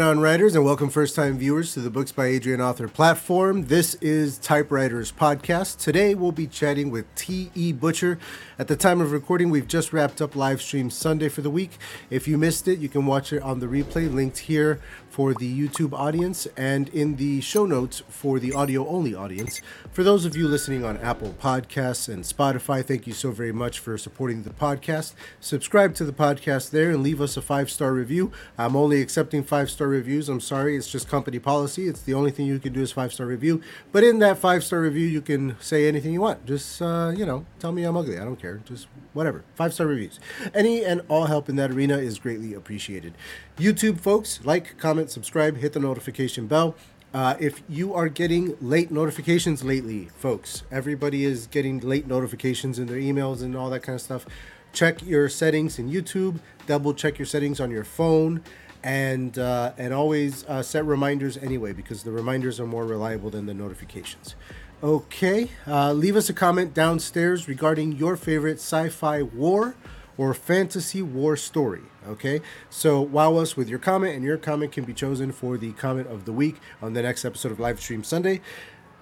On, 0.00 0.20
writers, 0.20 0.54
and 0.54 0.62
welcome 0.62 0.90
first 0.90 1.16
time 1.16 1.38
viewers 1.38 1.72
to 1.72 1.80
the 1.80 1.88
Books 1.88 2.12
by 2.12 2.26
Adrian 2.26 2.60
Author 2.60 2.86
platform. 2.86 3.66
This 3.66 3.94
is 3.94 4.36
Typewriters 4.36 5.10
Podcast. 5.10 5.78
Today 5.78 6.14
we'll 6.14 6.32
be 6.32 6.46
chatting 6.46 6.90
with 6.90 7.06
T.E. 7.14 7.72
Butcher. 7.72 8.18
At 8.58 8.68
the 8.68 8.76
time 8.76 9.00
of 9.00 9.12
recording, 9.12 9.48
we've 9.48 9.66
just 9.66 9.94
wrapped 9.94 10.20
up 10.20 10.36
live 10.36 10.60
stream 10.60 10.90
Sunday 10.90 11.30
for 11.30 11.40
the 11.40 11.50
week. 11.50 11.78
If 12.10 12.28
you 12.28 12.36
missed 12.36 12.68
it, 12.68 12.78
you 12.78 12.90
can 12.90 13.06
watch 13.06 13.32
it 13.32 13.42
on 13.42 13.60
the 13.60 13.66
replay 13.66 14.12
linked 14.12 14.38
here 14.40 14.80
for 15.16 15.32
the 15.32 15.68
YouTube 15.68 15.94
audience 15.94 16.46
and 16.58 16.90
in 16.90 17.16
the 17.16 17.40
show 17.40 17.64
notes 17.64 18.02
for 18.06 18.38
the 18.38 18.52
audio 18.52 18.86
only 18.86 19.14
audience. 19.14 19.62
For 19.90 20.04
those 20.04 20.26
of 20.26 20.36
you 20.36 20.46
listening 20.46 20.84
on 20.84 20.98
Apple 20.98 21.34
Podcasts 21.40 22.12
and 22.12 22.22
Spotify, 22.22 22.84
thank 22.84 23.06
you 23.06 23.14
so 23.14 23.30
very 23.30 23.50
much 23.50 23.78
for 23.78 23.96
supporting 23.96 24.42
the 24.42 24.50
podcast. 24.50 25.14
Subscribe 25.40 25.94
to 25.94 26.04
the 26.04 26.12
podcast 26.12 26.68
there 26.68 26.90
and 26.90 27.02
leave 27.02 27.22
us 27.22 27.38
a 27.38 27.40
five 27.40 27.70
star 27.70 27.94
review. 27.94 28.30
I'm 28.58 28.76
only 28.76 29.00
accepting 29.00 29.42
five 29.42 29.70
star 29.70 29.85
reviews. 29.88 30.28
I'm 30.28 30.40
sorry, 30.40 30.76
it's 30.76 30.88
just 30.88 31.08
company 31.08 31.38
policy. 31.38 31.88
It's 31.88 32.02
the 32.02 32.14
only 32.14 32.30
thing 32.30 32.46
you 32.46 32.58
can 32.58 32.72
do 32.72 32.80
is 32.80 32.92
five 32.92 33.12
star 33.12 33.26
review. 33.26 33.60
But 33.92 34.04
in 34.04 34.18
that 34.20 34.38
five 34.38 34.64
star 34.64 34.80
review, 34.80 35.06
you 35.06 35.20
can 35.20 35.56
say 35.60 35.86
anything 35.86 36.12
you 36.12 36.20
want. 36.20 36.46
Just, 36.46 36.80
uh, 36.82 37.12
you 37.16 37.26
know, 37.26 37.46
tell 37.58 37.72
me 37.72 37.84
I'm 37.84 37.96
ugly. 37.96 38.18
I 38.18 38.24
don't 38.24 38.40
care. 38.40 38.60
Just 38.64 38.88
whatever. 39.12 39.44
Five 39.54 39.74
star 39.74 39.86
reviews. 39.86 40.20
Any 40.54 40.84
and 40.84 41.02
all 41.08 41.26
help 41.26 41.48
in 41.48 41.56
that 41.56 41.70
arena 41.70 41.98
is 41.98 42.18
greatly 42.18 42.54
appreciated. 42.54 43.14
YouTube 43.58 44.00
folks, 44.00 44.40
like, 44.44 44.78
comment, 44.78 45.10
subscribe, 45.10 45.58
hit 45.58 45.72
the 45.72 45.80
notification 45.80 46.46
bell. 46.46 46.74
Uh, 47.14 47.34
if 47.40 47.62
you 47.68 47.94
are 47.94 48.08
getting 48.08 48.56
late 48.60 48.90
notifications 48.90 49.64
lately, 49.64 50.10
folks, 50.18 50.64
everybody 50.70 51.24
is 51.24 51.46
getting 51.46 51.80
late 51.80 52.06
notifications 52.06 52.78
in 52.78 52.86
their 52.86 52.98
emails 52.98 53.42
and 53.42 53.56
all 53.56 53.70
that 53.70 53.80
kind 53.80 53.94
of 53.94 54.02
stuff. 54.02 54.26
Check 54.72 55.02
your 55.02 55.30
settings 55.30 55.78
in 55.78 55.90
YouTube. 55.90 56.40
Double 56.66 56.92
check 56.92 57.18
your 57.18 57.24
settings 57.24 57.60
on 57.60 57.70
your 57.70 57.84
phone, 57.84 58.42
and 58.86 59.36
uh, 59.36 59.72
and 59.76 59.92
always 59.92 60.44
uh, 60.44 60.62
set 60.62 60.84
reminders 60.84 61.36
anyway 61.38 61.72
because 61.72 62.04
the 62.04 62.12
reminders 62.12 62.60
are 62.60 62.66
more 62.66 62.86
reliable 62.86 63.30
than 63.30 63.46
the 63.46 63.52
notifications. 63.52 64.36
Okay, 64.80 65.50
uh, 65.66 65.92
leave 65.92 66.14
us 66.14 66.28
a 66.28 66.32
comment 66.32 66.72
downstairs 66.72 67.48
regarding 67.48 67.92
your 67.92 68.16
favorite 68.16 68.58
sci-fi 68.58 69.22
war 69.22 69.74
or 70.16 70.32
fantasy 70.34 71.02
war 71.02 71.36
story. 71.36 71.82
Okay, 72.06 72.40
so 72.70 73.00
wow 73.00 73.34
us 73.36 73.56
with 73.56 73.68
your 73.68 73.80
comment, 73.80 74.14
and 74.14 74.24
your 74.24 74.36
comment 74.36 74.70
can 74.70 74.84
be 74.84 74.94
chosen 74.94 75.32
for 75.32 75.58
the 75.58 75.72
comment 75.72 76.06
of 76.06 76.24
the 76.24 76.32
week 76.32 76.56
on 76.80 76.92
the 76.92 77.02
next 77.02 77.24
episode 77.24 77.50
of 77.50 77.58
Live 77.58 77.80
Stream 77.80 78.04
Sunday. 78.04 78.40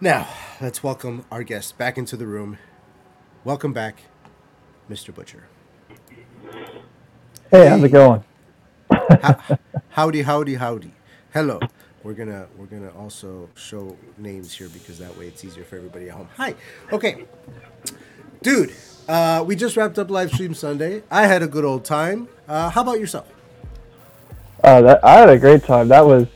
Now, 0.00 0.26
let's 0.62 0.82
welcome 0.82 1.26
our 1.30 1.42
guest 1.42 1.76
back 1.76 1.98
into 1.98 2.16
the 2.16 2.26
room. 2.26 2.56
Welcome 3.44 3.74
back, 3.74 4.04
Mr. 4.90 5.14
Butcher. 5.14 5.44
Hey, 7.50 7.68
how's 7.68 7.82
it 7.84 7.90
going? 7.90 8.24
How, 8.90 9.58
howdy, 9.90 10.22
howdy, 10.22 10.54
howdy. 10.54 10.92
Hello. 11.32 11.60
We're 12.02 12.12
gonna 12.12 12.46
we're 12.58 12.66
gonna 12.66 12.92
also 12.98 13.48
show 13.54 13.96
names 14.18 14.52
here 14.52 14.68
because 14.68 14.98
that 14.98 15.16
way 15.16 15.26
it's 15.26 15.42
easier 15.44 15.64
for 15.64 15.76
everybody 15.76 16.08
at 16.08 16.14
home. 16.14 16.28
Hi. 16.36 16.54
Okay, 16.92 17.24
dude. 18.42 18.72
Uh, 19.08 19.42
we 19.46 19.56
just 19.56 19.76
wrapped 19.76 19.98
up 19.98 20.10
live 20.10 20.30
stream 20.30 20.54
Sunday. 20.54 21.02
I 21.10 21.26
had 21.26 21.42
a 21.42 21.46
good 21.46 21.64
old 21.64 21.84
time. 21.84 22.28
Uh, 22.46 22.70
how 22.70 22.82
about 22.82 23.00
yourself? 23.00 23.26
Uh, 24.62 24.80
that, 24.82 25.04
I 25.04 25.18
had 25.18 25.28
a 25.30 25.38
great 25.38 25.62
time. 25.64 25.88
That 25.88 26.04
was 26.04 26.26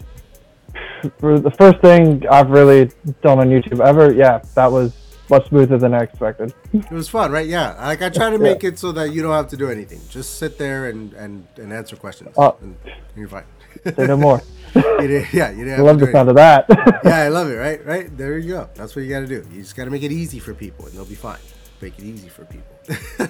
the 1.21 1.55
first 1.59 1.81
thing 1.81 2.27
I've 2.29 2.51
really 2.51 2.91
done 3.23 3.39
on 3.39 3.49
YouTube 3.49 3.81
ever. 3.81 4.13
Yeah, 4.13 4.43
that 4.55 4.73
was 4.73 4.95
much 5.31 5.49
smoother 5.49 5.79
than 5.79 5.95
I 5.95 6.03
expected. 6.03 6.55
It 6.73 6.91
was 6.91 7.09
fun, 7.09 7.31
right? 7.33 7.47
Yeah. 7.47 7.75
Like 7.79 8.03
I 8.03 8.09
try 8.09 8.31
to 8.31 8.39
make 8.39 8.65
it 8.65 8.79
so 8.79 8.93
that 8.93 9.13
you 9.13 9.23
don't 9.23 9.33
have 9.33 9.49
to 9.49 9.57
do 9.57 9.71
anything. 9.71 10.01
Just 10.11 10.39
sit 10.39 10.59
there 10.59 10.87
and 10.87 11.13
and, 11.15 11.47
and 11.57 11.73
answer 11.73 11.97
questions, 11.97 12.35
Oh. 12.37 12.57
and, 12.63 12.77
and 12.85 12.95
you're 13.17 13.29
fine. 13.29 13.45
Say 13.85 14.07
no 14.07 14.17
more. 14.17 14.43
You 14.75 15.09
didn't- 15.09 15.33
yeah, 15.33 15.51
you 15.51 15.65
didn't 15.65 15.81
I 15.81 15.83
love 15.83 15.99
to 15.99 16.07
the 16.07 16.13
sound 16.13 16.29
anything. 16.29 16.31
of 16.31 16.37
that. 16.77 17.01
yeah, 17.05 17.17
I 17.19 17.29
love 17.29 17.49
it. 17.49 17.55
Right, 17.57 17.87
right. 17.87 18.19
There 18.19 18.37
you 18.37 18.51
go. 18.53 18.69
That's 18.75 18.95
what 18.95 19.03
you 19.05 19.09
got 19.11 19.21
to 19.21 19.27
do. 19.27 19.43
You 19.53 19.63
just 19.63 19.75
got 19.77 19.85
to 19.87 19.91
make 19.91 20.03
it 20.03 20.13
easy 20.13 20.39
for 20.41 20.53
people, 20.53 20.85
and 20.87 20.95
they'll 20.95 21.07
be 21.07 21.15
fine. 21.15 21.39
Make 21.81 21.99
it 21.99 22.05
easy 22.05 22.29
for 22.29 22.45
people. 22.45 22.77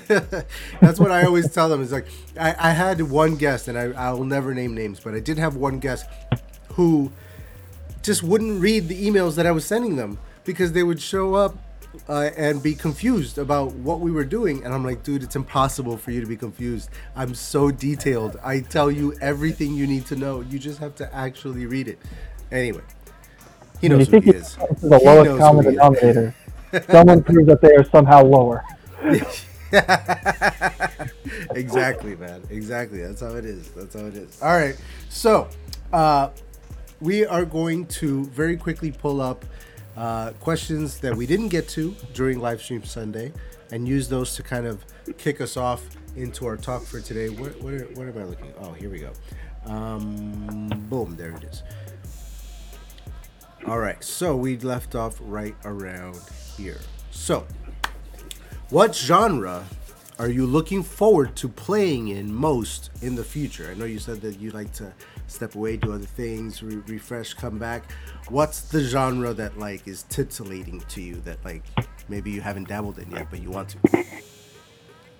That's 0.81 0.99
what 0.99 1.11
I 1.13 1.25
always 1.25 1.53
tell 1.53 1.69
them. 1.69 1.81
Is 1.83 1.93
like 1.93 2.07
I, 2.41 2.55
I 2.59 2.71
had 2.73 3.01
one 3.03 3.37
guest, 3.37 3.69
and 3.69 3.79
I 3.79 3.85
I 3.93 4.11
will 4.13 4.25
never 4.25 4.53
name 4.55 4.75
names, 4.75 4.99
but 5.01 5.15
I 5.15 5.21
did 5.21 5.39
have 5.39 5.55
one 5.57 5.79
guest 5.79 6.07
who 6.73 7.13
just 8.03 8.23
wouldn't 8.23 8.61
read 8.61 8.89
the 8.89 9.07
emails 9.09 9.37
that 9.37 9.47
I 9.47 9.51
was 9.53 9.65
sending 9.65 9.97
them 9.97 10.19
because 10.45 10.73
they 10.73 10.83
would 10.83 11.01
show 11.01 11.35
up 11.35 11.57
uh, 12.09 12.31
and 12.37 12.63
be 12.63 12.75
confused 12.75 13.39
about 13.39 13.75
what 13.75 14.01
we 14.01 14.11
were 14.11 14.25
doing. 14.25 14.65
And 14.65 14.75
I'm 14.75 14.85
like, 14.85 15.03
dude, 15.03 15.23
it's 15.23 15.37
impossible 15.37 15.97
for 15.97 16.11
you 16.11 16.21
to 16.21 16.27
be 16.27 16.37
confused. 16.37 16.91
I'm 17.17 17.35
so 17.35 17.71
detailed. 17.71 18.37
I 18.43 18.61
tell 18.61 18.91
you 18.91 19.15
everything 19.21 19.75
you 19.75 19.87
need 19.87 20.07
to 20.07 20.17
know. 20.17 20.41
You 20.41 20.59
just 20.59 20.79
have 20.81 20.95
to 20.97 21.15
actually 21.15 21.67
read 21.67 21.89
it. 21.89 21.99
Anyway, 22.51 22.83
he 23.81 23.89
knows 23.89 24.09
who 24.09 24.21
he 24.21 24.31
is. 24.31 24.59
this 24.71 24.83
is 24.83 24.91
the 24.91 24.99
He 24.99 25.05
lowest 25.05 25.37
common 25.37 25.65
who 25.65 25.71
he 25.71 25.77
is. 25.77 25.77
denominator, 25.77 26.35
someone 26.91 27.23
proves 27.23 27.47
that 27.49 27.61
they 27.61 27.73
are 27.75 27.85
somehow 27.85 28.23
lower. 28.25 28.65
exactly, 31.55 32.17
man. 32.17 32.43
Exactly. 32.51 33.03
That's 33.03 33.21
how 33.21 33.35
it 33.35 33.45
is. 33.45 33.71
That's 33.71 33.95
how 33.95 34.07
it 34.07 34.15
is. 34.17 34.41
All 34.43 34.57
right. 34.57 34.77
So, 35.09 35.49
uh, 35.93 36.31
we 37.01 37.27
are 37.27 37.45
going 37.45 37.87
to 37.87 38.25
very 38.27 38.57
quickly 38.57 38.93
pull 38.93 39.21
up 39.21 39.45
uh, 39.99 40.31
questions 40.39 41.01
that 41.01 41.15
we 41.15 41.27
didn't 41.27 41.49
get 41.49 41.69
to 41.69 41.95
during 42.15 42.39
live 42.39 42.63
stream 42.63 42.85
Sunday 42.85 43.33
and 43.73 43.87
use 43.87 44.09
those 44.09 44.37
to 44.37 44.45
kind 44.45 44.65
of 44.65 44.85
kick 45.19 45.41
us 45.41 45.57
off 45.57 45.83
into 46.15 46.47
our 46.47 46.57
talk 46.57 46.85
for 46.85 47.01
today. 47.01 47.29
What, 47.29 47.57
am 47.61 48.17
I 48.17 48.23
looking? 48.23 48.53
Oh, 48.61 48.73
here 48.73 48.91
we 48.91 49.01
go. 49.01 49.13
Um, 49.67 50.69
boom, 50.89 51.17
there 51.17 51.31
it 51.31 51.43
is. 51.43 51.65
All 53.67 53.81
right, 53.81 54.03
so 54.03 54.37
we 54.37 54.57
left 54.59 54.95
off 54.95 55.17
right 55.21 55.57
around 55.65 56.21
here. 56.57 56.79
So, 57.11 57.45
what 58.71 58.95
genre 58.95 59.65
are 60.21 60.29
you 60.29 60.47
looking 60.47 60.85
forward 60.85 61.35
to 61.37 61.49
playing 61.49 62.09
in 62.09 62.33
most 62.33 62.91
in 63.03 63.17
the 63.17 63.25
future? 63.25 63.69
I 63.71 63.75
know 63.75 63.85
you 63.85 63.99
said 63.99 64.21
that 64.21 64.39
you 64.39 64.53
like 64.53 64.73
to 64.75 64.93
step 65.29 65.55
away, 65.55 65.77
do 65.77 65.93
other 65.93 66.05
things, 66.05 66.63
re- 66.63 66.83
refresh, 66.87 67.35
come 67.35 67.59
back. 67.59 67.91
What's 68.29 68.63
the 68.63 68.81
genre 68.81 69.33
that 69.35 69.59
like 69.59 69.87
is 69.87 70.03
titillating 70.05 70.81
to 70.89 71.01
you 71.01 71.17
that 71.25 71.45
like 71.45 71.63
maybe 72.09 72.31
you 72.31 72.41
haven't 72.41 72.69
dabbled 72.69 72.99
in 72.99 73.11
yet, 73.11 73.29
but 73.31 73.41
you 73.41 73.51
want 73.51 73.69
to? 73.71 74.05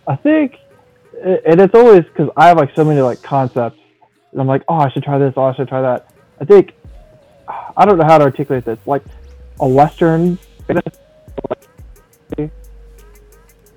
I 0.07 0.17
think, 0.17 0.57
and 1.23 1.61
it's 1.61 1.75
always 1.75 2.05
because 2.05 2.31
I 2.37 2.49
have 2.49 2.57
like 2.57 2.75
so 2.75 2.85
many 2.85 3.01
like 3.01 3.23
concepts, 3.23 3.79
and 4.33 4.41
I'm 4.41 4.47
like, 4.47 4.63
oh, 4.69 4.77
I 4.77 4.91
should 4.91 5.03
try 5.03 5.19
this, 5.19 5.35
oh, 5.37 5.45
I 5.45 5.55
should 5.55 5.69
try 5.69 5.83
that. 5.83 6.13
I 6.41 6.45
think, 6.45 6.73
I 7.77 7.85
don't 7.85 7.99
know 7.99 8.05
how 8.05 8.19
to 8.19 8.25
articulate 8.25 8.65
this, 8.65 8.79
like 8.87 9.03
a 9.61 9.69
western, 9.69 10.39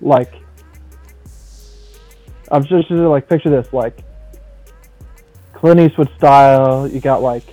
like, 0.02 0.34
I'm 2.52 2.64
just, 2.66 2.88
just 2.90 2.92
like 2.92 3.30
picture 3.30 3.50
this, 3.50 3.72
like 3.74 4.04
Clint 5.62 5.80
Eastwood 5.80 6.10
style. 6.18 6.88
You 6.88 7.00
got 7.00 7.22
like 7.22 7.44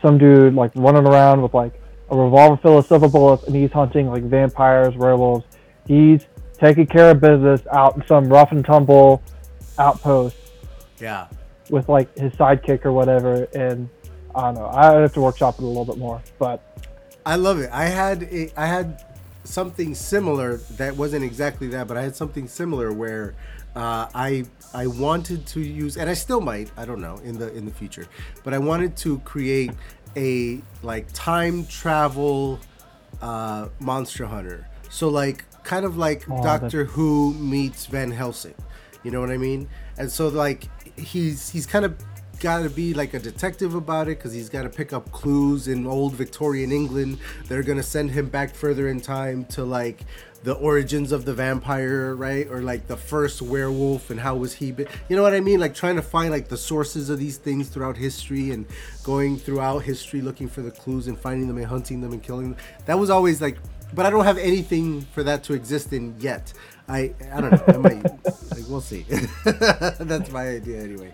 some 0.00 0.16
dude 0.16 0.54
like 0.54 0.72
running 0.74 1.06
around 1.06 1.42
with 1.42 1.52
like 1.52 1.74
a 2.10 2.16
revolver 2.16 2.56
full 2.56 2.78
of 2.78 2.86
silver 2.86 3.06
bullets, 3.06 3.44
and 3.44 3.54
he's 3.54 3.70
hunting 3.70 4.08
like 4.08 4.22
vampires, 4.22 4.96
werewolves. 4.96 5.44
He's 5.86 6.26
taking 6.58 6.86
care 6.86 7.10
of 7.10 7.20
business 7.20 7.60
out 7.70 7.96
in 7.96 8.06
some 8.06 8.28
rough 8.28 8.50
and 8.52 8.64
tumble 8.64 9.22
outpost 9.78 10.36
Yeah. 10.98 11.26
with 11.68 11.88
like 11.90 12.16
his 12.16 12.32
sidekick 12.32 12.86
or 12.86 12.92
whatever. 12.92 13.44
And 13.54 13.90
I 14.34 14.40
don't 14.40 14.54
know. 14.54 14.66
I 14.72 14.94
have 14.94 15.12
to 15.14 15.20
workshop 15.20 15.56
it 15.58 15.62
a 15.62 15.66
little 15.66 15.84
bit 15.84 15.98
more, 15.98 16.22
but 16.38 16.62
I 17.26 17.36
love 17.36 17.58
it. 17.60 17.68
I 17.72 17.84
had 17.84 18.22
a, 18.22 18.50
I 18.56 18.66
had 18.66 19.04
something 19.44 19.94
similar 19.94 20.58
that 20.76 20.96
wasn't 20.96 21.24
exactly 21.24 21.68
that, 21.68 21.88
but 21.88 21.96
I 21.96 22.02
had 22.02 22.14
something 22.16 22.46
similar 22.48 22.92
where 22.92 23.34
uh, 23.76 24.06
I 24.14 24.44
I 24.74 24.86
wanted 24.86 25.46
to 25.48 25.60
use, 25.60 25.96
and 25.96 26.08
I 26.10 26.14
still 26.14 26.40
might. 26.40 26.70
I 26.76 26.84
don't 26.84 27.00
know 27.00 27.16
in 27.24 27.38
the 27.38 27.52
in 27.54 27.64
the 27.64 27.72
future, 27.72 28.06
but 28.44 28.52
I 28.54 28.58
wanted 28.58 28.96
to 28.98 29.18
create 29.20 29.72
a 30.16 30.60
like 30.82 31.06
time 31.12 31.66
travel 31.66 32.58
uh, 33.22 33.68
monster 33.78 34.26
hunter. 34.26 34.66
So 34.90 35.08
like 35.08 35.44
kind 35.62 35.84
of 35.84 35.96
like 35.96 36.24
Oh, 36.28 36.42
that's- 36.42 36.60
Doctor 36.62 36.84
Who 36.86 37.34
meets 37.34 37.86
Van 37.86 38.10
Helsing. 38.10 38.54
You 39.04 39.10
know 39.10 39.20
what 39.20 39.30
I 39.30 39.36
mean? 39.38 39.68
And 39.98 40.10
so 40.10 40.28
like 40.28 40.68
he's 40.98 41.48
he's 41.48 41.64
kind 41.66 41.84
of 41.84 41.94
got 42.40 42.62
to 42.62 42.70
be 42.70 42.94
like 42.94 43.14
a 43.14 43.18
detective 43.18 43.74
about 43.74 44.08
it 44.08 44.18
because 44.18 44.32
he's 44.32 44.48
got 44.48 44.62
to 44.62 44.68
pick 44.70 44.92
up 44.92 45.12
clues 45.12 45.68
in 45.68 45.86
old 45.86 46.14
Victorian 46.14 46.72
England. 46.72 47.18
They're 47.46 47.62
gonna 47.62 47.82
send 47.82 48.10
him 48.10 48.28
back 48.28 48.54
further 48.54 48.88
in 48.88 49.00
time 49.00 49.44
to 49.46 49.64
like 49.64 50.04
the 50.42 50.54
origins 50.54 51.12
of 51.12 51.26
the 51.26 51.34
vampire, 51.34 52.14
right? 52.14 52.48
Or 52.50 52.62
like 52.62 52.86
the 52.86 52.96
first 52.96 53.42
werewolf 53.42 54.10
and 54.10 54.18
how 54.18 54.36
was 54.36 54.54
he? 54.54 54.72
Be- 54.72 54.86
you 55.08 55.16
know 55.16 55.22
what 55.22 55.34
I 55.34 55.40
mean? 55.40 55.60
Like 55.60 55.74
trying 55.74 55.96
to 55.96 56.02
find 56.02 56.30
like 56.30 56.48
the 56.48 56.56
sources 56.56 57.10
of 57.10 57.18
these 57.18 57.36
things 57.36 57.68
throughout 57.68 57.96
history 57.96 58.50
and 58.50 58.64
going 59.04 59.38
throughout 59.38 59.80
history 59.80 60.22
looking 60.22 60.48
for 60.48 60.62
the 60.62 60.70
clues 60.70 61.08
and 61.08 61.18
finding 61.18 61.46
them 61.46 61.58
and 61.58 61.66
hunting 61.66 62.00
them 62.00 62.12
and 62.12 62.22
killing 62.22 62.50
them. 62.52 62.56
That 62.86 62.98
was 62.98 63.10
always 63.10 63.40
like. 63.40 63.58
But 63.92 64.06
I 64.06 64.10
don't 64.10 64.24
have 64.24 64.38
anything 64.38 65.00
for 65.00 65.24
that 65.24 65.42
to 65.44 65.52
exist 65.52 65.92
in 65.92 66.14
yet. 66.20 66.52
I 66.88 67.12
I 67.32 67.40
don't 67.40 67.50
know. 67.50 67.64
I 67.66 67.76
might 67.76 68.04
like 68.04 68.68
we'll 68.68 68.80
see. 68.80 69.02
That's 69.44 70.30
my 70.30 70.48
idea 70.48 70.80
anyway. 70.80 71.12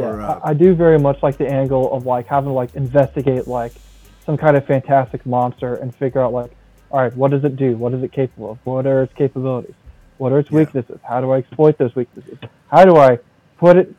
For, 0.00 0.20
yeah, 0.20 0.26
uh, 0.28 0.40
I, 0.44 0.50
I 0.50 0.54
do 0.54 0.74
very 0.74 0.98
much 0.98 1.22
like 1.22 1.36
the 1.38 1.48
angle 1.48 1.92
of 1.92 2.06
like 2.06 2.26
having 2.26 2.50
to 2.50 2.54
like 2.54 2.74
investigate 2.74 3.46
like 3.46 3.72
some 4.26 4.36
kind 4.36 4.56
of 4.56 4.66
fantastic 4.66 5.24
monster 5.26 5.74
and 5.74 5.94
figure 5.94 6.20
out 6.20 6.32
like, 6.32 6.52
all 6.90 7.00
right, 7.00 7.14
what 7.16 7.30
does 7.30 7.44
it 7.44 7.56
do? 7.56 7.76
What 7.76 7.94
is 7.94 8.02
it 8.02 8.12
capable 8.12 8.52
of? 8.52 8.58
What 8.64 8.86
are 8.86 9.02
its 9.02 9.12
capabilities? 9.14 9.74
What 10.18 10.32
are 10.32 10.38
its 10.38 10.50
Yeah. 10.50 10.58
weaknesses? 10.58 10.98
How 11.02 11.20
do 11.20 11.30
I 11.30 11.38
exploit 11.38 11.78
those 11.78 11.94
weaknesses? 11.94 12.38
How 12.70 12.84
do 12.84 12.96
I 12.96 13.18
put 13.58 13.76
it 13.76 13.94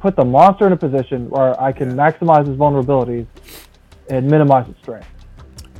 put 0.00 0.14
the 0.16 0.24
monster 0.24 0.66
in 0.66 0.72
a 0.72 0.76
position 0.76 1.30
where 1.30 1.58
I 1.60 1.72
can 1.72 1.90
Yeah. 1.90 1.96
maximize 1.96 2.46
its 2.48 2.58
vulnerabilities 2.58 3.26
and 4.10 4.30
minimize 4.30 4.68
its 4.68 4.78
strength? 4.80 5.08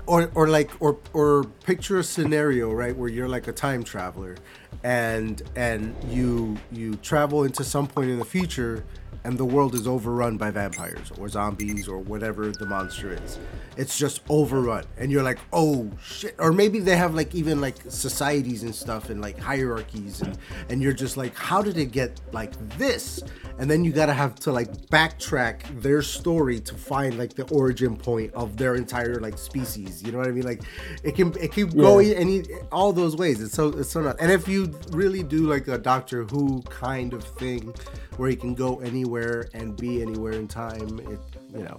or 0.06 0.30
or 0.36 0.46
like 0.46 0.70
or 0.80 0.98
or 1.12 1.44
picture 1.64 1.98
a 1.98 2.04
scenario 2.04 2.72
right 2.72 2.96
where 2.96 3.08
you're 3.08 3.28
like 3.28 3.48
a 3.48 3.52
time 3.52 3.82
traveler 3.82 4.36
and 4.84 5.42
and 5.56 5.96
you 6.08 6.56
you 6.70 6.94
travel 6.96 7.42
into 7.42 7.64
some 7.64 7.88
point 7.88 8.08
in 8.08 8.18
the 8.20 8.24
future 8.24 8.84
and 9.24 9.38
the 9.38 9.44
world 9.44 9.74
is 9.74 9.86
overrun 9.86 10.36
by 10.36 10.50
vampires 10.50 11.10
or 11.18 11.28
zombies 11.28 11.88
or 11.88 11.98
whatever 11.98 12.50
the 12.50 12.66
monster 12.66 13.12
is. 13.12 13.38
It's 13.76 13.98
just 13.98 14.22
overrun 14.28 14.84
and 14.96 15.10
you're 15.10 15.22
like 15.22 15.38
oh 15.52 15.90
shit. 16.02 16.34
Or 16.38 16.52
maybe 16.52 16.78
they 16.78 16.96
have 16.96 17.14
like 17.14 17.34
even 17.34 17.60
like 17.60 17.76
societies 17.88 18.62
and 18.62 18.74
stuff 18.74 19.10
and 19.10 19.20
like 19.20 19.38
hierarchies 19.38 20.22
and 20.22 20.38
and 20.68 20.82
you're 20.82 20.92
just 20.92 21.16
like 21.16 21.34
how 21.34 21.62
did 21.62 21.76
it 21.76 21.92
get 21.92 22.20
like 22.32 22.52
this? 22.78 23.22
And 23.58 23.70
then 23.70 23.84
you 23.84 23.92
gotta 23.92 24.12
have 24.12 24.34
to 24.40 24.52
like 24.52 24.72
backtrack 24.88 25.80
their 25.80 26.02
story 26.02 26.60
to 26.60 26.74
find 26.74 27.18
like 27.18 27.34
the 27.34 27.44
origin 27.52 27.96
point 27.96 28.32
of 28.34 28.56
their 28.56 28.74
entire 28.74 29.20
like 29.20 29.38
species. 29.38 30.02
You 30.02 30.12
know 30.12 30.18
what 30.18 30.28
i 30.28 30.30
mean? 30.30 30.44
Like 30.44 30.62
it 31.02 31.14
can 31.14 31.34
it 31.40 31.52
can 31.52 31.68
go 31.68 31.98
any 31.98 32.44
all 32.70 32.92
those 32.92 33.16
ways. 33.16 33.42
It's 33.42 33.54
so 33.54 33.68
it's 33.68 33.90
so 33.90 34.00
not 34.02 34.16
and 34.20 34.30
if 34.30 34.48
you 34.48 34.72
really 34.90 35.22
do 35.22 35.48
like 35.48 35.68
a 35.68 35.78
doctor 35.78 36.24
who 36.24 36.62
kind 36.62 37.12
of 37.12 37.24
thing 37.24 37.74
where 38.16 38.30
he 38.30 38.36
can 38.36 38.54
go 38.54 38.80
anywhere 38.80 39.05
and 39.54 39.76
be 39.76 40.02
anywhere 40.02 40.32
in 40.32 40.48
time 40.48 40.98
it 41.00 41.20
you 41.54 41.62
know 41.62 41.76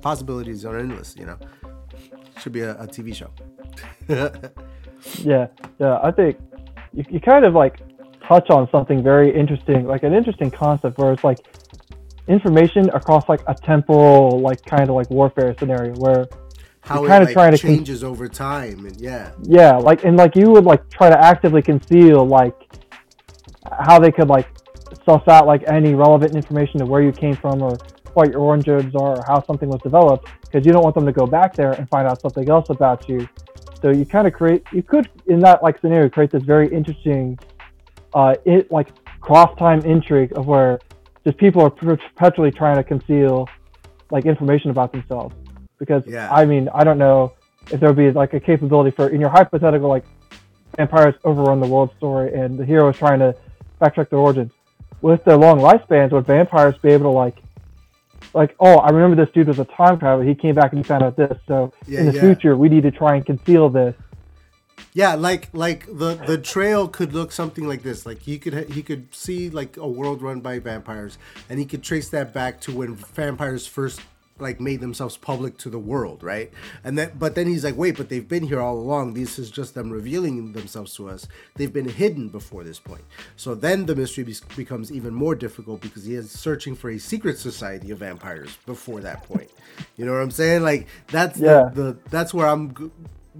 possibilities 0.00 0.64
are 0.64 0.78
endless 0.78 1.16
you 1.16 1.26
know 1.26 1.38
should 2.38 2.52
be 2.52 2.60
a, 2.60 2.72
a 2.80 2.86
tv 2.86 3.14
show 3.14 3.30
Yeah, 5.22 5.48
yeah. 5.78 5.98
I 6.02 6.10
think 6.10 6.38
you, 6.92 7.04
you 7.10 7.20
kind 7.20 7.44
of 7.44 7.54
like 7.54 7.80
touch 8.26 8.50
on 8.50 8.68
something 8.70 9.02
very 9.02 9.34
interesting, 9.34 9.86
like 9.86 10.02
an 10.02 10.12
interesting 10.12 10.50
concept 10.50 10.98
where 10.98 11.12
it's 11.12 11.24
like 11.24 11.38
information 12.28 12.90
across 12.90 13.28
like 13.28 13.40
a 13.48 13.54
temporal, 13.54 14.40
like 14.40 14.64
kind 14.64 14.88
of 14.88 14.90
like 14.90 15.10
warfare 15.10 15.54
scenario 15.58 15.94
where 15.96 16.26
how 16.82 17.04
it 17.04 17.08
kinda 17.08 17.24
like, 17.26 17.32
trying 17.32 17.52
to 17.52 17.58
con- 17.58 17.76
changes 17.76 18.02
over 18.02 18.26
time 18.28 18.86
and 18.86 18.98
yeah 19.00 19.32
yeah, 19.42 19.76
like 19.76 20.04
and 20.04 20.16
like 20.16 20.34
you 20.34 20.50
would 20.50 20.64
like 20.64 20.88
try 20.90 21.10
to 21.10 21.24
actively 21.24 21.60
conceal 21.60 22.24
like 22.24 22.54
how 23.80 23.98
they 23.98 24.10
could 24.10 24.28
like 24.28 24.48
suss 25.04 25.26
out 25.28 25.46
like 25.46 25.62
any 25.68 25.94
relevant 25.94 26.34
information 26.36 26.80
to 26.80 26.86
where 26.86 27.02
you 27.02 27.12
came 27.12 27.36
from 27.36 27.62
or 27.62 27.78
what 28.14 28.30
your 28.30 28.40
origins 28.40 28.94
are 28.94 29.18
or 29.18 29.24
how 29.26 29.44
something 29.46 29.68
was 29.68 29.80
developed 29.82 30.28
because 30.42 30.66
you 30.66 30.72
don't 30.72 30.82
want 30.82 30.94
them 30.94 31.06
to 31.06 31.12
go 31.12 31.26
back 31.26 31.54
there 31.54 31.72
and 31.72 31.88
find 31.88 32.06
out 32.08 32.20
something 32.20 32.48
else 32.48 32.66
about 32.70 33.08
you. 33.08 33.28
So 33.80 33.90
you 33.90 34.04
kind 34.04 34.26
of 34.26 34.32
create 34.32 34.64
you 34.72 34.82
could 34.82 35.08
in 35.26 35.40
that 35.40 35.62
like 35.62 35.80
scenario 35.80 36.08
create 36.08 36.32
this 36.32 36.42
very 36.42 36.72
interesting 36.72 37.38
uh 38.14 38.34
it 38.44 38.70
like 38.70 38.88
cross 39.20 39.56
time 39.58 39.80
intrigue 39.82 40.32
of 40.36 40.46
where 40.46 40.78
just 41.24 41.38
people 41.38 41.62
are 41.62 41.70
perpetually 41.70 42.50
trying 42.50 42.76
to 42.76 42.84
conceal 42.84 43.48
like 44.10 44.26
information 44.26 44.70
about 44.70 44.92
themselves 44.92 45.34
because 45.78 46.02
Yeah. 46.06 46.28
I 46.30 46.44
mean 46.44 46.68
I 46.74 46.84
don't 46.84 46.98
know 46.98 47.32
if 47.70 47.80
there 47.80 47.88
would 47.88 47.96
be 47.96 48.10
like 48.10 48.34
a 48.34 48.40
capability 48.40 48.90
for 48.90 49.08
in 49.08 49.20
your 49.20 49.30
hypothetical 49.30 49.88
like 49.88 50.04
vampires 50.76 51.14
overrun 51.24 51.60
the 51.60 51.68
world 51.68 51.90
story 51.96 52.34
and 52.34 52.58
the 52.58 52.64
hero 52.64 52.88
is 52.88 52.96
trying 52.96 53.20
to 53.20 53.34
backtrack 53.80 54.10
their 54.10 54.18
origins 54.18 54.52
with 55.02 55.24
their 55.24 55.36
long 55.36 55.58
lifespans 55.58 56.12
would 56.12 56.26
vampires 56.26 56.76
be 56.82 56.90
able 56.90 57.04
to 57.04 57.16
like 57.16 57.36
like 58.34 58.54
oh 58.60 58.76
I 58.78 58.90
remember 58.90 59.24
this 59.24 59.32
dude 59.34 59.48
was 59.48 59.58
a 59.58 59.64
time 59.64 59.98
traveler 59.98 60.24
he 60.24 60.34
came 60.34 60.54
back 60.54 60.72
and 60.72 60.78
he 60.78 60.84
found 60.84 61.02
out 61.02 61.16
this 61.16 61.36
so 61.46 61.72
Yeah, 61.86 62.00
in 62.00 62.06
the 62.06 62.12
yeah. 62.12 62.20
future 62.20 62.56
we 62.56 62.68
need 62.68 62.82
to 62.82 62.90
try 62.90 63.16
and 63.16 63.24
conceal 63.26 63.68
this 63.70 63.94
Yeah, 64.92 65.14
like 65.14 65.48
like 65.52 65.86
the 65.86 66.14
the 66.26 66.36
trail 66.38 66.88
could 66.88 67.12
look 67.12 67.30
something 67.32 67.66
like 67.68 67.82
this. 67.82 68.04
Like 68.06 68.22
he 68.22 68.38
could 68.38 68.70
he 68.70 68.82
could 68.82 69.14
see 69.14 69.48
like 69.50 69.76
a 69.76 69.86
world 69.86 70.20
run 70.22 70.40
by 70.40 70.58
vampires, 70.58 71.16
and 71.48 71.58
he 71.58 71.64
could 71.66 71.82
trace 71.82 72.08
that 72.10 72.32
back 72.32 72.60
to 72.62 72.72
when 72.72 72.96
vampires 72.96 73.66
first 73.66 74.00
like 74.40 74.60
made 74.60 74.80
themselves 74.80 75.16
public 75.16 75.56
to 75.58 75.70
the 75.70 75.78
world, 75.78 76.22
right? 76.22 76.50
And 76.84 76.98
then 76.98 77.12
but 77.18 77.34
then 77.34 77.46
he's 77.46 77.64
like, 77.64 77.76
wait, 77.76 77.96
but 77.96 78.08
they've 78.08 78.26
been 78.28 78.44
here 78.44 78.60
all 78.60 78.78
along. 78.78 79.14
This 79.14 79.38
is 79.38 79.50
just 79.50 79.74
them 79.74 79.90
revealing 79.90 80.52
themselves 80.52 80.94
to 80.96 81.08
us. 81.08 81.26
They've 81.56 81.72
been 81.72 81.88
hidden 81.88 82.28
before 82.28 82.64
this 82.64 82.78
point. 82.78 83.02
So 83.36 83.54
then 83.54 83.86
the 83.86 83.96
mystery 83.96 84.24
be- 84.24 84.34
becomes 84.56 84.90
even 84.92 85.14
more 85.14 85.34
difficult 85.34 85.80
because 85.80 86.04
he 86.04 86.14
is 86.14 86.30
searching 86.30 86.74
for 86.74 86.90
a 86.90 86.98
secret 86.98 87.38
society 87.38 87.90
of 87.90 87.98
vampires 87.98 88.56
before 88.66 89.00
that 89.00 89.22
point. 89.24 89.50
You 89.96 90.04
know 90.06 90.12
what 90.12 90.22
I'm 90.22 90.30
saying? 90.30 90.62
Like 90.62 90.86
that's 91.08 91.38
Yeah. 91.38 91.70
the, 91.74 91.82
the 91.82 91.96
that's 92.10 92.32
where 92.34 92.46
I'm. 92.46 92.90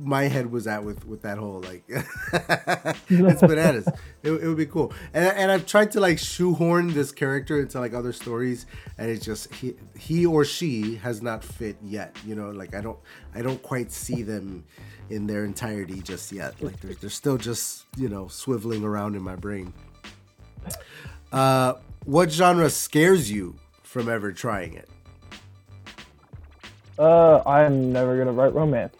My 0.02 0.24
head 0.24 0.50
was 0.50 0.66
at 0.66 0.82
with 0.82 1.04
with 1.06 1.22
that 1.22 1.36
whole 1.36 1.60
like 1.60 1.84
it's 3.08 3.40
bananas. 3.42 3.86
It, 4.22 4.32
it 4.32 4.46
would 4.46 4.56
be 4.56 4.66
cool, 4.66 4.94
and 5.12 5.26
and 5.26 5.50
I've 5.50 5.66
tried 5.66 5.90
to 5.92 6.00
like 6.00 6.18
shoehorn 6.18 6.94
this 6.94 7.12
character 7.12 7.60
into 7.60 7.78
like 7.78 7.92
other 7.92 8.12
stories, 8.12 8.66
and 8.96 9.10
it's 9.10 9.24
just 9.24 9.52
he 9.54 9.74
he 9.98 10.24
or 10.24 10.44
she 10.44 10.96
has 10.96 11.20
not 11.20 11.44
fit 11.44 11.76
yet. 11.82 12.16
You 12.26 12.34
know, 12.34 12.50
like 12.50 12.74
I 12.74 12.80
don't 12.80 12.98
I 13.34 13.42
don't 13.42 13.62
quite 13.62 13.92
see 13.92 14.22
them 14.22 14.64
in 15.10 15.26
their 15.26 15.44
entirety 15.44 16.00
just 16.00 16.32
yet. 16.32 16.54
Like 16.62 16.80
they're, 16.80 16.94
they're 16.94 17.10
still 17.10 17.36
just 17.36 17.84
you 17.96 18.08
know 18.08 18.24
swiveling 18.26 18.84
around 18.84 19.16
in 19.16 19.22
my 19.22 19.36
brain. 19.36 19.74
Uh, 21.32 21.74
what 22.04 22.30
genre 22.32 22.70
scares 22.70 23.30
you 23.30 23.56
from 23.82 24.08
ever 24.08 24.32
trying 24.32 24.74
it? 24.74 24.88
uh 26.98 27.42
I'm 27.46 27.92
never 27.92 28.18
gonna 28.18 28.32
write 28.32 28.52
romance 28.54 28.94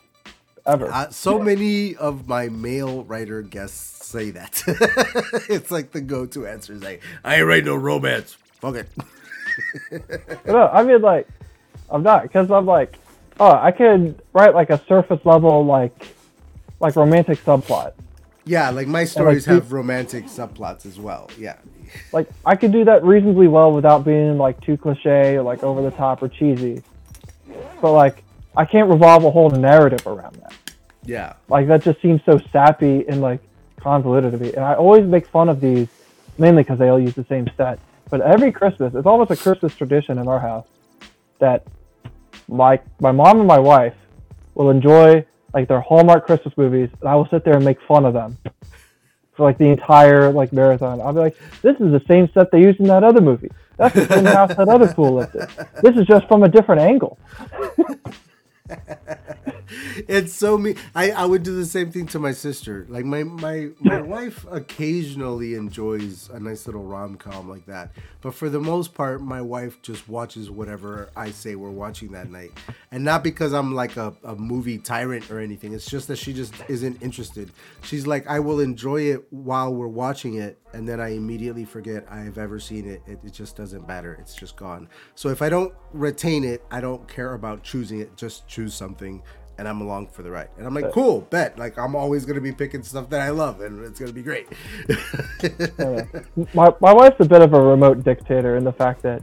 ever 0.71 0.91
Uh, 0.93 1.11
so 1.11 1.39
many 1.39 1.95
of 1.97 2.27
my 2.29 2.49
male 2.49 3.05
writer 3.05 3.43
guests 3.43 4.07
say 4.07 4.31
that. 4.31 4.63
it's 5.49 5.71
like 5.71 5.93
the 5.93 6.01
go-to 6.01 6.47
answer 6.47 6.73
is 6.73 6.83
like, 6.83 7.03
I 7.25 7.37
ain't 7.37 7.47
write 7.47 7.65
no 7.65 7.77
romance. 7.77 8.37
Fuck 8.61 8.77
it. 8.77 8.89
no 10.47 10.69
I 10.69 10.83
mean 10.83 11.03
like 11.03 11.29
I'm 11.91 12.03
not 12.03 12.23
because 12.23 12.51
I'm 12.51 12.67
like 12.67 12.99
oh 13.39 13.51
I 13.53 13.73
could 13.73 14.21
write 14.33 14.55
like 14.55 14.71
a 14.71 14.81
surface 14.87 15.21
level 15.25 15.65
like 15.65 16.15
like 16.79 16.97
romantic 16.97 17.39
subplot 17.45 17.93
Yeah, 18.47 18.71
like 18.71 18.87
my 18.87 19.05
stories 19.05 19.45
peop- 19.45 19.55
have 19.55 19.73
romantic 19.73 20.25
subplots 20.27 20.87
as 20.87 20.99
well. 20.99 21.31
Yeah. 21.39 21.57
like 22.13 22.29
I 22.47 22.57
could 22.57 22.73
do 22.73 22.85
that 22.85 23.05
reasonably 23.05 23.49
well 23.49 23.73
without 23.73 24.05
being 24.05 24.39
like 24.39 24.61
too 24.63 24.77
cliche 24.77 25.37
or 25.37 25.43
like 25.43 25.63
over 25.63 25.83
the 25.83 25.91
top 25.91 26.23
or 26.23 26.29
cheesy. 26.29 26.83
But 27.83 27.93
like 27.93 28.23
I 28.57 28.65
can't 28.65 28.89
revolve 28.89 29.25
a 29.25 29.31
whole 29.31 29.51
narrative 29.51 30.07
around 30.07 30.37
that. 30.37 30.53
Yeah. 31.11 31.33
Like 31.49 31.67
that 31.67 31.83
just 31.83 32.01
seems 32.01 32.21
so 32.25 32.39
sappy 32.53 33.05
and 33.09 33.21
like 33.21 33.41
convoluted 33.81 34.31
to 34.31 34.39
me. 34.39 34.53
And 34.53 34.65
I 34.65 34.75
always 34.75 35.05
make 35.05 35.27
fun 35.27 35.49
of 35.49 35.61
these 35.61 35.89
mainly 36.39 36.63
because 36.63 36.79
they 36.79 36.89
all 36.89 37.01
use 37.01 37.15
the 37.15 37.25
same 37.25 37.51
set. 37.57 37.81
But 38.11 38.21
every 38.21 38.53
Christmas, 38.53 38.95
it's 38.95 39.07
almost 39.07 39.33
a 39.33 39.37
Christmas 39.37 39.75
tradition 39.75 40.19
in 40.19 40.29
our 40.29 40.39
house 40.39 40.69
that 41.41 41.67
my 42.47 42.79
my 43.01 43.11
mom 43.11 43.39
and 43.41 43.49
my 43.49 43.59
wife 43.59 43.97
will 44.55 44.71
enjoy 44.71 45.25
like 45.53 45.67
their 45.67 45.81
Hallmark 45.81 46.27
Christmas 46.27 46.57
movies, 46.57 46.91
and 47.01 47.09
I 47.09 47.17
will 47.17 47.27
sit 47.27 47.45
there 47.45 47.57
and 47.57 47.65
make 47.65 47.81
fun 47.83 48.05
of 48.05 48.15
them 48.15 48.39
for 49.33 49.43
like 49.43 49.59
the 49.59 49.67
entire 49.67 50.31
like 50.31 50.53
marathon. 50.53 51.01
I'll 51.01 51.13
be 51.13 51.19
like, 51.19 51.37
"This 51.61 51.75
is 51.81 51.91
the 51.91 52.03
same 52.07 52.31
set 52.33 52.53
they 52.53 52.61
used 52.61 52.79
in 52.79 52.87
that 52.87 53.03
other 53.03 53.21
movie. 53.21 53.51
That's 53.79 53.95
the 53.97 54.07
same 54.07 54.27
house 54.27 54.55
that 54.55 54.69
other 54.69 54.87
fool 54.87 55.15
lived 55.15 55.35
in. 55.35 55.49
This 55.83 55.97
is 55.97 56.07
just 56.07 56.29
from 56.29 56.45
a 56.45 56.49
different 56.49 56.83
angle." 56.83 57.19
it's 60.09 60.33
so 60.33 60.59
me. 60.59 60.75
I, 60.95 61.11
I 61.13 61.25
would 61.25 61.43
do 61.43 61.55
the 61.55 61.67
same 61.67 61.91
thing 61.91 62.07
to 62.09 62.19
my 62.19 62.33
sister. 62.33 62.87
Like 62.89 63.05
my 63.05 63.25
my 63.25 63.71
my 63.81 64.01
wife 64.01 64.45
occasionally 64.51 65.55
enjoys 65.55 66.29
a 66.31 66.41
nice 66.41 66.67
little 66.67 66.85
rom 66.85 67.17
com 67.17 67.49
like 67.49 67.67
that, 67.67 67.93
but 68.21 68.35
for 68.35 68.49
the 68.49 68.61
most 68.61 68.95
part, 68.95 69.21
my 69.21 69.41
wife 69.41 69.81
just 69.83 70.09
watches 70.09 70.51
whatever 70.51 71.11
I 71.17 71.31
say 71.31 71.55
we're 71.55 71.71
watching 71.71 72.13
that 72.13 72.31
night, 72.31 72.51
and 72.91 73.05
not 73.05 73.23
because 73.23 73.53
I'm 73.53 73.75
like 73.75 73.97
a, 73.97 74.15
a 74.25 74.35
movie 74.37 74.79
tyrant 74.79 75.31
or 75.31 75.41
anything. 75.41 75.73
It's 75.73 75.87
just 75.87 76.09
that 76.09 76.17
she 76.17 76.33
just 76.33 76.55
isn't 76.69 77.03
interested. 77.03 77.51
She's 77.83 78.07
like, 78.07 78.27
I 78.27 78.41
will 78.41 78.61
enjoy 78.61 79.03
it 79.03 79.25
while 79.31 79.73
we're 79.73 79.87
watching 79.87 80.35
it, 80.35 80.59
and 80.73 80.89
then 80.89 81.01
I 81.01 81.11
immediately 81.11 81.65
forget 81.65 82.07
I've 82.11 82.39
ever 82.39 82.59
seen 82.59 82.89
it. 82.89 83.03
It, 83.07 83.19
it 83.25 83.33
just 83.33 83.57
doesn't 83.57 83.87
matter. 83.87 84.17
It's 84.21 84.35
just 84.35 84.57
gone. 84.57 84.89
So 85.15 85.29
if 85.29 85.43
I 85.43 85.49
don't 85.49 85.75
retain 85.93 86.45
it, 86.45 86.65
I 86.71 86.81
don't 86.81 87.07
care 87.09 87.35
about 87.35 87.63
choosing 87.63 88.01
it. 88.01 88.17
Just 88.17 88.47
choose 88.47 88.75
something 88.75 89.23
and 89.61 89.69
I'm 89.69 89.83
along 89.83 90.07
for 90.07 90.23
the 90.23 90.31
ride. 90.31 90.49
And 90.57 90.67
I'm 90.67 90.73
like, 90.75 90.91
cool, 90.91 91.21
bet. 91.29 91.59
Like 91.59 91.79
I'm 91.79 91.95
always 91.95 92.25
gonna 92.25 92.41
be 92.41 92.51
picking 92.51 92.83
stuff 92.83 93.11
that 93.11 93.21
I 93.21 93.29
love, 93.29 93.61
and 93.61 93.85
it's 93.85 94.01
gonna 94.01 94.13
be 94.13 94.23
great. 94.23 94.49
Oh, 95.79 96.07
yeah. 96.37 96.45
my 96.55 96.73
my 96.81 96.93
wife's 96.93 97.21
a 97.21 97.25
bit 97.25 97.43
of 97.43 97.53
a 97.53 97.61
remote 97.61 98.03
dictator 98.03 98.57
in 98.57 98.65
the 98.65 98.73
fact 98.73 99.03
that 99.03 99.23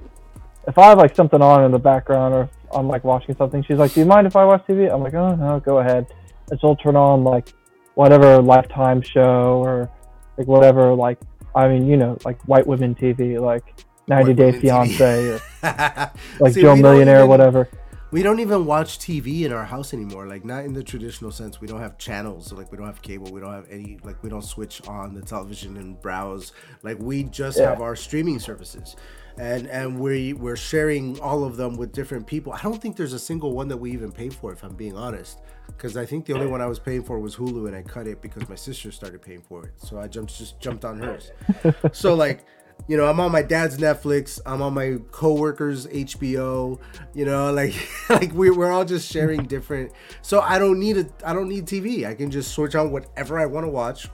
if 0.67 0.77
I 0.77 0.89
have 0.89 0.97
like 0.99 1.15
something 1.15 1.41
on 1.41 1.63
in 1.65 1.71
the 1.71 1.79
background 1.79 2.33
or 2.35 2.49
I'm 2.71 2.87
like 2.87 3.03
watching 3.03 3.35
something, 3.35 3.63
she's 3.63 3.77
like, 3.77 3.93
"Do 3.93 3.99
you 3.99 4.05
mind 4.05 4.27
if 4.27 4.35
I 4.35 4.45
watch 4.45 4.65
TV?" 4.67 4.91
I'm 4.93 5.01
like, 5.01 5.13
"Oh 5.15 5.35
no, 5.35 5.59
go 5.59 5.79
ahead." 5.79 6.05
And 6.51 6.59
she'll 6.61 6.75
turn 6.75 6.95
on 6.95 7.23
like 7.23 7.53
whatever 7.95 8.39
Lifetime 8.41 9.01
show 9.01 9.61
or 9.63 9.89
like 10.37 10.47
whatever 10.47 10.93
like 10.93 11.19
I 11.55 11.67
mean 11.67 11.87
you 11.87 11.97
know 11.97 12.17
like 12.25 12.39
white 12.47 12.65
women 12.67 12.93
TV 12.93 13.39
like 13.39 13.63
90 14.07 14.33
Day 14.33 14.45
women 14.45 14.59
TV. 14.59 14.61
Fiance 14.61 15.27
or 15.29 15.41
like 16.39 16.53
See, 16.53 16.61
Joe 16.61 16.75
Millionaire 16.75 17.17
or 17.17 17.19
even- 17.19 17.29
whatever. 17.29 17.69
We 18.09 18.23
don't 18.23 18.39
even 18.39 18.65
watch 18.65 18.99
TV 18.99 19.41
in 19.41 19.51
our 19.51 19.65
house 19.65 19.93
anymore. 19.93 20.27
Like 20.27 20.45
not 20.45 20.63
in 20.63 20.71
the 20.73 20.83
traditional 20.83 21.29
sense. 21.29 21.59
We 21.59 21.67
don't 21.67 21.81
have 21.81 21.97
channels. 21.97 22.47
So 22.47 22.55
like 22.55 22.71
we 22.71 22.77
don't 22.77 22.87
have 22.87 23.01
cable. 23.01 23.29
We 23.31 23.41
don't 23.41 23.51
have 23.53 23.67
any. 23.69 23.99
Like 24.03 24.23
we 24.23 24.29
don't 24.29 24.43
switch 24.45 24.81
on 24.87 25.13
the 25.13 25.21
television 25.21 25.75
and 25.75 26.01
browse. 26.01 26.53
Like 26.83 26.97
we 26.99 27.23
just 27.23 27.59
Yeah. 27.59 27.69
have 27.71 27.81
our 27.81 27.97
streaming 27.97 28.39
services, 28.39 28.95
and 29.37 29.67
and 29.67 29.99
we 29.99 30.31
we're 30.31 30.55
sharing 30.55 31.19
all 31.19 31.43
of 31.43 31.57
them 31.57 31.75
with 31.75 31.91
different 31.91 32.25
people. 32.27 32.53
I 32.53 32.61
don't 32.61 32.81
think 32.81 32.95
there's 32.95 33.11
a 33.13 33.19
single 33.19 33.51
one 33.51 33.67
that 33.67 33.77
we 33.77 33.91
even 33.91 34.13
pay 34.13 34.29
for. 34.29 34.53
If 34.53 34.63
I'm 34.63 34.75
being 34.75 34.95
honest, 34.95 35.39
because 35.67 35.97
I 35.97 36.05
think 36.05 36.25
the 36.25 36.33
only 36.33 36.47
one 36.47 36.61
I 36.61 36.67
was 36.67 36.79
paying 36.79 37.03
for 37.03 37.19
was 37.19 37.35
Hulu, 37.35 37.67
and 37.67 37.75
I 37.75 37.81
cut 37.81 38.07
it 38.07 38.21
because 38.21 38.47
my 38.47 38.55
sister 38.55 38.89
started 38.89 39.21
paying 39.21 39.41
for 39.41 39.65
it. 39.65 39.73
So 39.75 39.99
I 39.99 40.07
jumped 40.07 40.37
just 40.37 40.61
jumped 40.61 40.85
on 40.85 40.97
hers. 40.99 41.31
so 41.91 42.15
like 42.15 42.45
you 42.87 42.95
know, 42.97 43.05
I'm 43.05 43.19
on 43.19 43.31
my 43.31 43.41
dad's 43.41 43.77
Netflix. 43.77 44.39
I'm 44.45 44.61
on 44.61 44.73
my 44.73 44.97
coworkers' 45.11 45.87
HBO. 45.87 46.79
You 47.13 47.25
know, 47.25 47.51
like 47.61 47.73
like 48.09 48.33
we 48.33 48.49
we're 48.49 48.71
all 48.71 48.85
just 48.85 49.11
sharing 49.11 49.43
different. 49.55 49.91
So 50.21 50.41
I 50.41 50.57
don't 50.59 50.79
need 50.79 50.97
a 50.97 51.05
I 51.25 51.33
don't 51.33 51.49
need 51.49 51.65
TV. 51.65 52.05
I 52.07 52.13
can 52.15 52.31
just 52.31 52.51
switch 52.53 52.75
on 52.75 52.91
whatever 52.91 53.39
I 53.39 53.45
want 53.45 53.65
to 53.65 53.69
watch. 53.69 54.07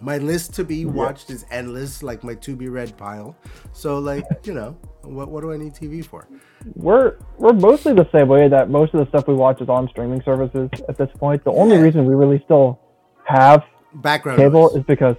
My 0.00 0.18
list 0.18 0.52
to 0.54 0.64
be 0.64 0.84
watched 0.84 1.30
is 1.30 1.46
endless, 1.50 2.02
like 2.02 2.24
my 2.24 2.34
to 2.34 2.54
be 2.56 2.68
read 2.68 2.96
pile. 2.96 3.36
So 3.72 3.98
like 3.98 4.24
you 4.44 4.52
know, 4.52 4.76
what 5.02 5.30
what 5.30 5.40
do 5.42 5.52
I 5.52 5.56
need 5.56 5.72
TV 5.74 6.04
for? 6.04 6.28
We're 6.74 7.16
we're 7.38 7.52
mostly 7.52 7.92
the 7.94 8.08
same 8.12 8.28
way 8.28 8.48
that 8.48 8.70
most 8.70 8.92
of 8.94 9.00
the 9.00 9.08
stuff 9.08 9.28
we 9.28 9.34
watch 9.34 9.60
is 9.60 9.68
on 9.68 9.88
streaming 9.88 10.22
services 10.22 10.68
at 10.88 10.96
this 10.98 11.08
point. 11.18 11.44
The 11.44 11.52
only 11.52 11.76
Yeah. 11.76 11.82
reason 11.82 12.06
we 12.06 12.14
really 12.14 12.40
still 12.44 12.80
have 13.24 13.62
Background 13.94 14.38
cable 14.38 14.62
noise. 14.68 14.76
is 14.76 14.84
because 14.84 15.16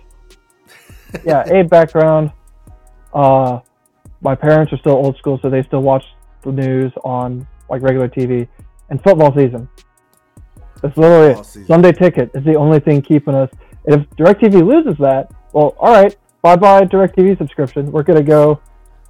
yeah, 1.26 1.44
a 1.50 1.64
background. 1.64 2.32
Uh, 3.16 3.62
my 4.22 4.36
parents 4.36 4.72
are 4.74 4.78
still 4.78 4.94
old 4.94 5.18
school, 5.18 5.40
so 5.42 5.50
they 5.50 5.64
still 5.64 5.82
watch 5.82 6.04
the 6.44 6.52
news 6.52 6.92
on 7.04 7.48
like 7.70 7.82
regular 7.82 8.08
TV 8.10 8.48
and 8.90 9.02
football 9.04 9.34
season. 9.36 9.68
That's 10.82 10.96
literally 10.98 11.30
Football 11.30 11.42
it. 11.42 11.46
season. 11.46 11.68
Sunday 11.68 11.92
ticket 11.94 12.32
is 12.36 12.44
the 12.44 12.56
only 12.56 12.80
thing 12.80 13.02
keeping 13.02 13.34
us. 13.34 13.50
If 13.86 14.02
DirecTV 14.12 14.68
loses 14.68 14.98
that, 15.00 15.32
well, 15.54 15.76
all 15.80 15.94
right, 15.94 16.16
bye 16.42 16.56
bye 16.56 16.82
DirecTV 16.82 17.38
subscription. 17.38 17.92
We're 17.92 18.04
gonna 18.04 18.22
go. 18.22 18.60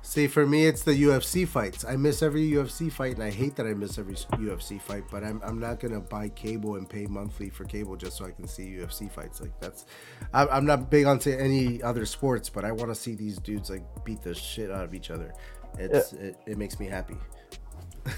See, 0.07 0.27
for 0.27 0.45
me, 0.45 0.67
it's 0.67 0.83
the 0.83 0.91
UFC 0.93 1.47
fights. 1.47 1.83
I 1.83 1.95
miss 1.95 2.21
every 2.21 2.47
UFC 2.51 2.91
fight, 2.91 3.15
and 3.15 3.23
I 3.23 3.31
hate 3.31 3.55
that 3.55 3.65
I 3.65 3.73
miss 3.73 3.97
every 3.97 4.13
UFC 4.13 4.79
fight. 4.79 5.03
But 5.11 5.23
I'm, 5.23 5.41
I'm 5.43 5.59
not 5.59 5.79
gonna 5.79 5.99
buy 5.99 6.29
cable 6.29 6.75
and 6.75 6.87
pay 6.87 7.07
monthly 7.07 7.49
for 7.49 7.63
cable 7.65 7.95
just 7.97 8.17
so 8.17 8.25
I 8.25 8.31
can 8.31 8.47
see 8.47 8.63
UFC 8.65 9.11
fights. 9.11 9.41
Like 9.41 9.59
that's, 9.59 9.85
I'm, 10.31 10.47
I'm 10.51 10.65
not 10.65 10.91
big 10.91 11.05
onto 11.07 11.31
any 11.31 11.81
other 11.81 12.05
sports, 12.05 12.49
but 12.49 12.63
I 12.63 12.71
want 12.71 12.91
to 12.91 12.95
see 12.95 13.15
these 13.15 13.39
dudes 13.39 13.71
like 13.71 13.81
beat 14.05 14.21
the 14.21 14.35
shit 14.35 14.69
out 14.69 14.83
of 14.83 14.93
each 14.93 15.09
other. 15.09 15.33
It's 15.79 16.13
it, 16.13 16.37
it 16.45 16.57
makes 16.59 16.79
me 16.79 16.85
happy. 16.85 17.15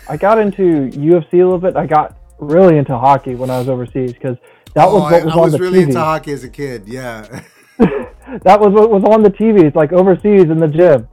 I 0.09 0.17
got 0.17 0.37
into 0.39 0.89
UFC 0.89 1.33
a 1.33 1.37
little 1.37 1.57
bit. 1.57 1.77
I 1.77 1.85
got 1.87 2.17
really 2.37 2.77
into 2.77 2.97
hockey 2.97 3.35
when 3.35 3.49
I 3.49 3.59
was 3.59 3.69
overseas 3.69 4.11
because 4.11 4.35
that 4.75 4.85
was 4.85 4.93
Oh, 4.93 4.99
what 5.05 5.13
I, 5.13 5.23
was 5.23 5.33
I 5.33 5.37
on 5.37 5.41
was 5.43 5.53
the 5.53 5.59
really 5.59 5.79
TV. 5.79 5.83
into 5.83 5.99
hockey 6.01 6.33
as 6.33 6.43
a 6.43 6.49
kid. 6.49 6.83
Yeah, 6.85 7.21
that 7.77 8.59
was 8.59 8.73
what 8.73 8.91
was 8.91 9.03
on 9.05 9.23
the 9.23 9.31
TV. 9.31 9.63
It's 9.63 9.75
like 9.75 9.93
overseas 9.93 10.43
in 10.51 10.59
the 10.59 10.67
gym. 10.67 11.07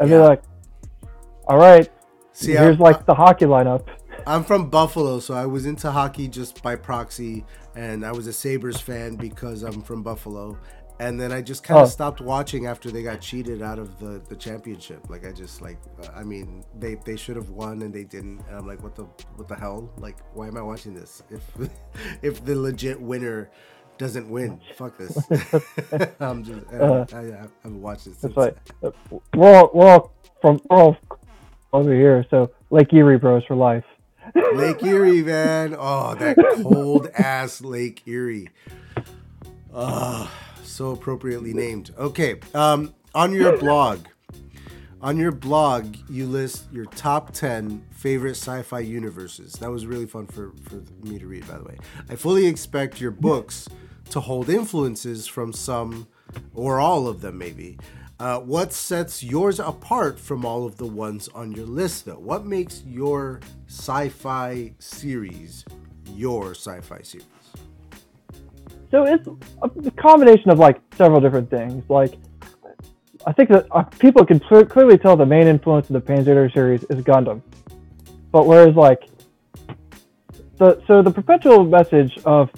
And 0.00 0.08
Yeah. 0.08 0.18
they're 0.18 0.26
like, 0.28 0.42
all 1.46 1.58
right, 1.58 1.90
see, 2.32 2.52
here's 2.52 2.76
I'm, 2.76 2.80
like 2.80 3.06
the 3.06 3.14
hockey 3.14 3.44
lineup. 3.44 3.86
I'm 4.26 4.44
from 4.44 4.70
Buffalo, 4.70 5.20
so 5.20 5.34
I 5.34 5.46
was 5.46 5.66
into 5.66 5.90
hockey 5.90 6.28
just 6.28 6.62
by 6.62 6.76
proxy, 6.76 7.44
and 7.74 8.04
I 8.06 8.12
was 8.12 8.26
a 8.26 8.32
Sabres 8.32 8.80
fan 8.80 9.16
because 9.16 9.62
I'm 9.62 9.82
from 9.82 10.02
Buffalo. 10.02 10.58
And 11.00 11.20
then 11.20 11.32
I 11.32 11.42
just 11.42 11.64
kind 11.64 11.80
of 11.80 11.86
Oh. 11.86 11.88
stopped 11.88 12.20
watching 12.20 12.66
after 12.66 12.88
they 12.88 13.02
got 13.02 13.20
cheated 13.20 13.62
out 13.62 13.80
of 13.80 13.98
the, 13.98 14.22
the 14.28 14.36
championship. 14.36 15.10
Like 15.10 15.26
I 15.26 15.32
just 15.32 15.60
like, 15.60 15.76
I 16.14 16.22
mean, 16.22 16.64
they, 16.78 16.94
they 17.04 17.16
should 17.16 17.34
have 17.34 17.50
won 17.50 17.82
and 17.82 17.92
they 17.92 18.04
didn't. 18.04 18.40
And 18.48 18.56
I'm 18.56 18.64
like, 18.66 18.80
what 18.80 18.94
the 18.94 19.02
what 19.34 19.48
the 19.48 19.56
hell? 19.56 19.90
Like, 19.98 20.18
why 20.34 20.46
am 20.46 20.56
I 20.56 20.62
watching 20.62 20.94
this? 20.94 21.24
If 21.30 21.42
if 22.22 22.44
the 22.44 22.54
legit 22.54 23.00
winner 23.00 23.50
doesn't 23.98 24.28
win, 24.28 24.60
fuck 24.76 24.96
this. 24.98 25.16
I'm 26.20 26.44
just 26.44 26.66
I, 26.72 26.76
Uh, 26.76 27.06
I, 27.12 27.18
I 27.18 27.22
haven't 27.64 27.82
watched 27.82 28.04
this. 28.06 28.14
It's 28.14 28.20
Since. 28.22 28.36
like 28.36 28.56
uh, 28.82 28.90
we're 29.34 29.54
all, 29.54 29.70
we're 29.74 29.88
all 29.88 30.12
from 30.40 30.60
we're 30.70 30.76
all 30.76 30.96
over 31.72 31.92
here, 31.94 32.24
so 32.30 32.50
Lake 32.70 32.92
Erie 32.92 33.18
Bros 33.18 33.44
for 33.46 33.56
life. 33.56 33.84
Lake 34.54 34.82
Erie, 34.82 35.22
man. 35.22 35.76
Oh, 35.78 36.14
that 36.14 36.36
cold 36.62 37.08
ass 37.18 37.60
Lake 37.60 38.02
Erie. 38.06 38.48
Oh, 39.72 40.30
so 40.62 40.90
appropriately 40.92 41.52
named. 41.52 41.92
Okay. 41.98 42.36
Um, 42.54 42.94
on 43.14 43.32
your 43.32 43.56
blog, 43.58 44.06
on 45.02 45.18
your 45.18 45.32
blog, 45.32 45.96
you 46.08 46.26
list 46.26 46.72
your 46.72 46.86
top 46.86 47.32
10 47.32 47.84
favorite 47.90 48.36
sci-fi 48.36 48.80
universes. 48.80 49.52
That 49.54 49.70
was 49.70 49.86
really 49.86 50.06
fun 50.06 50.26
for, 50.26 50.52
for 50.62 50.82
me 51.06 51.18
to 51.18 51.26
read, 51.26 51.46
by 51.46 51.58
the 51.58 51.64
way. 51.64 51.76
I 52.08 52.14
fully 52.14 52.46
expect 52.46 53.00
your 53.00 53.10
books 53.10 53.68
to 54.10 54.20
hold 54.20 54.48
influences 54.48 55.26
from 55.26 55.52
some 55.52 56.06
or 56.54 56.80
all 56.80 57.06
of 57.06 57.20
them, 57.20 57.38
maybe. 57.38 57.78
Uh, 58.20 58.38
what 58.38 58.72
sets 58.72 59.22
yours 59.22 59.58
apart 59.58 60.18
from 60.18 60.44
all 60.44 60.64
of 60.64 60.76
the 60.76 60.86
ones 60.86 61.28
on 61.34 61.52
your 61.52 61.66
list, 61.66 62.04
though? 62.04 62.18
What 62.18 62.46
makes 62.46 62.82
your 62.84 63.40
sci-fi 63.66 64.72
series 64.78 65.64
your 66.14 66.52
sci-fi 66.52 67.02
series? 67.02 67.26
So 68.90 69.04
it's 69.04 69.26
a 69.86 69.90
combination 69.92 70.50
of 70.50 70.58
like 70.58 70.80
several 70.96 71.20
different 71.20 71.50
things. 71.50 71.82
Like 71.88 72.14
I 73.26 73.32
think 73.32 73.48
that 73.48 73.66
uh, 73.72 73.82
people 73.82 74.24
can 74.24 74.38
clear- 74.38 74.64
clearly 74.64 74.98
tell 74.98 75.16
the 75.16 75.26
main 75.26 75.48
influence 75.48 75.90
of 75.90 75.94
the 75.94 76.00
Panzer 76.00 76.52
series 76.52 76.84
is 76.84 77.02
Gundam, 77.04 77.42
but 78.30 78.46
whereas 78.46 78.76
like 78.76 79.08
the 80.58 80.80
so 80.86 81.02
the 81.02 81.10
perpetual 81.10 81.64
message 81.64 82.18
of 82.24 82.50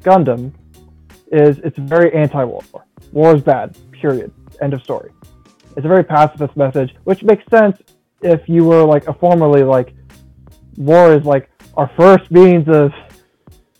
Gundam 0.00 0.52
is 1.32 1.58
it's 1.64 1.78
very 1.78 2.12
anti-war. 2.14 2.62
War 3.10 3.34
is 3.34 3.42
bad. 3.42 3.76
Period. 3.92 4.30
End 4.60 4.74
of 4.74 4.82
story. 4.82 5.10
It's 5.76 5.84
a 5.84 5.88
very 5.88 6.04
pacifist 6.04 6.56
message, 6.56 6.94
which 7.04 7.22
makes 7.22 7.44
sense 7.50 7.78
if 8.20 8.48
you 8.48 8.64
were 8.64 8.84
like 8.84 9.08
a 9.08 9.14
formerly 9.14 9.64
like 9.64 9.94
war 10.76 11.12
is 11.12 11.24
like 11.24 11.50
our 11.76 11.90
first 11.96 12.30
means 12.30 12.68
of 12.68 12.92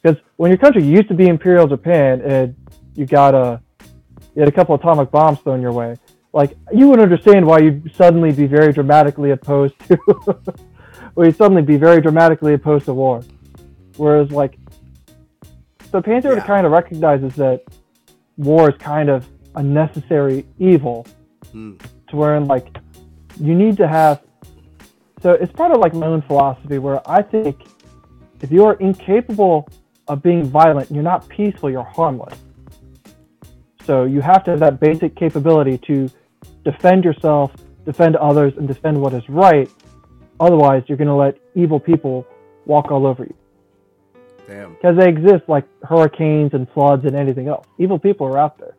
because 0.02 0.16
when 0.36 0.50
your 0.50 0.58
country 0.58 0.82
used 0.82 1.08
to 1.08 1.14
be 1.14 1.28
Imperial 1.28 1.66
Japan 1.66 2.20
and 2.22 2.56
you 2.94 3.06
got 3.06 3.34
a 3.34 3.60
you 4.34 4.40
had 4.40 4.48
a 4.48 4.52
couple 4.52 4.74
atomic 4.74 5.10
bombs 5.10 5.38
thrown 5.40 5.60
your 5.60 5.72
way, 5.72 5.94
like 6.32 6.56
you 6.72 6.88
would 6.88 7.00
understand 7.00 7.46
why 7.46 7.58
you'd 7.58 7.94
suddenly 7.94 8.32
be 8.32 8.46
very 8.46 8.72
dramatically 8.72 9.30
opposed 9.30 9.78
to, 9.88 9.98
or 11.16 11.26
you'd 11.26 11.36
suddenly 11.36 11.62
be 11.62 11.76
very 11.76 12.00
dramatically 12.00 12.54
opposed 12.54 12.86
to 12.86 12.94
war. 12.94 13.22
Whereas 13.96 14.30
like 14.30 14.58
the 15.92 16.02
Panzer 16.02 16.34
Yeah. 16.36 16.44
kind 16.44 16.66
of 16.66 16.72
recognizes 16.72 17.34
that 17.36 17.62
war 18.36 18.70
is 18.70 18.76
kind 18.78 19.08
of 19.08 19.26
a 19.54 19.62
necessary 19.62 20.44
evil, 20.58 21.06
Hmm. 21.52 21.72
to 22.08 22.16
where 22.16 22.40
like 22.40 22.66
you 23.38 23.54
need 23.54 23.76
to 23.76 23.86
have. 23.86 24.20
So 25.22 25.32
it's 25.32 25.52
part 25.52 25.70
of 25.72 25.78
like 25.78 25.94
my 25.94 26.06
own 26.06 26.22
philosophy 26.22 26.78
where 26.78 27.00
I 27.08 27.22
think 27.22 27.56
if 28.40 28.50
you 28.50 28.64
are 28.64 28.74
incapable 28.74 29.68
of 30.08 30.22
being 30.22 30.42
violent, 30.44 30.90
you're 30.90 31.02
not 31.02 31.28
peaceful, 31.28 31.70
you're 31.70 31.84
harmless. 31.84 32.34
So 33.84 34.04
you 34.04 34.20
have 34.20 34.44
to 34.44 34.50
have 34.52 34.60
that 34.60 34.80
basic 34.80 35.14
capability 35.14 35.78
to 35.88 36.08
defend 36.64 37.04
yourself, 37.04 37.52
defend 37.84 38.16
others, 38.16 38.52
and 38.56 38.66
defend 38.66 39.00
what 39.00 39.12
is 39.12 39.28
right. 39.28 39.68
Otherwise, 40.40 40.82
you're 40.86 40.98
going 40.98 41.08
to 41.08 41.14
let 41.14 41.36
evil 41.54 41.78
people 41.80 42.26
walk 42.66 42.90
all 42.90 43.06
over 43.06 43.24
you. 43.24 43.34
Damn. 44.46 44.74
Because 44.74 44.96
they 44.96 45.08
exist 45.08 45.44
like 45.48 45.66
hurricanes 45.84 46.52
and 46.54 46.68
floods 46.70 47.04
and 47.04 47.14
anything 47.14 47.48
else. 47.48 47.66
Evil 47.78 47.98
people 47.98 48.26
are 48.26 48.38
out 48.38 48.58
there. 48.58 48.74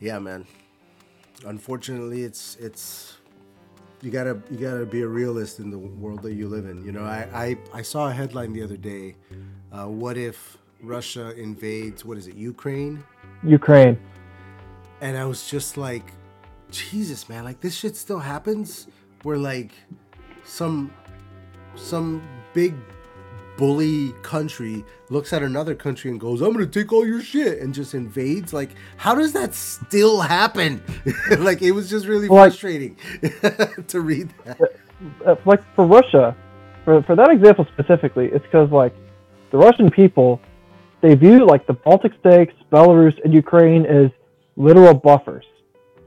Yeah, 0.00 0.18
man. 0.18 0.46
Unfortunately, 1.44 2.22
it's 2.22 2.56
it's 2.56 3.18
you 4.00 4.10
gotta 4.10 4.40
you 4.50 4.56
gotta 4.58 4.86
be 4.86 5.02
a 5.02 5.06
realist 5.06 5.58
in 5.58 5.70
the 5.70 5.78
world 5.78 6.22
that 6.22 6.34
you 6.34 6.48
live 6.48 6.66
in. 6.66 6.84
You 6.84 6.92
know, 6.92 7.04
I 7.04 7.28
I, 7.32 7.78
I 7.78 7.82
saw 7.82 8.08
a 8.08 8.12
headline 8.12 8.52
the 8.52 8.62
other 8.62 8.76
day. 8.76 9.16
Uh, 9.72 9.86
what 9.86 10.16
if 10.16 10.56
Russia 10.80 11.30
invades? 11.38 12.04
What 12.04 12.16
is 12.16 12.28
it? 12.28 12.36
Ukraine? 12.36 13.04
Ukraine. 13.42 13.98
And 15.00 15.16
I 15.16 15.24
was 15.24 15.48
just 15.48 15.76
like, 15.76 16.12
Jesus, 16.70 17.28
man! 17.28 17.44
Like 17.44 17.60
this 17.60 17.74
shit 17.74 17.96
still 17.96 18.18
happens. 18.18 18.88
Where 19.22 19.36
like 19.36 19.72
some 20.44 20.92
some 21.74 22.22
big 22.60 22.74
bully 23.56 24.12
country 24.22 24.84
looks 25.10 25.32
at 25.32 25.42
another 25.42 25.74
country 25.74 26.10
and 26.10 26.18
goes, 26.18 26.40
"I'm 26.40 26.52
gonna 26.52 26.66
take 26.66 26.92
all 26.92 27.06
your 27.06 27.20
shit," 27.20 27.60
and 27.62 27.72
just 27.72 27.94
invades. 27.94 28.52
Like, 28.52 28.70
how 28.96 29.14
does 29.14 29.32
that 29.34 29.54
still 29.54 30.20
happen? 30.20 30.82
like, 31.38 31.60
it 31.62 31.72
was 31.72 31.88
just 31.90 32.06
really 32.06 32.26
Like- 32.28 32.50
frustrating 32.50 32.96
to 33.92 34.00
read 34.00 34.28
that. 34.44 34.60
uh, 35.26 35.36
like 35.44 35.62
for 35.76 35.84
Russia, 35.86 36.36
for, 36.84 37.02
for 37.04 37.14
that 37.16 37.30
example 37.30 37.64
specifically, 37.74 38.26
it's 38.26 38.44
because 38.44 38.70
like 38.70 38.94
the 39.52 39.58
Russian 39.58 39.88
people, 39.90 40.40
they 41.00 41.14
view 41.14 41.46
like 41.46 41.66
the 41.66 41.74
Baltic 41.74 42.12
states, 42.20 42.52
Belarus, 42.72 43.16
and 43.24 43.32
Ukraine 43.32 43.86
as 43.86 44.10
literal 44.56 44.94
buffers. 44.94 45.44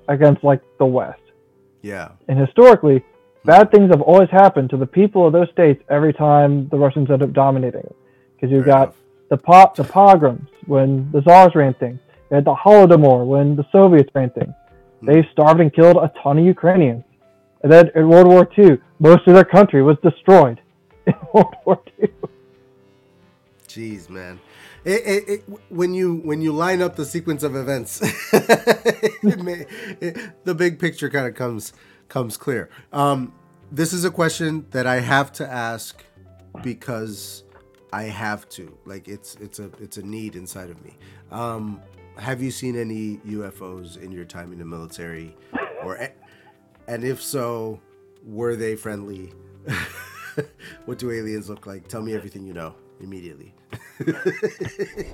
against 0.08 0.44
like 0.44 0.62
the 0.78 0.86
West. 0.86 1.22
Yeah. 1.82 2.10
And 2.28 2.38
historically, 2.46 2.98
bad 3.46 3.72
things 3.72 3.90
have 3.90 4.02
always 4.02 4.30
happened 4.30 4.70
to 4.72 4.78
the 4.78 4.86
people 4.86 5.28
of 5.28 5.34
those 5.34 5.50
states 5.52 5.84
every 5.90 6.14
time 6.14 6.68
the 6.70 6.78
Russians 6.78 7.10
end 7.10 7.24
up 7.24 7.34
dominating. 7.34 7.94
Because 8.36 8.52
you 8.52 8.64
Fair 8.64 8.74
got 8.74 8.96
the 9.30 9.38
the 9.76 9.84
pogroms 9.84 10.50
when 10.66 11.10
the 11.12 11.22
Tsars 11.22 11.56
ran 11.56 11.74
things. 11.76 12.00
You 12.30 12.36
had 12.36 12.46
the 12.46 12.56
Holodomor 12.56 13.26
when 13.26 13.56
the 13.56 13.66
Soviets 13.72 14.10
ran 14.14 14.30
things. 14.32 14.54
Hmm. 15.00 15.06
They 15.06 15.28
starved 15.32 15.62
and 15.62 15.74
killed 15.74 15.98
a 15.98 16.12
ton 16.22 16.40
of 16.40 16.46
Ukrainians. 16.46 17.04
And 17.64 17.72
then 17.72 17.92
in 17.96 18.10
World 18.10 18.28
War 18.28 18.50
II, 18.58 18.80
most 19.00 19.28
of 19.28 19.36
their 19.36 19.46
country 19.46 19.84
was 19.84 19.98
destroyed 20.02 20.60
in 21.06 21.14
World 21.34 21.56
War 21.66 21.82
II. 22.02 22.10
Jeez, 23.68 24.10
man. 24.10 24.40
It, 24.84 25.02
it, 25.06 25.30
it, 25.30 25.44
when 25.70 25.94
you 25.94 26.16
when 26.24 26.42
you 26.42 26.52
line 26.52 26.82
up 26.82 26.96
the 26.96 27.06
sequence 27.06 27.44
of 27.44 27.56
events, 27.56 28.02
may, 29.24 29.66
the 30.44 30.56
big 30.58 30.80
picture 30.80 31.08
kind 31.08 31.28
of 31.28 31.36
comes 31.36 31.72
comes 32.12 32.36
clear. 32.36 32.70
Um, 32.92 33.34
this 33.72 33.94
is 33.94 34.04
a 34.04 34.12
question 34.12 34.68
that 34.72 34.86
I 34.86 35.00
have 35.00 35.32
to 35.34 35.50
ask 35.50 36.04
because 36.62 37.44
I 37.94 38.04
have 38.04 38.48
to. 38.50 38.78
Like 38.86 39.08
it's 39.08 39.36
it's 39.36 39.60
a 39.60 39.72
it's 39.80 39.98
a 39.98 40.04
need 40.04 40.36
inside 40.36 40.70
of 40.70 40.84
me. 40.84 40.98
Um, 41.32 41.82
have 42.18 42.42
you 42.42 42.52
seen 42.52 42.78
any 42.78 43.18
UFOs 43.26 43.98
in 44.00 44.12
your 44.12 44.26
time 44.26 44.52
in 44.52 44.60
the 44.60 44.66
military, 44.66 45.36
or 45.84 46.10
and 46.88 47.04
if 47.04 47.24
so, 47.24 47.80
were 48.26 48.58
they 48.58 48.76
friendly? 48.76 49.32
what 50.86 50.98
do 50.98 51.12
aliens 51.12 51.50
look 51.50 51.66
like? 51.66 51.88
Tell 51.88 52.02
me 52.02 52.14
everything 52.14 52.46
you 52.46 52.54
know 52.54 52.76
immediately. 53.00 53.56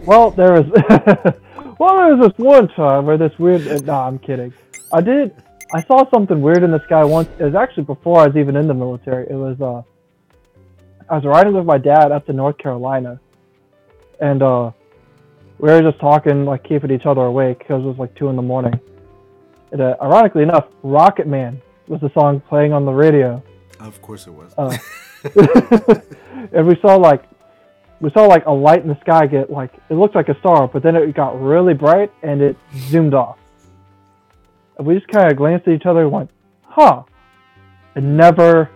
Well, 0.06 0.32
there 0.32 0.54
was 0.54 0.66
well, 1.80 1.98
there 1.98 2.16
was 2.16 2.30
this 2.30 2.38
one 2.38 2.70
time 2.70 3.06
where 3.06 3.18
this 3.18 3.38
weird. 3.38 3.86
Nah, 3.86 4.08
I'm 4.08 4.18
kidding. 4.18 4.54
I 4.94 5.01
did. 5.01 5.36
I 5.74 5.83
saw 5.83 6.09
something 6.09 6.41
weird 6.41 6.63
in 6.63 6.71
the 6.71 6.83
sky 6.86 7.03
once. 7.03 7.27
It 7.39 7.43
was 7.43 7.55
actually 7.55 7.83
before 7.83 8.19
I 8.19 8.27
was 8.27 8.38
even 8.38 8.55
in 8.55 8.67
the 8.67 8.74
military. 8.74 9.27
It 9.29 9.36
was 9.36 9.59
uh, 9.62 9.81
I 11.09 11.15
was 11.15 11.25
riding 11.25 11.53
with 11.53 11.65
my 11.65 11.77
dad 11.77 12.12
up 12.12 12.25
to 12.27 12.33
North 12.33 12.57
Carolina, 12.57 13.19
and 14.19 14.41
uh, 14.41 14.71
we 15.59 15.69
were 15.69 15.81
just 15.81 16.00
talking, 16.00 16.45
like 16.45 16.63
keeping 16.63 16.91
each 16.91 17.05
other 17.05 17.21
awake 17.21 17.59
because 17.59 17.83
it 17.83 17.88
was 17.88 17.97
like 17.97 18.15
two 18.15 18.29
in 18.29 18.36
the 18.36 18.41
morning. 18.41 18.79
And, 19.71 19.81
uh, 19.81 19.95
ironically 20.01 20.43
enough, 20.43 20.67
Rocket 20.83 21.27
Man 21.27 21.62
was 21.88 22.00
the 22.01 22.12
song 22.13 22.41
playing 22.47 22.74
on 22.74 22.86
the 22.86 22.91
radio. 22.91 23.43
Of 23.79 24.01
course 24.01 24.27
it 24.27 24.33
was. 24.33 24.53
Uh, 24.57 24.77
and 26.53 26.67
we 26.67 26.75
saw 26.81 26.95
like 26.95 27.24
we 28.00 28.12
saw 28.12 28.25
like 28.25 28.45
a 28.45 28.51
light 28.51 28.81
in 28.81 28.88
the 28.88 29.00
sky 29.01 29.25
get 29.25 29.51
like 29.51 29.74
it 29.89 29.95
looked 29.95 30.15
like 30.15 30.29
a 30.29 30.39
star, 30.39 30.67
but 30.67 30.83
then 30.83 30.95
it 30.95 31.13
got 31.13 31.41
really 31.41 31.74
bright 31.74 32.12
and 32.21 32.41
it 32.41 32.55
zoomed 32.88 33.13
off. 33.13 33.38
We 34.79 34.96
just 34.96 35.07
kind 35.07 35.31
of 35.31 35.38
glanced 35.38 35.67
at 35.67 35.74
each 35.74 35.86
other 35.86 36.01
and 36.03 36.12
went, 36.12 36.29
"Huh," 36.63 37.03
and 37.96 38.15
never 38.17 38.69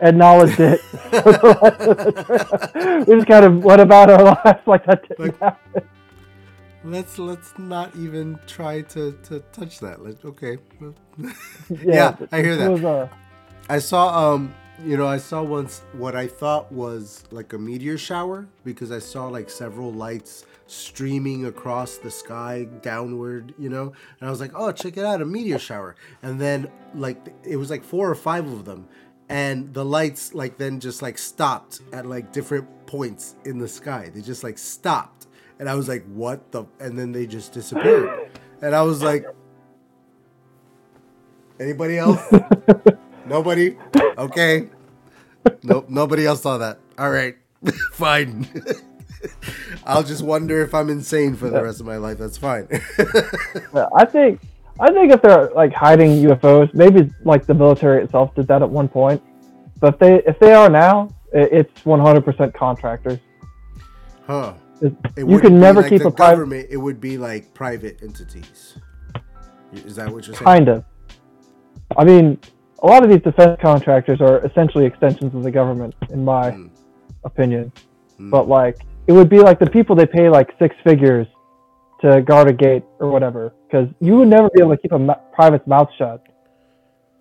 acknowledged 0.00 0.60
it. 0.60 0.80
we 3.08 3.14
just 3.16 3.26
kind 3.26 3.44
of 3.44 3.64
went 3.64 3.80
about 3.80 4.10
our 4.10 4.22
lives 4.22 4.60
like 4.66 4.84
that 4.86 5.02
didn't 5.08 5.18
Like- 5.18 5.38
happen. 5.40 5.82
let's 6.84 7.18
let's 7.18 7.52
not 7.58 7.94
even 7.96 8.38
try 8.46 8.82
to, 8.82 9.12
to 9.24 9.40
touch 9.52 9.80
that. 9.80 10.02
Let 10.04 10.24
okay. 10.24 10.58
Yeah, 11.18 11.32
Yeah, 11.70 12.16
I 12.32 12.42
hear 12.42 12.56
that. 12.56 12.70
Was, 12.70 12.84
uh, 12.84 13.08
I 13.68 13.78
saw 13.78 14.32
um 14.34 14.54
you 14.84 14.96
know, 14.96 15.08
I 15.08 15.16
saw 15.16 15.42
once 15.42 15.82
what 15.92 16.14
I 16.14 16.28
thought 16.28 16.70
was 16.70 17.24
like 17.32 17.52
a 17.52 17.58
meteor 17.58 17.98
shower 17.98 18.46
because 18.64 18.92
I 18.92 19.00
saw 19.00 19.26
like 19.26 19.50
several 19.50 19.92
lights 19.92 20.44
streaming 20.68 21.46
across 21.46 21.96
the 21.96 22.10
sky 22.10 22.68
downward, 22.82 23.54
you 23.58 23.68
know, 23.68 23.92
and 24.20 24.28
I 24.28 24.30
was 24.30 24.40
like, 24.40 24.52
oh, 24.54 24.70
check 24.70 24.96
it 24.96 25.04
out, 25.04 25.20
a 25.20 25.24
meteor 25.24 25.58
shower. 25.58 25.96
And 26.22 26.40
then 26.40 26.70
like 26.94 27.34
it 27.42 27.56
was 27.56 27.70
like 27.70 27.82
four 27.82 28.08
or 28.08 28.14
five 28.14 28.46
of 28.46 28.64
them, 28.64 28.86
and 29.28 29.72
the 29.74 29.84
lights 29.84 30.34
like 30.34 30.58
then 30.58 30.78
just 30.78 31.02
like 31.02 31.18
stopped 31.18 31.80
at 31.92 32.06
like 32.06 32.32
different 32.32 32.68
points 32.86 33.34
in 33.44 33.58
the 33.58 33.68
sky. 33.68 34.10
They 34.14 34.20
just 34.20 34.44
like 34.44 34.58
stopped, 34.58 35.26
and 35.58 35.68
I 35.68 35.74
was 35.74 35.88
like, 35.88 36.04
what 36.06 36.52
the? 36.52 36.64
And 36.78 36.98
then 36.98 37.12
they 37.12 37.26
just 37.26 37.52
disappeared, 37.52 38.30
and 38.62 38.74
I 38.74 38.82
was 38.82 39.02
like, 39.02 39.26
anybody 41.58 41.98
else? 41.98 42.22
Nobody? 43.26 43.76
Okay. 44.16 44.68
Nope, 45.62 45.88
nobody 45.88 46.26
else 46.26 46.42
saw 46.42 46.58
that. 46.58 46.78
All 46.98 47.10
right. 47.10 47.36
fine. 47.92 48.46
I'll 49.86 50.02
just 50.02 50.22
wonder 50.22 50.60
if 50.62 50.74
I'm 50.74 50.88
insane 50.90 51.34
for 51.36 51.48
the 51.50 51.62
rest 51.62 51.80
of 51.80 51.86
my 51.86 51.96
life. 51.96 52.18
That's 52.18 52.38
fine. 52.38 52.68
Yeah, 53.74 53.86
I 53.96 54.04
think 54.04 54.40
I 54.80 54.92
think 54.92 55.12
if 55.12 55.20
they're 55.22 55.50
like 55.50 55.72
hiding 55.72 56.10
UFOs, 56.24 56.72
maybe 56.74 57.10
like 57.24 57.46
the 57.46 57.54
military 57.54 58.02
itself 58.04 58.34
did 58.34 58.46
that 58.48 58.62
at 58.62 58.70
one 58.70 58.88
point. 58.88 59.22
But 59.80 59.94
if 59.94 59.98
they 60.00 60.14
if 60.26 60.38
they 60.38 60.52
are 60.54 60.68
now, 60.68 61.08
it's 61.32 61.82
100% 61.82 62.54
contractors. 62.54 63.18
huh. 64.26 64.54
It- 64.80 64.94
you 65.16 65.40
can 65.40 65.58
never 65.58 65.80
like 65.82 65.90
keep 65.90 66.02
a 66.04 66.10
private 66.10 66.36
government. 66.36 66.66
It 66.70 66.76
would 66.76 67.00
be 67.00 67.18
like 67.18 67.52
private 67.54 68.00
entities. 68.02 68.78
Is 69.72 69.96
that 69.96 70.08
what 70.08 70.26
you're 70.26 70.36
saying? 70.36 70.44
kind 70.44 70.68
of. 70.68 70.84
I 71.96 72.04
mean, 72.04 72.38
a 72.82 72.86
lot 72.86 73.02
of 73.02 73.10
these 73.10 73.20
defense 73.22 73.58
contractors 73.60 74.20
are 74.20 74.38
essentially 74.46 74.86
extensions 74.86 75.34
of 75.34 75.42
the 75.42 75.50
government, 75.50 75.94
in 76.10 76.24
my 76.24 76.52
Mm. 76.52 76.70
opinion. 77.24 77.72
Mm. 78.20 78.30
But 78.30 78.48
like, 78.48 78.78
it 79.08 79.12
would 79.12 79.30
be 79.30 79.40
like 79.40 79.58
the 79.58 79.68
people 79.68 79.96
they 79.96 80.06
pay 80.06 80.28
like 80.28 80.50
six 80.58 80.76
figures 80.84 81.26
to 82.02 82.22
guard 82.22 82.48
a 82.48 82.52
gate 82.52 82.84
or 83.00 83.10
whatever, 83.10 83.52
because 83.66 83.88
you 84.00 84.16
would 84.18 84.28
never 84.28 84.48
be 84.54 84.60
able 84.60 84.76
to 84.76 84.82
keep 84.82 84.92
a 84.92 84.98
ma- 84.98 85.14
private's 85.32 85.66
mouth 85.66 85.88
shut. 85.98 86.22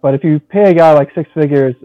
But 0.01 0.13
if 0.13 0.23
you 0.23 0.39
pay 0.39 0.69
a 0.69 0.73
guy 0.73 0.93
like 0.93 1.09
six 1.15 1.29
figures, 1.33 1.75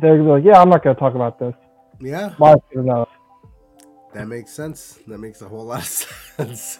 they're 0.00 0.16
gonna 0.16 0.24
be 0.24 0.30
like, 0.30 0.44
"Yeah, 0.44 0.62
I'm 0.62 0.70
not 0.70 0.82
gonna 0.82 0.98
talk 0.98 1.14
about 1.14 1.38
this. 1.38 1.54
Yeah, 2.00 2.34
Mine's 2.38 2.62
good 2.72 2.84
enough." 2.84 3.08
that 4.14 4.28
makes 4.28 4.52
sense. 4.52 4.98
That 5.06 5.18
makes 5.18 5.40
a 5.42 5.48
whole 5.48 5.64
lot 5.64 5.80
of 5.80 5.86
sense. 6.56 6.78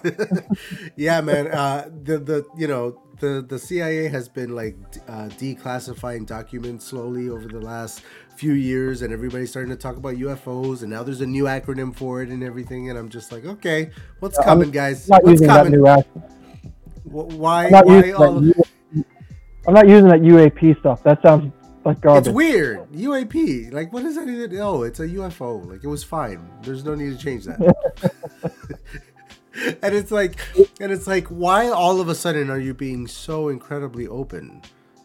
yeah, 0.97 1.21
man. 1.21 1.49
Uh, 1.49 1.89
the 2.03 2.19
the 2.19 2.47
you 2.57 2.69
know 2.69 3.01
the 3.21 3.45
the 3.47 3.59
CIA 3.59 4.09
has 4.09 4.29
been 4.29 4.55
like 4.55 4.77
uh, 5.09 5.29
declassifying 5.29 6.27
documents 6.27 6.87
slowly 6.87 7.29
over 7.29 7.49
the 7.49 7.61
last 7.61 8.03
few 8.37 8.53
years, 8.55 9.03
and 9.03 9.13
everybody's 9.13 9.51
starting 9.51 9.71
to 9.71 9.77
talk 9.77 9.97
about 9.97 10.15
UFOs, 10.15 10.83
and 10.83 10.91
now 10.91 11.03
there's 11.03 11.21
a 11.21 11.27
new 11.27 11.45
acronym 11.45 11.95
for 11.95 12.23
it 12.23 12.29
and 12.31 12.43
everything. 12.43 12.91
And 12.91 12.99
I'm 12.99 13.09
just 13.09 13.33
like, 13.33 13.45
okay, 13.45 13.91
what's 14.21 14.39
I'm 14.39 14.45
coming, 14.45 14.71
guys? 14.71 15.09
I'm 15.11 15.17
not 15.17 15.23
What's 15.25 15.33
using 15.33 15.47
that 15.49 15.65
coming? 15.65 15.73
new 15.81 15.87
act. 15.87 16.09
Wh- 17.05 17.39
Why? 17.39 17.67
I'm 17.67 17.73
not 17.73 17.87
Why 17.87 17.97
using 17.97 18.15
all? 18.15 18.41
that. 18.41 18.57
U- 18.95 19.05
I'm 19.69 19.75
not 19.75 19.89
using 19.89 20.09
that 20.09 20.21
UAP 20.21 20.79
stuff. 20.81 21.03
That 21.05 21.23
sounds 21.23 21.53
like 21.85 22.01
garbage. 22.01 22.27
It's 22.29 22.35
weird. 22.35 22.91
UAP. 22.93 23.73
Like, 23.73 23.93
what 23.93 24.05
is 24.05 24.17
that 24.17 24.29
even? 24.29 24.59
Oh, 24.59 24.83
it's 24.83 24.99
a 25.01 25.07
UFO. 25.07 25.65
Like, 25.71 25.85
it 25.85 25.89
was 25.89 26.03
fine. 26.03 26.49
There's 26.63 26.85
no 26.85 26.95
need 26.95 27.17
to 27.17 27.19
change 27.23 27.45
that. 27.45 27.61
and 29.83 29.95
it's 29.95 30.11
like, 30.11 30.37
and 30.81 30.91
it's 30.91 31.07
like, 31.07 31.29
why 31.29 31.69
all 31.69 32.01
of 32.01 32.09
a 32.09 32.15
sudden 32.15 32.51
are 32.51 32.59
you 32.59 32.75
being 32.75 33.07
so 33.07 33.49
incredibly 33.49 34.09
open? 34.09 34.63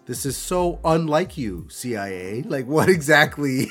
This 0.07 0.25
is 0.25 0.37
so 0.37 0.79
unlike 0.85 1.37
you, 1.37 1.67
CIA. 1.69 2.41
Like, 2.43 2.65
what 2.65 2.87
exactly 2.87 3.67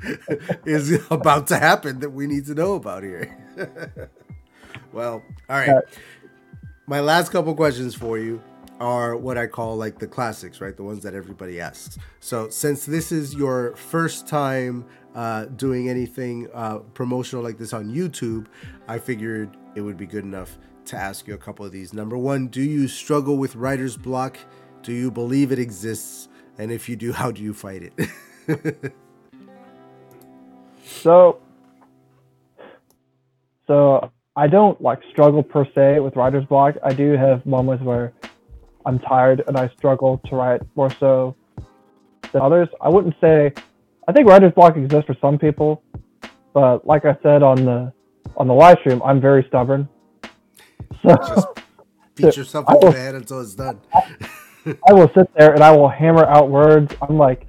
is 0.66 1.00
about 1.08 1.46
to 1.46 1.56
happen 1.56 2.00
that 2.00 2.10
we 2.10 2.26
need 2.26 2.46
to 2.46 2.54
know 2.54 2.74
about 2.74 3.04
here? 3.04 3.38
well, 4.92 5.22
all 5.48 5.56
right. 5.56 5.84
My 6.88 6.98
last 6.98 7.30
couple 7.30 7.54
questions 7.54 7.94
for 7.94 8.18
you 8.18 8.42
are 8.80 9.16
what 9.16 9.38
I 9.38 9.46
call 9.46 9.76
like 9.76 10.00
the 10.00 10.08
classics, 10.08 10.60
right? 10.60 10.76
The 10.76 10.82
ones 10.82 11.04
that 11.04 11.14
everybody 11.14 11.60
asks. 11.60 11.96
So, 12.18 12.48
since 12.48 12.84
this 12.84 13.12
is 13.12 13.34
your 13.34 13.76
first 13.76 14.26
time 14.26 14.84
uh, 15.14 15.44
doing 15.44 15.88
anything 15.88 16.48
uh, 16.54 16.78
promotional 16.78 17.44
like 17.44 17.56
this 17.56 17.72
on 17.72 17.88
YouTube, 17.88 18.46
I 18.88 18.98
figured 18.98 19.56
it 19.76 19.82
would 19.82 19.96
be 19.96 20.06
good 20.06 20.24
enough 20.24 20.58
to 20.86 20.96
ask 20.96 21.28
you 21.28 21.34
a 21.34 21.38
couple 21.38 21.64
of 21.64 21.70
these. 21.70 21.92
Number 21.92 22.18
one, 22.18 22.48
do 22.48 22.62
you 22.62 22.88
struggle 22.88 23.36
with 23.36 23.54
writer's 23.54 23.96
block? 23.96 24.38
Do 24.82 24.92
you 24.92 25.10
believe 25.10 25.52
it 25.52 25.58
exists? 25.58 26.28
And 26.58 26.72
if 26.72 26.88
you 26.88 26.96
do, 26.96 27.12
how 27.12 27.30
do 27.30 27.42
you 27.42 27.54
fight 27.54 27.82
it? 27.82 28.92
So, 31.02 31.38
so 33.66 34.10
I 34.36 34.46
don't 34.46 34.80
like 34.80 35.00
struggle 35.10 35.42
per 35.42 35.66
se 35.74 36.00
with 36.00 36.16
writer's 36.16 36.44
block. 36.46 36.76
I 36.82 36.92
do 36.92 37.12
have 37.12 37.44
moments 37.46 37.84
where 37.84 38.12
I'm 38.86 38.98
tired 38.98 39.44
and 39.46 39.56
I 39.56 39.68
struggle 39.76 40.18
to 40.26 40.36
write 40.36 40.62
more 40.76 40.90
so 40.98 41.36
than 42.32 42.42
others. 42.42 42.68
I 42.80 42.88
wouldn't 42.88 43.14
say. 43.20 43.52
I 44.08 44.12
think 44.12 44.26
writer's 44.26 44.52
block 44.52 44.76
exists 44.76 45.06
for 45.06 45.16
some 45.20 45.38
people, 45.38 45.82
but 46.54 46.86
like 46.86 47.04
I 47.04 47.16
said 47.22 47.42
on 47.42 47.64
the 47.64 47.92
on 48.36 48.48
the 48.48 48.54
live 48.54 48.78
stream, 48.80 49.02
I'm 49.04 49.20
very 49.20 49.44
stubborn. 49.48 49.88
So 51.02 51.14
Just 51.14 51.46
beat 52.16 52.36
yourself 52.36 52.64
over 52.68 52.90
the 52.90 52.98
head 52.98 53.14
until 53.14 53.40
it's 53.40 53.54
done. 53.54 53.80
I 54.88 54.92
will 54.92 55.10
sit 55.14 55.32
there 55.34 55.54
and 55.54 55.62
I 55.62 55.70
will 55.70 55.88
hammer 55.88 56.24
out 56.24 56.50
words. 56.50 56.94
I'm 57.02 57.16
like, 57.16 57.46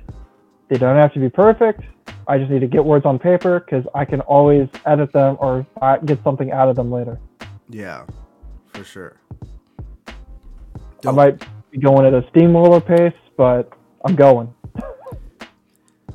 they 0.68 0.78
don't 0.78 0.96
have 0.96 1.14
to 1.14 1.20
be 1.20 1.30
perfect. 1.30 1.82
I 2.28 2.38
just 2.38 2.52
need 2.52 2.60
to 2.60 2.68
get 2.68 2.86
words 2.86 3.06
on 3.06 3.18
paper 3.18 3.60
because 3.60 3.86
I 3.96 4.06
can 4.06 4.22
always 4.22 4.68
edit 4.86 5.12
them 5.12 5.38
or 5.40 5.66
get 6.06 6.24
something 6.24 6.52
out 6.52 6.70
of 6.70 6.76
them 6.76 6.92
later. 6.92 7.20
Yeah, 7.70 8.06
for 8.68 8.84
sure. 8.84 9.18
I 11.06 11.12
might 11.12 11.44
be 11.72 11.80
going 11.80 12.06
at 12.06 12.14
a 12.14 12.28
steamroller 12.30 12.82
pace, 12.82 13.14
but 13.38 13.72
I'm 14.06 14.16
going. 14.16 14.54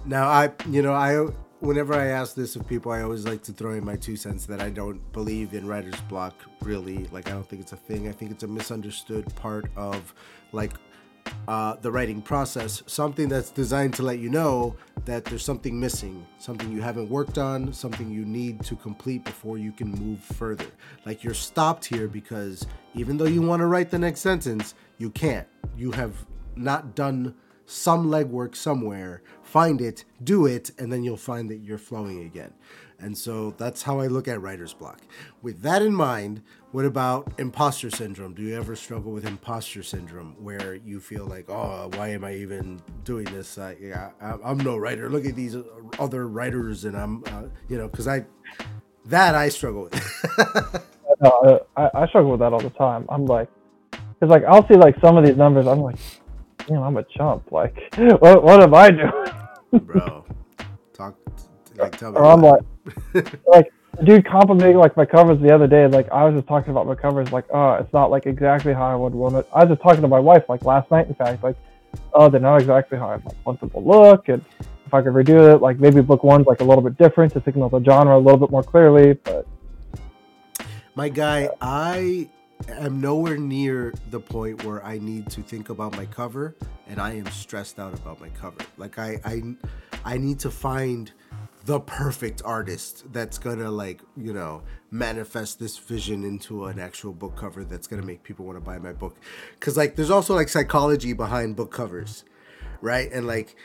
Now 0.05 0.29
I, 0.29 0.51
you 0.69 0.83
know, 0.83 0.93
I 0.93 1.27
whenever 1.61 1.95
I 1.95 2.09
ask 2.09 2.35
this 2.35 2.57
of 2.57 2.69
people, 2.69 2.93
I 2.93 3.03
always 3.03 3.25
like 3.25 3.43
to 3.45 3.53
throw 3.53 3.73
in 3.73 3.85
my 3.85 3.97
two 3.97 4.17
cents 4.17 4.47
that 4.47 4.61
I 4.61 4.69
don't 4.69 5.01
believe 5.12 5.55
in 5.55 5.67
writer's 5.67 6.01
block. 6.03 6.35
Really, 6.61 7.07
like 7.07 7.29
I 7.29 7.33
don't 7.33 7.49
think 7.49 7.62
it's 7.62 7.73
a 7.73 7.77
thing. 7.77 8.09
I 8.09 8.12
think 8.12 8.31
it's 8.31 8.43
a 8.43 8.49
misunderstood 8.49 9.35
part 9.37 9.71
of 9.77 10.14
like 10.53 10.73
uh, 11.48 11.76
the 11.76 11.90
writing 11.90 12.22
process. 12.22 12.82
Something 12.87 13.28
that's 13.28 13.50
designed 13.50 13.94
to 13.94 14.02
let 14.02 14.18
you 14.18 14.28
know 14.28 14.76
that 15.04 15.24
there's 15.24 15.44
something 15.44 15.78
missing, 15.78 16.26
something 16.38 16.70
you 16.72 16.80
haven't 16.80 17.08
worked 17.10 17.38
on, 17.38 17.72
something 17.72 18.10
you 18.10 18.24
need 18.24 18.62
to 18.64 18.76
complete 18.76 19.24
before 19.24 19.58
you 19.58 19.72
can 19.72 19.90
move 19.90 20.20
further. 20.20 20.66
Like 21.04 21.22
you're 21.22 21.34
stopped 21.34 21.84
here 21.84 22.08
because 22.08 22.66
even 22.94 23.16
though 23.16 23.24
you 23.24 23.42
want 23.42 23.60
to 23.60 23.66
write 23.66 23.90
the 23.90 23.98
next 23.98 24.20
sentence, 24.20 24.74
you 24.98 25.10
can't. 25.10 25.46
You 25.76 25.92
have 25.92 26.24
not 26.56 26.94
done 26.94 27.34
some 27.66 28.06
legwork 28.08 28.54
somewhere 28.54 29.22
find 29.54 29.80
it, 29.80 30.04
do 30.24 30.46
it, 30.46 30.72
and 30.78 30.92
then 30.92 31.04
you'll 31.04 31.16
find 31.16 31.48
that 31.48 31.58
you're 31.58 31.78
flowing 31.78 32.24
again. 32.24 32.52
And 32.98 33.16
so 33.16 33.52
that's 33.59 33.83
how 33.83 34.00
I 34.00 34.07
look 34.07 34.28
at 34.28 34.40
writer's 34.40 34.72
block. 34.72 35.00
With 35.42 35.62
that 35.62 35.83
in 35.83 35.94
mind, 35.94 36.42
what 36.72 36.85
about 36.85 37.33
imposter 37.38 37.90
syndrome? 37.90 38.35
Do 38.35 38.42
you 38.42 38.57
ever 38.57 38.74
struggle 38.74 39.12
with 39.12 39.26
imposter 39.26 39.83
syndrome 39.83 40.35
where 40.42 40.74
you 40.74 41.00
feel 41.00 41.26
like, 41.26 41.48
oh, 41.48 41.90
why 41.94 42.09
am 42.09 42.24
I 42.24 42.35
even 42.35 42.80
doing 43.04 43.26
this? 43.26 43.59
I, 43.59 43.74
I'm 44.20 44.59
no 44.59 44.76
writer. 44.76 45.09
Look 45.09 45.24
at 45.24 45.37
these 45.37 45.57
other 45.98 46.28
writers, 46.28 46.85
and 46.85 46.96
I'm, 46.96 47.22
uh, 47.26 47.44
you 47.68 47.78
know, 47.78 47.88
because 47.88 48.09
I, 48.09 48.24
that 49.07 49.35
I 49.35 49.48
struggle 49.50 49.85
with. 49.85 50.87
no, 51.20 51.66
I, 51.76 51.90
I 51.94 52.07
struggle 52.09 52.33
with 52.33 52.40
that 52.40 52.52
all 52.52 52.61
the 52.61 52.70
time. 52.70 53.07
I'm 53.09 53.26
like, 53.26 53.48
because 53.90 54.30
like 54.30 54.44
I'll 54.44 54.66
see 54.66 54.74
like 54.74 54.98
some 55.00 55.16
of 55.16 55.24
these 55.24 55.37
numbers, 55.37 55.66
I'm 55.66 55.80
like, 55.80 55.96
damn, 56.66 56.83
I'm 56.83 56.96
a 56.96 57.04
chump. 57.16 57.52
Like, 57.52 57.76
what, 57.96 58.42
what 58.42 58.62
am 58.62 58.74
I 58.74 58.90
doing? 58.90 59.85
bro. 59.85 60.24
Talk, 60.92 61.16
like, 61.76 61.96
tell 61.96 62.12
me. 62.12 62.18
Or 62.18 62.26
I'm 62.26 62.42
like, 62.42 62.62
like, 63.46 63.72
dude 64.04 64.26
complimenting 64.26 64.76
like 64.76 64.96
my 64.96 65.04
covers 65.04 65.40
the 65.40 65.54
other 65.54 65.66
day. 65.66 65.87
Like, 65.87 66.10
I 66.10 66.24
was 66.24 66.34
just 66.34 66.48
talking 66.48 66.70
about 66.70 66.87
my 66.87 66.94
covers. 66.94 67.32
Like, 67.32 67.46
oh, 67.52 67.74
it's 67.74 67.92
not 67.92 68.10
like 68.10 68.26
exactly 68.26 68.72
how 68.72 68.87
I 68.87 68.94
would 68.94 69.14
want 69.14 69.37
it. 69.37 69.48
I 69.54 69.64
was 69.64 69.70
just 69.70 69.82
talking 69.82 70.02
to 70.02 70.08
my 70.08 70.20
wife 70.20 70.44
like 70.48 70.64
last 70.64 70.90
night. 70.90 71.08
In 71.08 71.14
fact, 71.14 71.42
like, 71.42 71.56
oh, 72.12 72.28
they're 72.28 72.40
not 72.40 72.60
exactly 72.60 72.98
how 72.98 73.08
I 73.08 73.16
like, 73.16 73.46
want 73.46 73.60
them 73.60 73.70
to 73.70 73.78
look, 73.78 74.28
and 74.28 74.44
if 74.87 74.92
I 74.92 75.02
could 75.02 75.12
redo 75.12 75.54
it, 75.54 75.62
like 75.62 75.78
maybe 75.78 76.00
book 76.00 76.24
one's 76.24 76.46
like 76.46 76.60
a 76.60 76.64
little 76.64 76.82
bit 76.82 76.98
different 76.98 77.32
to 77.34 77.42
signal 77.42 77.68
the 77.68 77.82
genre 77.82 78.16
a 78.16 78.18
little 78.18 78.38
bit 78.38 78.50
more 78.50 78.62
clearly. 78.62 79.14
But 79.14 79.46
my 80.94 81.08
guy, 81.08 81.48
I 81.60 82.28
am 82.68 83.00
nowhere 83.00 83.37
near 83.37 83.92
the 84.10 84.20
point 84.20 84.64
where 84.64 84.84
I 84.84 84.98
need 84.98 85.30
to 85.30 85.42
think 85.42 85.68
about 85.68 85.96
my 85.96 86.06
cover 86.06 86.54
and 86.87 87.00
I 87.00 87.12
am 87.12 87.26
stressed 87.26 87.78
out 87.78 87.94
about 87.94 88.20
my 88.20 88.28
cover. 88.30 88.58
Like 88.76 88.98
I 88.98 89.20
I 89.24 89.42
I 90.04 90.18
need 90.18 90.38
to 90.40 90.50
find 90.50 91.10
the 91.64 91.81
perfect 91.81 92.42
artist 92.44 93.05
that's 93.12 93.38
gonna 93.38 93.70
like 93.70 94.03
you 94.16 94.33
know 94.33 94.62
manifest 94.90 95.59
this 95.59 95.79
vision 95.79 96.24
into 96.24 96.66
an 96.66 96.79
actual 96.79 97.12
book 97.12 97.37
cover 97.37 97.64
that's 97.64 97.87
gonna 97.87 98.03
make 98.03 98.22
people 98.22 98.44
want 98.44 98.57
to 98.57 98.64
buy 98.64 98.79
my 98.79 98.92
book. 98.92 99.16
Because 99.59 99.77
like 99.77 99.96
there's 99.96 100.11
also 100.11 100.35
like 100.35 100.48
psychology 100.48 101.12
behind 101.12 101.57
book 101.57 101.72
covers 101.72 102.24
right? 102.85 103.11
And 103.12 103.27
like 103.27 103.57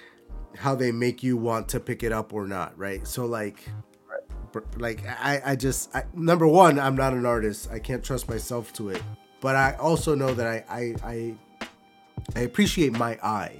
how 0.57 0.73
they 0.73 0.91
make 0.91 1.21
you 1.21 1.38
want 1.38 1.69
to 1.69 1.79
pick 1.79 2.01
it 2.01 2.12
up 2.12 2.33
or 2.33 2.47
not 2.47 2.75
right? 2.77 3.05
So 3.07 3.25
like 3.25 3.69
like 4.77 5.05
I, 5.05 5.41
I 5.45 5.55
just 5.55 5.95
I, 5.95 6.05
number 6.15 6.47
one 6.47 6.79
i'm 6.79 6.95
not 6.95 7.13
an 7.13 7.25
artist. 7.25 7.69
I 7.71 7.77
can't 7.77 8.03
trust 8.03 8.27
myself 8.27 8.73
to 8.73 8.89
it. 8.89 9.03
But 9.41 9.55
i 9.55 9.73
also 9.73 10.15
know 10.15 10.33
that 10.33 10.47
i 10.47 10.63
i 10.69 10.95
i, 11.03 11.35
I 12.35 12.39
appreciate 12.41 12.93
my 12.93 13.19
eye 13.21 13.59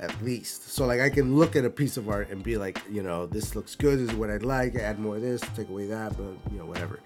at 0.00 0.22
least 0.22 0.68
so 0.70 0.86
like 0.86 1.00
i 1.00 1.08
can 1.08 1.36
look 1.36 1.54
at 1.54 1.64
a 1.64 1.70
piece 1.70 1.96
of 1.96 2.08
art 2.08 2.30
and 2.30 2.42
be 2.42 2.56
like 2.56 2.80
you 2.90 3.02
know 3.02 3.26
this 3.26 3.54
looks 3.54 3.74
good 3.76 3.98
this 3.98 4.10
is 4.10 4.16
what 4.16 4.30
i'd 4.30 4.42
like 4.42 4.74
add 4.74 4.98
more 4.98 5.16
of 5.16 5.22
this 5.22 5.40
take 5.54 5.68
away 5.68 5.86
that 5.86 6.16
but 6.16 6.52
you 6.52 6.58
know 6.58 6.66
whatever 6.66 7.00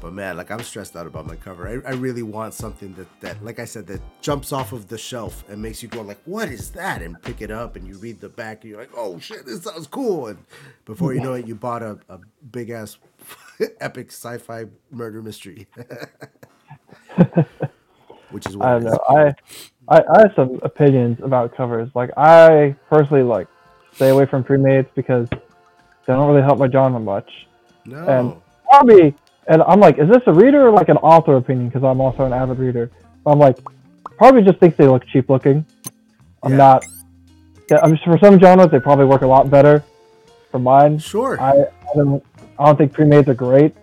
but 0.00 0.12
man, 0.12 0.36
like 0.36 0.50
I'm 0.50 0.62
stressed 0.62 0.94
out 0.96 1.06
about 1.06 1.26
my 1.26 1.36
cover. 1.36 1.66
I, 1.68 1.72
I 1.88 1.94
really 1.94 2.22
want 2.22 2.54
something 2.54 2.94
that, 2.94 3.08
that, 3.20 3.44
like 3.44 3.58
I 3.58 3.64
said, 3.64 3.86
that 3.88 4.00
jumps 4.20 4.52
off 4.52 4.72
of 4.72 4.86
the 4.88 4.96
shelf 4.96 5.42
and 5.48 5.60
makes 5.60 5.82
you 5.82 5.88
go 5.88 6.02
like, 6.02 6.20
"What 6.24 6.48
is 6.48 6.70
that?" 6.72 7.02
and 7.02 7.20
pick 7.22 7.42
it 7.42 7.50
up 7.50 7.74
and 7.76 7.86
you 7.86 7.98
read 7.98 8.20
the 8.20 8.28
back 8.28 8.62
and 8.62 8.70
you're 8.70 8.80
like, 8.80 8.92
"Oh 8.96 9.18
shit, 9.18 9.44
this 9.46 9.64
sounds 9.64 9.88
cool!" 9.88 10.28
And 10.28 10.38
before 10.84 11.12
you 11.12 11.20
know 11.20 11.34
it, 11.34 11.46
you 11.46 11.56
bought 11.56 11.82
a, 11.82 11.98
a 12.08 12.20
big 12.50 12.70
ass 12.70 12.98
epic 13.80 14.12
sci-fi 14.12 14.66
murder 14.90 15.22
mystery. 15.22 15.66
Which 18.30 18.46
is 18.46 18.56
what 18.56 18.68
I 18.68 18.72
don't 18.74 18.84
know. 18.84 18.98
I, 19.08 19.34
I 19.90 19.98
I 19.98 20.20
have 20.22 20.32
some 20.36 20.60
opinions 20.62 21.18
about 21.22 21.56
covers. 21.56 21.90
Like 21.94 22.10
I 22.16 22.76
personally 22.88 23.22
like 23.22 23.48
stay 23.92 24.08
away 24.08 24.26
from 24.26 24.44
pre-mades 24.44 24.88
because 24.94 25.28
they 25.30 26.12
don't 26.14 26.28
really 26.28 26.42
help 26.42 26.58
my 26.58 26.68
genre 26.68 27.00
much. 27.00 27.30
No. 27.84 28.06
And 28.06 28.34
probably 28.68 29.14
and 29.48 29.62
I'm 29.62 29.80
like, 29.80 29.98
is 29.98 30.08
this 30.08 30.22
a 30.26 30.32
reader 30.32 30.68
or 30.68 30.70
like 30.70 30.88
an 30.88 30.98
author 30.98 31.36
opinion? 31.36 31.68
Because 31.68 31.82
I'm 31.82 32.00
also 32.00 32.24
an 32.24 32.32
avid 32.32 32.58
reader. 32.58 32.90
I'm 33.26 33.38
like, 33.38 33.58
probably 34.16 34.42
just 34.42 34.58
thinks 34.58 34.76
they 34.76 34.86
look 34.86 35.06
cheap 35.08 35.28
looking. 35.28 35.66
I'm 36.42 36.52
yeah. 36.52 36.56
not. 36.56 36.84
Yeah, 37.70 37.78
I'm 37.82 37.92
just, 37.92 38.04
for 38.04 38.18
some 38.18 38.38
genres 38.38 38.70
they 38.70 38.80
probably 38.80 39.06
work 39.06 39.22
a 39.22 39.26
lot 39.26 39.50
better. 39.50 39.84
For 40.50 40.58
mine, 40.58 40.98
sure. 40.98 41.40
I, 41.40 41.52
I 41.52 41.94
don't 41.94 42.24
I 42.58 42.66
don't 42.66 42.76
think 42.76 42.92
pre-mades 42.92 43.28
are 43.28 43.34
great. 43.34 43.74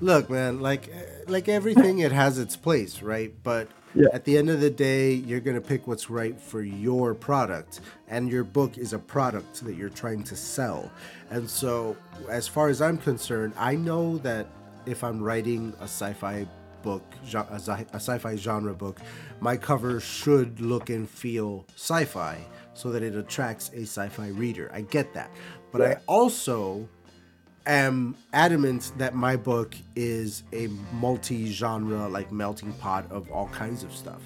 Look, 0.00 0.28
man, 0.30 0.60
like 0.60 0.88
eh, 0.88 1.24
like 1.26 1.48
everything, 1.48 1.98
it 2.00 2.12
has 2.12 2.38
its 2.38 2.56
place, 2.56 3.02
right? 3.02 3.32
But 3.42 3.68
yeah. 3.94 4.08
At 4.12 4.24
the 4.24 4.38
end 4.38 4.50
of 4.50 4.60
the 4.60 4.70
day, 4.70 5.12
you're 5.12 5.40
going 5.40 5.56
to 5.56 5.60
pick 5.60 5.86
what's 5.86 6.10
right 6.10 6.40
for 6.40 6.62
your 6.62 7.14
product, 7.14 7.80
and 8.08 8.30
your 8.30 8.44
book 8.44 8.78
is 8.78 8.92
a 8.92 8.98
product 8.98 9.64
that 9.64 9.74
you're 9.74 9.88
trying 9.88 10.22
to 10.24 10.36
sell. 10.36 10.90
And 11.30 11.48
so, 11.48 11.96
as 12.28 12.46
far 12.46 12.68
as 12.68 12.80
I'm 12.80 12.98
concerned, 12.98 13.54
I 13.56 13.74
know 13.74 14.18
that 14.18 14.46
if 14.86 15.02
I'm 15.02 15.22
writing 15.22 15.74
a 15.80 15.84
sci-fi 15.84 16.46
book, 16.82 17.02
a 17.32 17.60
sci-fi 17.60 18.36
genre 18.36 18.74
book, 18.74 19.00
my 19.40 19.56
cover 19.56 20.00
should 20.00 20.60
look 20.60 20.90
and 20.90 21.08
feel 21.08 21.66
sci-fi 21.74 22.38
so 22.74 22.90
that 22.90 23.02
it 23.02 23.14
attracts 23.14 23.70
a 23.74 23.82
sci-fi 23.82 24.28
reader. 24.28 24.70
I 24.72 24.82
get 24.82 25.12
that. 25.14 25.30
But 25.72 25.82
yeah. 25.82 25.88
I 25.88 25.96
also 26.06 26.88
am 27.66 28.16
adamant 28.32 28.92
that 28.98 29.14
my 29.14 29.36
book 29.36 29.74
is 29.94 30.42
a 30.52 30.68
multi-genre 30.94 32.08
like 32.08 32.32
melting 32.32 32.72
pot 32.74 33.10
of 33.10 33.30
all 33.30 33.48
kinds 33.48 33.82
of 33.82 33.94
stuff. 33.94 34.22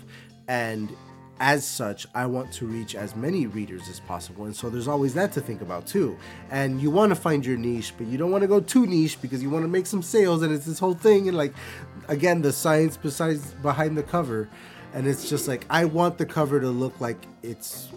And 0.49 0.95
as 1.41 1.67
such 1.67 2.07
i 2.15 2.25
want 2.25 2.53
to 2.53 2.65
reach 2.65 2.95
as 2.95 3.17
many 3.17 3.47
readers 3.47 3.89
as 3.89 3.99
possible. 4.01 4.45
And 4.45 4.55
so 4.55 4.71
there's 4.71 4.87
always 4.87 5.15
that 5.15 5.33
to 5.33 5.41
think 5.41 5.63
about 5.63 5.87
too. 5.87 6.17
And 6.51 6.81
you 6.81 6.91
want 6.91 7.11
to 7.11 7.17
find 7.17 7.45
your 7.45 7.57
niche 7.57 7.93
but 7.99 8.07
you 8.07 8.17
don't 8.19 8.31
want 8.31 8.43
to 8.43 8.49
go 8.49 8.61
too 8.61 8.87
niche 8.87 9.21
because 9.21 9.43
you 9.43 9.51
want 9.51 9.65
to 9.65 9.69
make 9.69 9.87
some 9.87 10.03
sales 10.03 10.43
and 10.43 10.53
it's 10.53 10.67
this 10.67 10.79
whole 10.79 10.95
thing 10.95 11.29
and 11.29 11.37
like 11.37 11.53
again 12.09 12.43
the 12.43 12.53
science 12.53 12.97
besides 12.97 13.53
behind 13.63 13.97
the 13.97 14.03
cover. 14.03 14.49
And 14.93 15.09
it's 15.09 15.29
just 15.29 15.49
like 15.49 15.67
i 15.71 15.85
want 15.85 16.19
the 16.19 16.27
cover 16.27 16.61
to 16.61 16.69
look 16.69 17.01
like 17.01 17.27
it's 17.43 17.89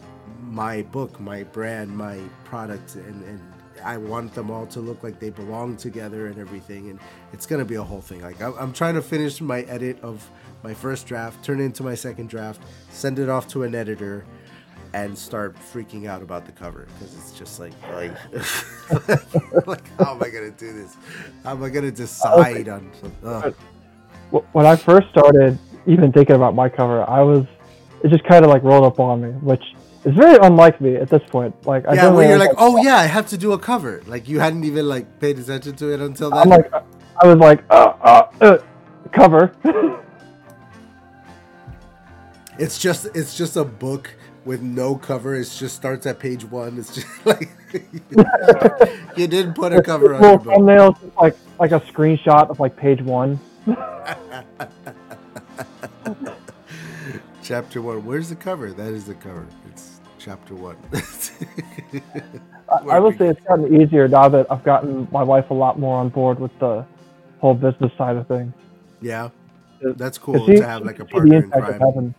my 0.41 0.81
book 0.81 1.19
my 1.19 1.43
brand 1.43 1.95
my 1.95 2.19
product 2.45 2.95
and, 2.95 3.23
and 3.23 3.41
I 3.87 3.95
want 3.95 4.33
them 4.33 4.51
all 4.51 4.67
to 4.67 4.81
look 4.81 5.01
like 5.01 5.17
they 5.17 5.29
belong 5.29 5.77
together 5.77 6.27
and 6.27 6.37
everything. 6.37 6.89
And 6.89 6.99
it's 7.31 7.45
gonna 7.45 7.63
be 7.63 7.75
a 7.75 7.81
whole 7.81 8.01
thing. 8.01 8.21
Like 8.21 8.41
I'm, 8.41 8.53
I'm 8.59 8.73
trying 8.73 8.95
to 8.95 9.01
finish 9.01 9.39
my 9.39 9.61
edit 9.61 9.97
of 10.01 10.29
my 10.61 10.73
first 10.73 11.07
draft, 11.07 11.41
turn 11.41 11.61
it 11.61 11.63
into 11.63 11.83
my 11.83 11.95
second 11.95 12.27
draft, 12.27 12.61
send 12.89 13.17
it 13.17 13.29
off 13.29 13.47
to 13.49 13.63
an 13.63 13.73
editor, 13.73 14.25
and 14.93 15.17
start 15.17 15.55
freaking 15.55 16.05
out 16.05 16.21
about 16.21 16.45
the 16.45 16.51
cover 16.51 16.85
because 16.99 17.15
it's 17.15 17.31
just 17.31 17.61
like, 17.61 17.71
like, 17.93 19.67
like, 19.67 19.97
how 19.97 20.15
am 20.15 20.21
I 20.21 20.29
gonna 20.31 20.51
do 20.51 20.73
this? 20.73 20.97
How 21.45 21.51
am 21.51 21.63
I 21.63 21.69
gonna 21.69 21.89
decide 21.89 22.67
on? 22.67 22.91
Something? 22.99 23.55
When 24.51 24.65
I 24.65 24.75
first 24.75 25.07
started 25.11 25.57
even 25.85 26.11
thinking 26.11 26.35
about 26.35 26.55
my 26.55 26.67
cover, 26.67 27.09
I 27.09 27.21
was 27.21 27.45
it 28.03 28.09
just 28.09 28.25
kind 28.25 28.43
of 28.43 28.51
like 28.51 28.63
rolled 28.63 28.83
up 28.83 28.99
on 28.99 29.21
me, 29.21 29.29
which 29.39 29.63
it's 30.07 30.15
very 30.15 30.37
unlike 30.41 30.79
me 30.79 30.95
at 30.95 31.09
this 31.09 31.21
point. 31.29 31.53
Like, 31.65 31.85
I 31.85 31.95
yeah, 31.95 32.09
where 32.09 32.29
you're 32.29 32.37
like, 32.39 32.55
oh 32.57 32.81
yeah, 32.81 32.95
I 32.95 33.07
have 33.07 33.27
to 33.27 33.37
do 33.37 33.51
a 33.51 33.59
cover. 33.59 34.01
Like, 34.05 34.29
you 34.29 34.39
hadn't 34.39 34.63
even 34.63 34.87
like 34.87 35.19
paid 35.19 35.37
attention 35.37 35.75
to 35.75 35.93
it 35.93 35.99
until 35.99 36.29
then. 36.29 36.39
I'm 36.39 36.49
like, 36.49 36.71
I 37.21 37.27
was 37.27 37.35
like, 37.35 37.65
uh, 37.69 37.93
uh, 38.01 38.29
uh 38.39 38.57
cover. 39.11 39.51
it's 42.57 42.79
just, 42.79 43.07
it's 43.13 43.35
just 43.35 43.57
a 43.57 43.65
book 43.65 44.15
with 44.45 44.61
no 44.61 44.95
cover. 44.95 45.35
It 45.35 45.53
just 45.53 45.75
starts 45.75 46.05
at 46.05 46.19
page 46.19 46.45
one. 46.45 46.77
It's 46.77 46.95
just 46.95 47.07
like 47.25 47.49
you 49.17 49.27
didn't 49.27 49.55
put 49.55 49.73
a 49.73 49.81
cover 49.81 50.15
on 50.15 50.23
your 50.23 50.37
book. 50.37 50.53
Thumbnails, 50.53 50.97
like 51.19 51.35
like 51.59 51.71
a 51.73 51.81
screenshot 51.81 52.49
of 52.49 52.61
like 52.61 52.77
page 52.77 53.01
one. 53.01 53.37
Chapter 57.43 57.81
one. 57.81 58.05
Where's 58.05 58.29
the 58.29 58.37
cover? 58.37 58.71
That 58.71 58.93
is 58.93 59.05
the 59.05 59.15
cover 59.15 59.45
chapter 60.27 60.55
one. 60.55 60.77
I 62.91 62.99
will 62.99 63.13
say 63.13 63.29
it's 63.29 63.39
gotten 63.47 63.81
easier 63.81 64.09
now 64.09 64.27
that 64.27 64.51
I've 64.51 64.63
gotten 64.63 65.07
my 65.09 65.23
wife 65.23 65.49
a 65.51 65.53
lot 65.53 65.79
more 65.79 65.97
on 65.97 66.09
board 66.09 66.37
with 66.37 66.51
the 66.59 66.85
whole 67.39 67.53
business 67.53 67.93
side 67.97 68.17
of 68.17 68.27
things. 68.27 68.53
Yeah, 69.01 69.29
that's 69.81 70.17
cool 70.17 70.45
she, 70.45 70.57
to 70.57 70.67
have 70.67 70.83
like 70.83 70.99
a 70.99 71.05
partner 71.05 71.37
in 71.37 71.49
crime. 71.49 72.13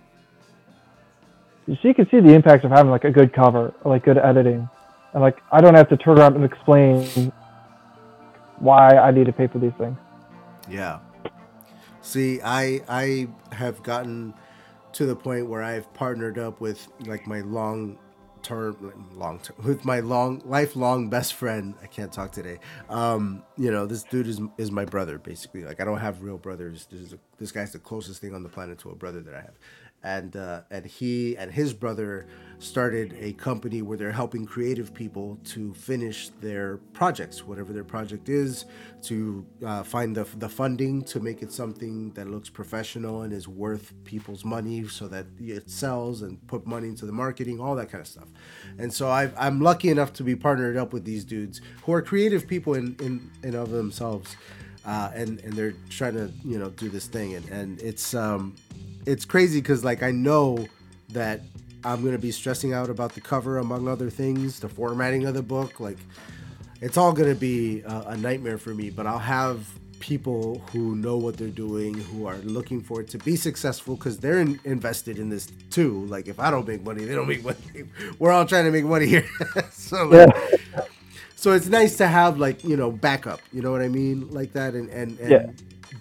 so 1.67 1.77
you 1.83 1.93
can 1.93 2.09
see 2.09 2.21
the 2.21 2.33
impact 2.33 2.65
of 2.65 2.71
having 2.71 2.91
like 2.91 3.05
a 3.05 3.11
good 3.11 3.35
cover, 3.35 3.75
like 3.85 4.05
good 4.05 4.17
editing, 4.17 4.67
and 5.13 5.23
like 5.23 5.43
I 5.53 5.61
don't 5.61 5.75
have 5.75 5.91
to 5.91 5.99
turn 5.99 6.19
around 6.19 6.35
and 6.35 6.45
explain 6.45 7.31
why 8.59 8.97
I 8.97 9.11
need 9.11 9.27
to 9.27 9.33
pay 9.33 9.49
for 9.49 9.59
these 9.59 9.75
things. 9.77 9.99
Yeah. 10.67 11.01
See, 12.01 12.41
I 12.43 12.81
I 12.89 13.29
have 13.53 13.83
gotten 13.83 14.33
to 14.93 15.07
the 15.07 15.17
point 15.17 15.49
where 15.49 15.63
I've 15.63 15.93
partnered 15.95 16.39
up 16.39 16.61
with 16.61 16.89
like 17.07 17.27
my 17.27 17.41
long 17.41 17.99
term 18.43 18.95
long 19.15 19.41
term 19.41 19.57
with 19.65 19.85
my 19.85 20.01
long 20.01 20.43
lifelong 20.45 21.11
best 21.11 21.35
friend. 21.35 21.75
I 21.83 21.87
can't 21.87 22.13
talk 22.13 22.33
today. 22.33 22.59
Um 22.89 23.43
you 23.57 23.71
know 23.71 23.87
this 23.87 24.03
dude 24.05 24.27
is 24.27 24.41
is 24.57 24.71
my 24.71 24.85
brother 24.85 25.19
basically. 25.19 25.65
Like 25.65 25.81
i 25.81 25.85
don't 25.85 25.99
have 25.99 26.23
real 26.23 26.39
brothers. 26.39 26.87
This 26.91 27.01
is 27.01 27.13
a, 27.13 27.19
this 27.39 27.53
guy's 27.53 27.73
the 27.73 27.79
closest 27.79 28.21
thing 28.21 28.35
on 28.35 28.43
the 28.43 28.49
planet 28.49 28.79
to 28.81 28.91
a 28.91 28.95
brother 28.95 29.21
that 29.21 29.35
i 29.35 29.41
have 29.41 29.55
and 30.03 30.37
uh, 30.37 30.63
and 30.71 30.87
he 30.87 31.37
and 31.37 31.53
his 31.53 31.73
brother 31.73 32.27
started 32.61 33.17
a 33.21 33.33
company 33.35 33.83
where 33.83 33.97
they're 33.97 34.11
helping 34.11 34.45
creative 34.45 34.93
people 34.93 35.39
to 35.45 35.73
finish 35.75 36.31
their 36.41 36.79
projects, 36.93 37.47
whatever 37.47 37.73
their 37.73 37.85
project 37.85 38.29
is, 38.29 38.65
to 39.03 39.47
uh, 39.65 39.83
find 39.83 40.17
the 40.17 40.25
the 40.39 40.49
funding 40.49 41.03
to 41.03 41.21
make 41.21 41.43
it 41.43 41.53
something 41.53 42.11
that 42.13 42.29
looks 42.29 42.49
professional 42.49 43.23
and 43.23 43.33
is 43.33 43.49
worth 43.49 43.93
people's 44.05 44.45
money, 44.45 44.87
so 44.87 45.09
that 45.09 45.27
it 45.39 45.69
sells 45.69 46.23
and 46.23 46.45
put 46.47 46.67
money 46.67 46.89
into 46.89 47.07
the 47.07 47.13
marketing, 47.13 47.61
all 47.61 47.75
that 47.75 47.91
kind 47.91 48.01
of 48.01 48.09
stuff. 48.09 48.29
And 48.79 48.93
so 48.93 49.09
i 49.09 49.31
am 49.37 49.61
lucky 49.61 49.89
enough 49.89 50.13
to 50.15 50.23
be 50.23 50.37
partnered 50.37 50.77
up 50.77 50.93
with 50.93 51.05
these 51.05 51.25
dudes 51.25 51.61
who 51.83 51.93
are 51.93 52.03
creative 52.03 52.47
people 52.47 52.75
in 52.75 52.97
in, 53.01 53.31
in 53.43 53.55
of 53.55 53.71
themselves. 53.71 54.37
Uh, 54.89 55.11
and 55.15 55.39
and 55.41 55.53
they're 55.53 55.75
trying 55.91 56.15
to 56.15 56.33
you 56.43 56.59
know 56.59 56.71
do 56.71 56.89
this 56.89 57.07
thing 57.09 57.35
and 57.35 57.47
and 57.51 57.79
it's 57.83 58.15
um 58.15 58.57
it's 59.05 59.27
crazy 59.27 59.61
because 59.61 59.85
like 59.85 60.03
I 60.03 60.11
know 60.11 60.67
that 61.11 61.43
I'm 61.85 62.03
gonna 62.03 62.17
be 62.17 62.31
stressing 62.31 62.73
out 62.73 62.89
about 62.89 63.13
the 63.13 63.21
cover 63.21 63.59
among 63.59 63.87
other 63.87 64.09
things, 64.09 64.61
the 64.61 64.69
formatting 64.69 65.27
of 65.27 65.35
the 65.35 65.43
book. 65.43 65.79
Like 65.79 65.99
it's 66.81 66.97
all 66.97 67.13
gonna 67.13 67.35
be 67.35 67.81
a, 67.83 68.01
a 68.09 68.17
nightmare 68.17 68.57
for 68.57 68.75
me. 68.75 68.89
But 68.89 69.07
I'll 69.07 69.19
have 69.19 69.69
people 70.01 70.63
who 70.73 70.97
know 70.97 71.19
what 71.19 71.37
they're 71.37 71.49
doing, 71.49 71.95
who 71.95 72.27
are 72.27 72.39
looking 72.39 72.81
for 72.81 73.03
it 73.03 73.09
to 73.09 73.19
be 73.19 73.37
successful 73.37 73.95
because 73.95 74.19
they're 74.19 74.41
in, 74.41 74.59
invested 74.65 75.19
in 75.19 75.29
this 75.29 75.49
too. 75.71 76.07
Like 76.07 76.29
if 76.29 76.41
I 76.41 76.51
don't 76.51 76.67
make 76.67 76.83
money, 76.83 77.05
they 77.05 77.15
don't 77.15 77.29
make 77.29 77.45
money. 77.45 77.59
We're 78.19 78.33
all 78.33 78.47
trying 78.47 78.65
to 78.65 78.71
make 78.71 78.85
money 78.85 79.07
here. 79.07 79.29
so. 79.71 80.31
So 81.39 81.53
it's 81.53 81.69
nice 81.69 81.97
to 81.99 82.09
have 82.09 82.41
like 82.41 82.65
you 82.65 82.77
know 82.77 82.91
backup. 82.91 83.41
You 83.53 83.63
know 83.63 83.71
what 83.71 83.81
I 83.81 83.87
mean, 83.87 84.29
like 84.31 84.55
that, 84.55 84.75
and 84.75 84.91
and, 84.91 85.17
and 85.21 85.31
yeah. 85.31 85.47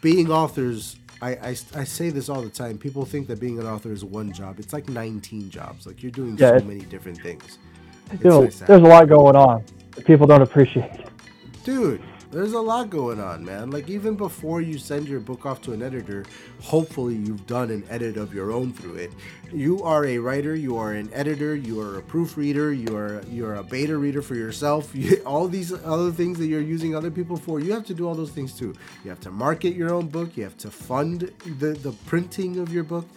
being 0.02 0.32
authors 0.32 0.95
I, 1.21 1.30
I, 1.30 1.50
I, 1.50 1.84
say 1.84 2.10
this 2.10 2.28
all 2.28 2.41
the 2.41 2.50
time. 2.50 2.80
People 2.80 3.06
think 3.06 3.28
that 3.28 3.39
being 3.39 3.60
an 3.60 3.67
author 3.67 3.91
is 3.91 4.04
one 4.04 4.32
job. 4.32 4.60
It's 4.60 4.73
like 4.73 4.89
19 4.89 5.50
jobs. 5.50 5.86
Like 5.86 6.02
you're 6.02 6.12
doing 6.12 6.38
yeah, 6.38 6.58
so 6.58 6.65
many 6.65 6.82
different 6.82 7.21
things. 7.21 7.60
You 8.23 8.30
know, 8.30 8.45
there's 8.45 8.62
a 8.62 8.78
lot 8.78 9.08
going 9.10 9.36
on 9.36 9.63
that 9.95 10.06
people 10.06 10.26
don't 10.26 10.41
appreciate. 10.41 11.06
Dude, 11.63 12.02
there's 12.32 12.54
a 12.54 12.60
lot 12.60 12.90
going 12.90 13.20
on, 13.20 13.44
man. 13.46 13.72
Like 13.72 13.90
even 13.90 14.16
before 14.16 14.62
you 14.62 14.78
send 14.78 15.08
your 15.08 15.20
book 15.20 15.46
off 15.46 15.62
to 15.63 15.74
an 15.74 15.82
editor, 15.82 16.26
hopefully 16.62 17.16
you've 17.16 17.48
done 17.48 17.70
an 17.70 17.86
edit 17.90 18.18
of 18.18 18.34
your 18.34 18.52
own 18.52 18.74
through 18.74 18.96
it. 18.96 19.12
You 19.52 19.82
are 19.84 20.06
a 20.06 20.18
writer, 20.18 20.56
you 20.56 20.78
are 20.78 20.94
an 20.94 21.10
editor, 21.13 21.56
you 21.56 21.80
are 21.80 22.00
a 22.00 22.02
proofreader, 22.02 22.74
you 22.74 22.96
are 22.96 23.22
you're 23.30 23.56
a 23.56 23.63
beta 23.63 23.98
reader 23.98 24.22
for 24.22 24.36
yourself. 24.36 24.94
You, 25.08 25.22
all 25.26 25.48
these 25.48 25.72
other 25.72 26.12
things 26.12 26.40
that 26.40 26.48
you're 26.48 26.60
using 26.60 26.96
other 26.96 27.12
people 27.12 27.38
for, 27.38 27.60
you 27.60 27.72
have 27.72 27.86
to 27.86 27.94
do 27.94 28.08
all 28.08 28.16
those 28.16 28.32
things 28.32 28.52
too. 28.52 28.74
You 29.04 29.10
have 29.12 29.20
to 29.22 29.32
market 29.32 29.76
your 29.76 29.94
own 29.94 30.08
book, 30.08 30.36
you 30.36 30.44
have 30.44 30.58
to 30.58 30.72
fund 30.72 31.32
the 31.60 31.74
the 31.74 31.92
printing 32.08 32.60
of 32.60 32.74
your 32.74 32.84
book. 32.84 33.08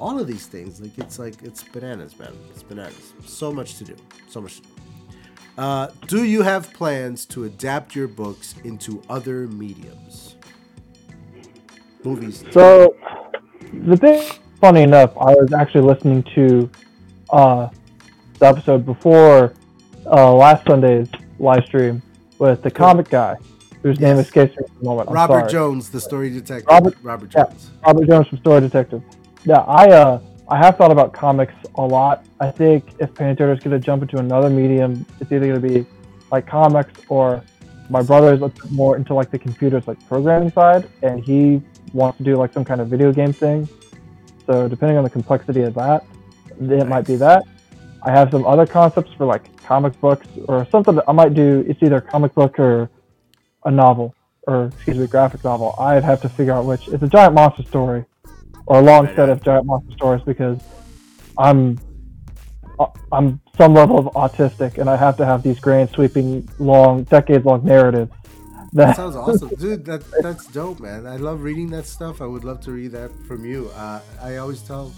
All 0.00 0.18
of 0.18 0.26
these 0.26 0.46
things, 0.46 0.80
like 0.80 0.98
it's 0.98 1.18
like 1.18 1.42
it's 1.42 1.62
bananas, 1.62 2.18
man. 2.18 2.32
It's 2.50 2.62
bananas. 2.62 3.12
So 3.24 3.52
much 3.52 3.76
to 3.76 3.84
do. 3.84 3.96
So 4.28 4.40
much 4.40 4.56
to 4.56 4.62
do. 4.62 4.75
Uh, 5.58 5.88
do 6.06 6.24
you 6.24 6.42
have 6.42 6.72
plans 6.74 7.24
to 7.26 7.44
adapt 7.44 7.94
your 7.94 8.08
books 8.08 8.54
into 8.64 9.02
other 9.08 9.46
mediums? 9.48 10.36
Movies. 12.04 12.44
So, 12.50 12.94
the 13.72 13.96
thing, 13.96 14.22
funny 14.60 14.82
enough, 14.82 15.16
I 15.16 15.34
was 15.34 15.52
actually 15.52 15.82
listening 15.82 16.22
to 16.34 16.70
uh, 17.30 17.68
the 18.38 18.46
episode 18.46 18.84
before 18.84 19.54
uh, 20.04 20.34
last 20.34 20.66
Sunday's 20.66 21.08
live 21.38 21.64
stream 21.64 22.02
with 22.38 22.62
the 22.62 22.70
comic 22.70 23.08
guy, 23.08 23.36
whose 23.82 23.98
yes. 23.98 24.00
name 24.00 24.18
escapes 24.18 24.56
me 24.56 24.64
at 24.64 24.78
the 24.78 24.84
moment. 24.84 25.08
I'm 25.08 25.14
Robert 25.14 25.40
sorry. 25.40 25.52
Jones, 25.52 25.88
the 25.88 26.00
story 26.00 26.30
detective. 26.30 26.68
Robert, 26.68 26.96
Robert 27.02 27.30
Jones. 27.30 27.70
Yeah, 27.72 27.86
Robert 27.86 28.06
Jones 28.06 28.28
from 28.28 28.38
Story 28.38 28.60
Detective. 28.60 29.02
Yeah, 29.44 29.60
I 29.60 29.88
uh, 29.90 30.20
I 30.48 30.58
have 30.58 30.76
thought 30.76 30.92
about 30.92 31.12
comics 31.12 31.54
a 31.74 31.82
lot. 31.82 32.24
I 32.38 32.52
think 32.52 32.94
if 33.00 33.12
Pantera 33.14 33.56
is 33.56 33.62
going 33.62 33.78
to 33.78 33.84
jump 33.84 34.02
into 34.02 34.18
another 34.18 34.48
medium, 34.48 35.04
it's 35.20 35.32
either 35.32 35.46
going 35.46 35.60
to 35.60 35.68
be 35.68 35.86
like 36.30 36.46
comics 36.46 37.00
or 37.08 37.42
my 37.90 38.02
brother 38.02 38.34
is 38.34 38.70
more 38.70 38.96
into 38.96 39.12
like 39.12 39.30
the 39.30 39.38
computers 39.38 39.88
like 39.88 39.98
programming 40.08 40.50
side, 40.52 40.88
and 41.02 41.22
he 41.24 41.62
wants 41.92 42.18
to 42.18 42.24
do 42.24 42.36
like 42.36 42.52
some 42.52 42.64
kind 42.64 42.80
of 42.80 42.88
video 42.88 43.12
game 43.12 43.32
thing. 43.32 43.68
So 44.46 44.68
depending 44.68 44.96
on 44.96 45.04
the 45.04 45.10
complexity 45.10 45.62
of 45.62 45.74
that, 45.74 46.04
it 46.60 46.86
might 46.86 47.06
be 47.06 47.16
that. 47.16 47.42
I 48.04 48.12
have 48.12 48.30
some 48.30 48.46
other 48.46 48.66
concepts 48.66 49.12
for 49.14 49.26
like 49.26 49.56
comic 49.64 50.00
books 50.00 50.28
or 50.46 50.64
something 50.70 50.94
that 50.94 51.04
I 51.08 51.12
might 51.12 51.34
do. 51.34 51.64
It's 51.66 51.82
either 51.82 51.96
a 51.96 52.00
comic 52.00 52.34
book 52.34 52.60
or 52.60 52.88
a 53.64 53.70
novel, 53.70 54.14
or 54.46 54.66
excuse 54.66 54.96
me, 54.96 55.08
graphic 55.08 55.42
novel. 55.42 55.74
I'd 55.78 56.04
have 56.04 56.22
to 56.22 56.28
figure 56.28 56.52
out 56.52 56.66
which. 56.66 56.86
It's 56.86 57.02
a 57.02 57.08
giant 57.08 57.34
monster 57.34 57.64
story 57.64 58.04
or 58.66 58.80
a 58.80 58.82
long 58.82 59.06
set 59.14 59.28
of 59.28 59.42
giant 59.42 59.66
monster 59.66 59.92
stories 59.92 60.22
because 60.24 60.60
I'm 61.38 61.78
I'm 63.12 63.40
some 63.56 63.74
level 63.74 63.98
of 63.98 64.06
autistic 64.14 64.78
and 64.78 64.90
I 64.90 64.96
have 64.96 65.16
to 65.16 65.24
have 65.24 65.42
these 65.42 65.58
grand 65.58 65.90
sweeping 65.90 66.48
long 66.58 67.04
decades 67.04 67.44
long 67.44 67.64
narratives. 67.64 68.12
That, 68.72 68.88
that 68.88 68.96
sounds 68.96 69.16
awesome, 69.16 69.48
dude. 69.58 69.84
That 69.86 70.02
that's 70.20 70.46
dope, 70.48 70.80
man. 70.80 71.06
I 71.06 71.16
love 71.16 71.42
reading 71.42 71.70
that 71.70 71.86
stuff. 71.86 72.20
I 72.20 72.26
would 72.26 72.44
love 72.44 72.60
to 72.62 72.72
read 72.72 72.92
that 72.92 73.10
from 73.26 73.44
you. 73.44 73.70
Uh, 73.74 74.00
I 74.20 74.36
always 74.36 74.60
tell 74.60 74.92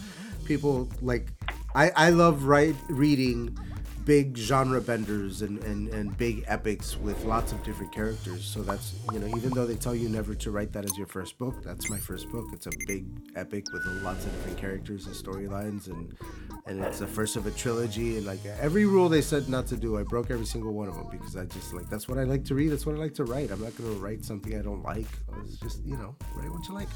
people 0.44 0.88
like 1.02 1.28
I 1.74 1.90
I 1.94 2.10
love 2.10 2.44
write 2.44 2.76
reading 2.88 3.56
big 4.08 4.34
genre 4.38 4.80
benders 4.80 5.42
and, 5.42 5.62
and, 5.64 5.88
and 5.88 6.16
big 6.16 6.42
epics 6.46 6.96
with 6.96 7.22
lots 7.26 7.52
of 7.52 7.62
different 7.62 7.92
characters. 7.92 8.42
So 8.42 8.62
that's, 8.62 8.94
you 9.12 9.18
know, 9.18 9.26
even 9.36 9.50
though 9.50 9.66
they 9.66 9.74
tell 9.74 9.94
you 9.94 10.08
never 10.08 10.34
to 10.34 10.50
write 10.50 10.72
that 10.72 10.86
as 10.86 10.96
your 10.96 11.06
first 11.06 11.36
book, 11.36 11.62
that's 11.62 11.90
my 11.90 11.98
first 11.98 12.30
book. 12.30 12.46
It's 12.54 12.66
a 12.66 12.70
big 12.86 13.04
epic 13.36 13.66
with 13.70 13.84
lots 14.02 14.24
of 14.24 14.32
different 14.32 14.56
characters 14.56 15.04
and 15.04 15.14
storylines 15.14 15.88
and 15.88 16.16
and 16.64 16.82
it's 16.82 17.00
the 17.00 17.06
first 17.06 17.36
of 17.36 17.46
a 17.46 17.50
trilogy 17.50 18.16
and 18.16 18.24
like 18.24 18.40
every 18.62 18.86
rule 18.86 19.10
they 19.10 19.20
said 19.20 19.46
not 19.50 19.66
to 19.66 19.76
do, 19.76 19.98
I 19.98 20.04
broke 20.04 20.30
every 20.30 20.46
single 20.46 20.72
one 20.72 20.88
of 20.88 20.94
them 20.94 21.08
because 21.10 21.36
I 21.36 21.44
just 21.44 21.74
like 21.74 21.90
that's 21.90 22.08
what 22.08 22.16
I 22.16 22.22
like 22.22 22.46
to 22.46 22.54
read, 22.54 22.70
that's 22.70 22.86
what 22.86 22.94
I 22.94 22.98
like 22.98 23.12
to 23.16 23.24
write. 23.24 23.50
I'm 23.50 23.60
not 23.60 23.76
going 23.76 23.92
to 23.92 24.00
write 24.00 24.24
something 24.24 24.58
I 24.58 24.62
don't 24.62 24.82
like. 24.82 25.04
It's 25.44 25.58
just, 25.58 25.84
you 25.84 25.98
know, 25.98 26.16
write 26.34 26.50
what 26.50 26.66
you 26.66 26.72
like. 26.72 26.88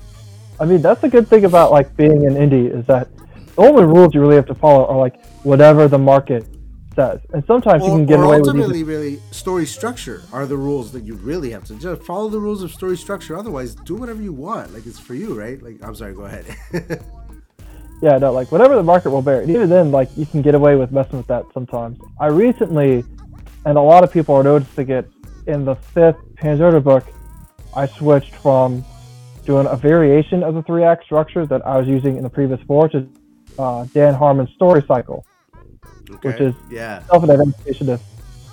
I 0.60 0.64
mean, 0.64 0.80
that's 0.80 1.02
the 1.02 1.10
good 1.10 1.28
thing 1.28 1.44
about 1.44 1.72
like 1.72 1.94
being 1.94 2.26
an 2.26 2.36
indie 2.36 2.74
is 2.74 2.86
that 2.86 3.08
the 3.18 3.62
only 3.62 3.84
rules 3.84 4.14
you 4.14 4.22
really 4.22 4.36
have 4.36 4.46
to 4.46 4.54
follow 4.54 4.86
are 4.86 4.96
like 4.96 5.22
whatever 5.44 5.88
the 5.88 5.98
market 5.98 6.46
says. 6.94 7.20
And 7.32 7.44
sometimes 7.46 7.82
well, 7.82 7.90
you 7.90 7.96
can 7.98 8.06
get 8.06 8.20
away 8.20 8.38
with 8.38 8.48
ultimately, 8.48 8.84
really, 8.84 9.20
story 9.30 9.66
structure 9.66 10.22
are 10.32 10.46
the 10.46 10.56
rules 10.56 10.92
that 10.92 11.04
you 11.04 11.14
really 11.16 11.50
have 11.50 11.64
to 11.64 11.74
just 11.76 12.02
follow 12.02 12.28
the 12.28 12.38
rules 12.38 12.62
of 12.62 12.72
story 12.72 12.96
structure. 12.96 13.36
Otherwise, 13.36 13.74
do 13.74 13.94
whatever 13.94 14.22
you 14.22 14.32
want. 14.32 14.72
Like 14.72 14.86
it's 14.86 14.98
for 14.98 15.14
you, 15.14 15.38
right? 15.38 15.62
Like 15.62 15.82
I'm 15.82 15.94
sorry, 15.94 16.14
go 16.14 16.24
ahead. 16.24 16.46
yeah, 18.02 18.18
no, 18.18 18.32
like 18.32 18.50
whatever 18.52 18.74
the 18.74 18.82
market 18.82 19.10
will 19.10 19.22
bear. 19.22 19.40
And 19.40 19.50
even 19.50 19.68
then, 19.68 19.90
like 19.90 20.08
you 20.16 20.26
can 20.26 20.42
get 20.42 20.54
away 20.54 20.76
with 20.76 20.92
messing 20.92 21.18
with 21.18 21.26
that 21.28 21.44
sometimes. 21.52 21.98
I 22.18 22.26
recently, 22.26 23.04
and 23.64 23.78
a 23.78 23.82
lot 23.82 24.04
of 24.04 24.12
people 24.12 24.34
are 24.34 24.44
noticing 24.44 24.90
it 24.90 25.10
in 25.46 25.64
the 25.64 25.74
fifth 25.74 26.18
Panzer 26.36 26.82
book. 26.82 27.04
I 27.76 27.86
switched 27.86 28.34
from 28.36 28.84
doing 29.44 29.66
a 29.66 29.76
variation 29.76 30.42
of 30.42 30.54
the 30.54 30.62
three 30.62 30.84
act 30.84 31.04
structure 31.04 31.44
that 31.46 31.66
I 31.66 31.76
was 31.78 31.86
using 31.86 32.16
in 32.16 32.22
the 32.22 32.30
previous 32.30 32.60
four 32.62 32.88
to 32.88 33.06
uh, 33.58 33.84
Dan 33.92 34.14
Harmon's 34.14 34.52
story 34.54 34.82
cycle 34.86 35.26
okay. 36.10 36.28
which 36.28 36.40
is 36.40 36.54
yeah 36.70 37.02
self-identification 37.04 37.88
of 37.90 38.02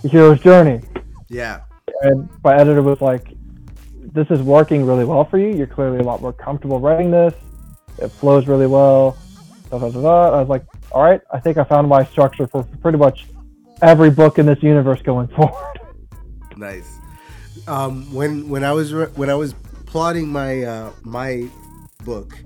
the 0.02 0.10
hero's 0.10 0.40
journey. 0.40 0.82
Yeah. 1.30 1.62
And 2.02 2.30
my 2.44 2.56
editor 2.56 2.82
was 2.82 3.02
like, 3.02 3.34
"This 4.14 4.30
is 4.30 4.42
working 4.42 4.86
really 4.86 5.06
well 5.06 5.24
for 5.26 5.38
you. 5.38 5.56
You're 5.56 5.68
clearly 5.68 6.00
a 6.00 6.04
lot 6.04 6.22
more 6.22 6.34
comfortable 6.34 6.80
writing 6.80 7.12
this. 7.12 7.34
It 7.98 8.10
flows 8.10 8.48
really 8.48 8.68
well." 8.68 9.18
Da, 9.70 9.78
da, 9.78 9.90
da, 9.90 10.36
I 10.36 10.40
was 10.40 10.50
like, 10.50 10.66
"All 10.92 11.04
right, 11.04 11.22
I 11.32 11.40
think 11.40 11.58
I 11.58 11.64
found 11.64 11.88
my 11.88 12.04
structure 12.06 12.48
for 12.48 12.64
pretty 12.82 12.98
much 12.98 13.28
every 13.82 14.10
book 14.10 14.40
in 14.40 14.46
this 14.46 14.62
universe 14.62 15.02
going 15.02 15.28
forward." 15.36 15.80
Nice. 16.58 16.98
Um, 17.68 18.12
when 18.14 18.50
when 18.50 18.64
I 18.64 18.72
was 18.72 18.94
re- 18.94 19.12
when 19.16 19.30
I 19.30 19.36
was 19.36 19.54
plotting 19.86 20.28
my 20.30 20.64
uh, 20.64 20.92
my 21.04 21.48
book, 22.04 22.38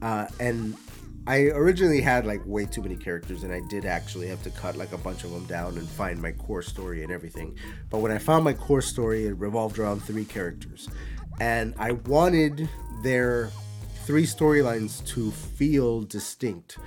uh, 0.00 0.26
and 0.40 0.76
I 1.26 1.42
originally 1.46 2.00
had 2.00 2.26
like 2.26 2.40
way 2.46 2.66
too 2.66 2.82
many 2.82 2.96
characters, 2.96 3.44
and 3.44 3.52
I 3.52 3.60
did 3.68 3.84
actually 3.84 4.28
have 4.28 4.42
to 4.42 4.50
cut 4.50 4.76
like 4.76 4.92
a 4.92 4.98
bunch 4.98 5.24
of 5.24 5.30
them 5.30 5.44
down 5.46 5.78
and 5.78 5.88
find 5.88 6.20
my 6.20 6.32
core 6.32 6.62
story 6.62 7.02
and 7.04 7.12
everything. 7.12 7.56
But 7.90 7.98
when 7.98 8.10
I 8.10 8.18
found 8.18 8.44
my 8.44 8.54
core 8.54 8.82
story, 8.82 9.26
it 9.26 9.36
revolved 9.36 9.78
around 9.78 10.02
three 10.02 10.24
characters, 10.24 10.88
and 11.40 11.74
I 11.78 11.92
wanted 11.92 12.68
their 13.02 13.50
three 14.04 14.26
storylines 14.26 15.04
to 15.06 15.30
feel 15.30 16.02
distinct. 16.02 16.78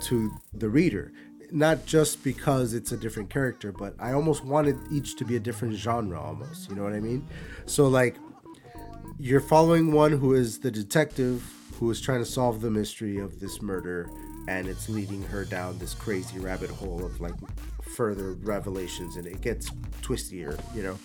to 0.00 0.30
the 0.54 0.68
reader. 0.68 1.12
Not 1.52 1.84
just 1.84 2.24
because 2.24 2.72
it's 2.74 2.92
a 2.92 2.96
different 2.96 3.28
character, 3.28 3.72
but 3.72 3.94
I 3.98 4.12
almost 4.12 4.44
wanted 4.44 4.78
each 4.90 5.16
to 5.16 5.24
be 5.24 5.36
a 5.36 5.40
different 5.40 5.74
genre 5.74 6.18
almost. 6.20 6.70
You 6.70 6.76
know 6.76 6.84
what 6.84 6.92
I 6.94 7.00
mean? 7.00 7.26
So 7.66 7.88
like 7.88 8.16
you're 9.18 9.40
following 9.40 9.92
one 9.92 10.12
who 10.12 10.32
is 10.34 10.60
the 10.60 10.70
detective 10.70 11.42
who 11.80 11.90
is 11.90 11.98
trying 11.98 12.20
to 12.20 12.26
solve 12.26 12.60
the 12.60 12.70
mystery 12.70 13.16
of 13.16 13.40
this 13.40 13.62
murder 13.62 14.10
and 14.48 14.68
it's 14.68 14.90
leading 14.90 15.22
her 15.22 15.46
down 15.46 15.78
this 15.78 15.94
crazy 15.94 16.38
rabbit 16.38 16.68
hole 16.68 17.02
of 17.02 17.18
like 17.22 17.34
further 17.82 18.34
revelations 18.34 19.16
and 19.16 19.26
it 19.26 19.40
gets 19.40 19.70
twistier, 20.02 20.60
you 20.74 20.82
know. 20.82 20.98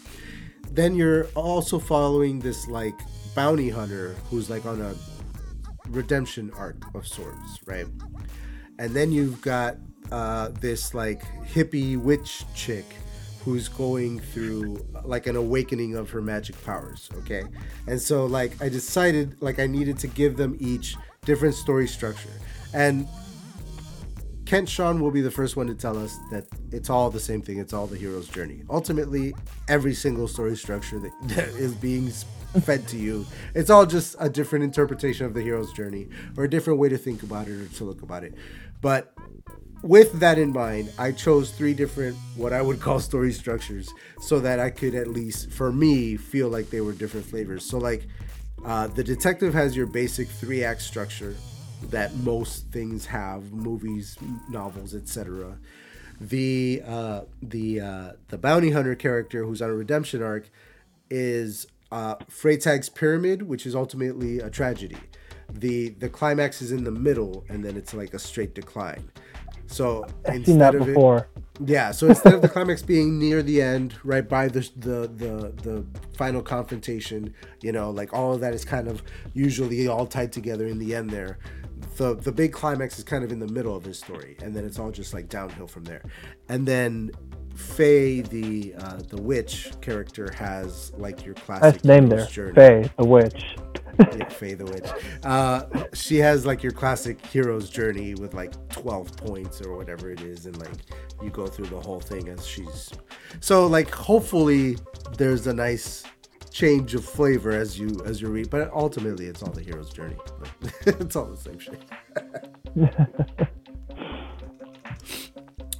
Then 0.71 0.93
you're 0.93 1.27
also 1.33 1.79
following 1.79 2.39
this 2.39 2.67
like 2.67 2.99
bounty 3.35 3.69
hunter 3.69 4.15
who's 4.29 4.49
like 4.49 4.65
on 4.65 4.81
a 4.81 4.93
redemption 5.89 6.51
arc 6.57 6.93
of 6.93 7.07
sorts, 7.07 7.59
right? 7.65 7.87
And 8.77 8.93
then 8.93 9.13
you've 9.13 9.41
got 9.41 9.77
uh, 10.11 10.49
this 10.59 10.93
like 10.93 11.23
hippie 11.45 11.97
witch 11.97 12.43
chick 12.53 12.85
who's 13.45 13.69
going 13.69 14.19
through 14.19 14.83
like 15.03 15.27
an 15.27 15.35
awakening 15.35 15.95
of 15.95 16.09
her 16.09 16.19
magic 16.19 16.61
powers, 16.65 17.09
okay? 17.19 17.43
And 17.85 18.01
so 18.01 18.25
like 18.25 18.59
I 18.59 18.69
decided 18.69 19.39
like 19.39 19.59
I 19.59 19.67
needed 19.67 19.99
to 19.99 20.07
give 20.07 20.35
them 20.35 20.57
each 20.59 20.95
different 21.25 21.53
story 21.53 21.87
structure. 21.87 22.31
And 22.73 23.07
Kent 24.45 24.67
Sean 24.67 24.99
will 24.99 25.11
be 25.11 25.21
the 25.21 25.31
first 25.31 25.55
one 25.55 25.67
to 25.67 25.75
tell 25.75 25.97
us 25.97 26.17
that 26.31 26.45
it's 26.71 26.89
all 26.89 27.11
the 27.11 27.19
same 27.19 27.41
thing. 27.41 27.59
It's 27.59 27.71
all 27.71 27.85
the 27.85 27.97
hero's 27.97 28.27
journey. 28.27 28.63
Ultimately, 28.67 29.35
every 29.67 29.93
single 29.93 30.27
story 30.27 30.57
structure 30.57 30.97
that, 30.99 31.11
that 31.35 31.49
is 31.49 31.75
being 31.75 32.09
fed 32.63 32.87
to 32.87 32.97
you, 32.97 33.27
it's 33.53 33.69
all 33.69 33.85
just 33.85 34.15
a 34.19 34.29
different 34.29 34.63
interpretation 34.63 35.27
of 35.27 35.35
the 35.35 35.41
hero's 35.41 35.71
journey 35.71 36.07
or 36.35 36.45
a 36.45 36.49
different 36.49 36.79
way 36.79 36.89
to 36.89 36.97
think 36.97 37.21
about 37.21 37.47
it 37.47 37.59
or 37.59 37.67
to 37.75 37.83
look 37.83 38.01
about 38.01 38.23
it. 38.23 38.33
But 38.81 39.14
with 39.85 40.19
that 40.19 40.37
in 40.37 40.51
mind, 40.51 40.91
I 40.97 41.11
chose 41.11 41.51
three 41.51 41.73
different 41.73 42.17
what 42.35 42.53
I 42.53 42.61
would 42.61 42.79
call 42.81 42.99
story 43.11 43.31
structures 43.31 43.93
so 44.19 44.39
that 44.39 44.59
I 44.59 44.69
could 44.69 44.95
at 44.95 45.07
least, 45.07 45.51
for 45.51 45.71
me, 45.71 46.17
feel 46.17 46.49
like 46.49 46.69
they 46.69 46.81
were 46.81 46.93
different 46.93 47.25
flavors. 47.25 47.63
So 47.63 47.77
like, 47.77 48.07
uh, 48.65 48.87
the 48.87 49.03
detective 49.03 49.53
has 49.53 49.75
your 49.75 49.85
basic 49.85 50.27
three 50.27 50.63
act 50.63 50.81
structure 50.81 51.35
that 51.91 52.15
most 52.15 52.67
things 52.71 53.05
have 53.05 53.51
movies 53.51 54.17
novels 54.49 54.95
etc 54.95 55.55
the 56.19 56.81
uh, 56.85 57.21
the 57.41 57.79
uh, 57.79 58.11
the 58.29 58.37
bounty 58.37 58.71
hunter 58.71 58.95
character 58.95 59.43
who's 59.43 59.61
on 59.61 59.69
a 59.69 59.73
redemption 59.73 60.23
arc 60.23 60.49
is 61.09 61.67
uh, 61.91 62.15
Freytag's 62.29 62.89
pyramid 62.89 63.43
which 63.43 63.65
is 63.65 63.75
ultimately 63.75 64.39
a 64.39 64.49
tragedy. 64.49 64.97
The 65.51 65.89
the 65.89 66.09
climax 66.09 66.61
is 66.61 66.71
in 66.71 66.83
the 66.83 66.91
middle 66.91 67.45
and 67.49 67.63
then 67.63 67.75
it's 67.77 67.93
like 67.93 68.13
a 68.13 68.19
straight 68.19 68.55
decline 68.55 69.11
so 69.67 70.05
I've 70.27 70.45
seen 70.45 70.59
that 70.59 70.73
before 70.73 71.17
it, 71.17 71.27
yeah 71.65 71.91
so 71.91 72.07
instead 72.07 72.33
of 72.33 72.41
the 72.41 72.49
climax 72.49 72.81
being 72.81 73.17
near 73.17 73.41
the 73.41 73.61
end 73.61 73.95
right 74.03 74.27
by 74.27 74.47
the, 74.47 74.69
the 74.77 75.07
the 75.07 75.53
the 75.63 75.85
final 76.17 76.41
confrontation 76.41 77.33
you 77.61 77.71
know 77.71 77.89
like 77.89 78.13
all 78.13 78.33
of 78.33 78.41
that 78.41 78.53
is 78.53 78.65
kind 78.65 78.87
of 78.87 79.01
usually 79.33 79.87
all 79.87 80.05
tied 80.05 80.31
together 80.31 80.67
in 80.67 80.79
the 80.79 80.93
end 80.93 81.09
there 81.09 81.37
the 81.97 82.15
the 82.15 82.31
big 82.31 82.51
climax 82.51 82.97
is 82.97 83.03
kind 83.03 83.23
of 83.23 83.31
in 83.31 83.39
the 83.39 83.47
middle 83.47 83.75
of 83.75 83.83
his 83.83 83.97
story, 83.97 84.37
and 84.41 84.55
then 84.55 84.65
it's 84.65 84.79
all 84.79 84.91
just 84.91 85.13
like 85.13 85.29
downhill 85.29 85.67
from 85.67 85.85
there. 85.85 86.03
And 86.49 86.67
then 86.67 87.11
Faye, 87.55 88.21
the 88.21 88.75
uh, 88.77 88.99
the 89.09 89.21
witch 89.21 89.71
character, 89.81 90.31
has 90.33 90.91
like 90.97 91.25
your 91.25 91.35
classic. 91.35 91.73
That's 91.73 91.85
name 91.85 92.07
there. 92.07 92.25
Journey. 92.25 92.53
Faye, 92.53 92.91
the 92.97 93.05
witch. 93.05 93.55
yeah, 93.99 94.29
Faye 94.29 94.53
the 94.55 94.65
witch. 94.65 94.85
Uh, 95.23 95.65
she 95.93 96.17
has 96.17 96.45
like 96.45 96.61
your 96.61 96.73
classic 96.73 97.25
hero's 97.25 97.69
journey 97.69 98.13
with 98.15 98.33
like 98.33 98.53
twelve 98.69 99.15
points 99.17 99.61
or 99.61 99.75
whatever 99.75 100.11
it 100.11 100.21
is, 100.21 100.45
and 100.45 100.57
like 100.57 100.75
you 101.23 101.29
go 101.29 101.47
through 101.47 101.67
the 101.67 101.79
whole 101.79 101.99
thing 101.99 102.27
as 102.27 102.45
she's. 102.45 102.91
So 103.39 103.67
like 103.67 103.89
hopefully 103.89 104.77
there's 105.17 105.47
a 105.47 105.53
nice 105.53 106.03
change 106.51 106.95
of 106.95 107.03
flavor 107.03 107.51
as 107.51 107.79
you 107.79 108.01
as 108.05 108.21
you 108.21 108.29
read, 108.29 108.49
but 108.49 108.71
ultimately 108.73 109.27
it's 109.27 109.43
all 109.43 109.51
the 109.51 109.61
hero's 109.63 109.89
journey. 109.91 110.17
it's 110.85 111.15
all 111.15 111.25
the 111.25 111.37
same 111.37 111.59
shit. 111.59 111.81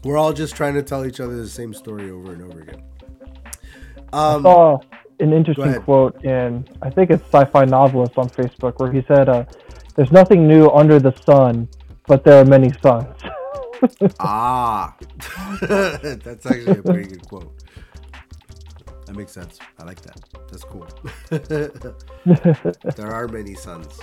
We're 0.06 0.18
all 0.18 0.34
just 0.34 0.56
trying 0.56 0.76
to 0.76 0.84
tell 0.84 1.04
each 1.04 1.20
other 1.20 1.36
the 1.36 1.50
same 1.50 1.74
story 1.74 2.12
over 2.12 2.32
and 2.34 2.44
over 2.44 2.62
again. 2.62 2.84
Um, 4.14 4.46
I 4.46 4.50
saw 4.50 4.80
an 5.20 5.34
interesting 5.34 5.74
quote 5.82 6.24
in 6.24 6.64
I 6.84 6.92
think 6.92 7.10
it's 7.10 7.24
sci-fi 7.24 7.66
novelist 7.66 8.16
on 8.16 8.30
Facebook 8.30 8.80
where 8.80 8.92
he 8.92 9.04
said, 9.08 9.28
uh, 9.28 9.46
"There's 9.96 10.12
nothing 10.12 10.48
new 10.48 10.70
under 10.70 11.00
the 11.00 11.12
sun, 11.26 11.68
but 12.06 12.24
there 12.24 12.40
are 12.40 12.46
many 12.46 12.72
suns." 12.84 13.20
ah, 14.20 14.96
that's 15.62 16.46
actually 16.46 16.78
a 16.78 16.84
pretty 16.84 17.10
good 17.10 17.28
quote. 17.28 17.52
That 19.08 19.16
makes 19.16 19.32
sense. 19.32 19.58
I 19.80 19.86
like 19.86 20.02
that. 20.02 20.20
That's 20.52 20.64
cool. 20.66 20.88
there 22.96 23.12
are 23.12 23.28
many 23.28 23.56
suns. 23.56 24.00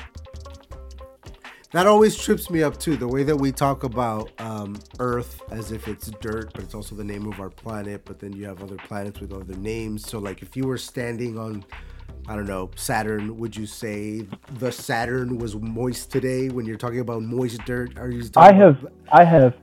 That 1.72 1.86
always 1.86 2.18
trips 2.18 2.50
me 2.50 2.62
up 2.62 2.78
too. 2.78 2.96
The 2.96 3.08
way 3.08 3.22
that 3.22 3.36
we 3.36 3.50
talk 3.50 3.84
about 3.84 4.30
um, 4.38 4.78
Earth 4.98 5.40
as 5.50 5.72
if 5.72 5.88
it's 5.88 6.10
dirt, 6.20 6.52
but 6.52 6.62
it's 6.62 6.74
also 6.74 6.94
the 6.94 7.04
name 7.04 7.26
of 7.26 7.40
our 7.40 7.48
planet. 7.48 8.04
But 8.04 8.18
then 8.18 8.34
you 8.34 8.44
have 8.44 8.62
other 8.62 8.76
planets 8.76 9.20
with 9.20 9.32
other 9.32 9.54
names. 9.54 10.06
So, 10.06 10.18
like, 10.18 10.42
if 10.42 10.54
you 10.54 10.66
were 10.66 10.76
standing 10.76 11.38
on, 11.38 11.64
I 12.28 12.36
don't 12.36 12.46
know, 12.46 12.70
Saturn, 12.76 13.38
would 13.38 13.56
you 13.56 13.64
say 13.64 14.26
the 14.58 14.70
Saturn 14.70 15.38
was 15.38 15.56
moist 15.56 16.12
today? 16.12 16.50
When 16.50 16.66
you're 16.66 16.76
talking 16.76 17.00
about 17.00 17.22
moist 17.22 17.64
dirt, 17.64 17.98
are 17.98 18.10
you? 18.10 18.28
I 18.36 18.52
have, 18.52 18.78
about... 18.80 18.92
I 19.10 19.24
have 19.24 19.54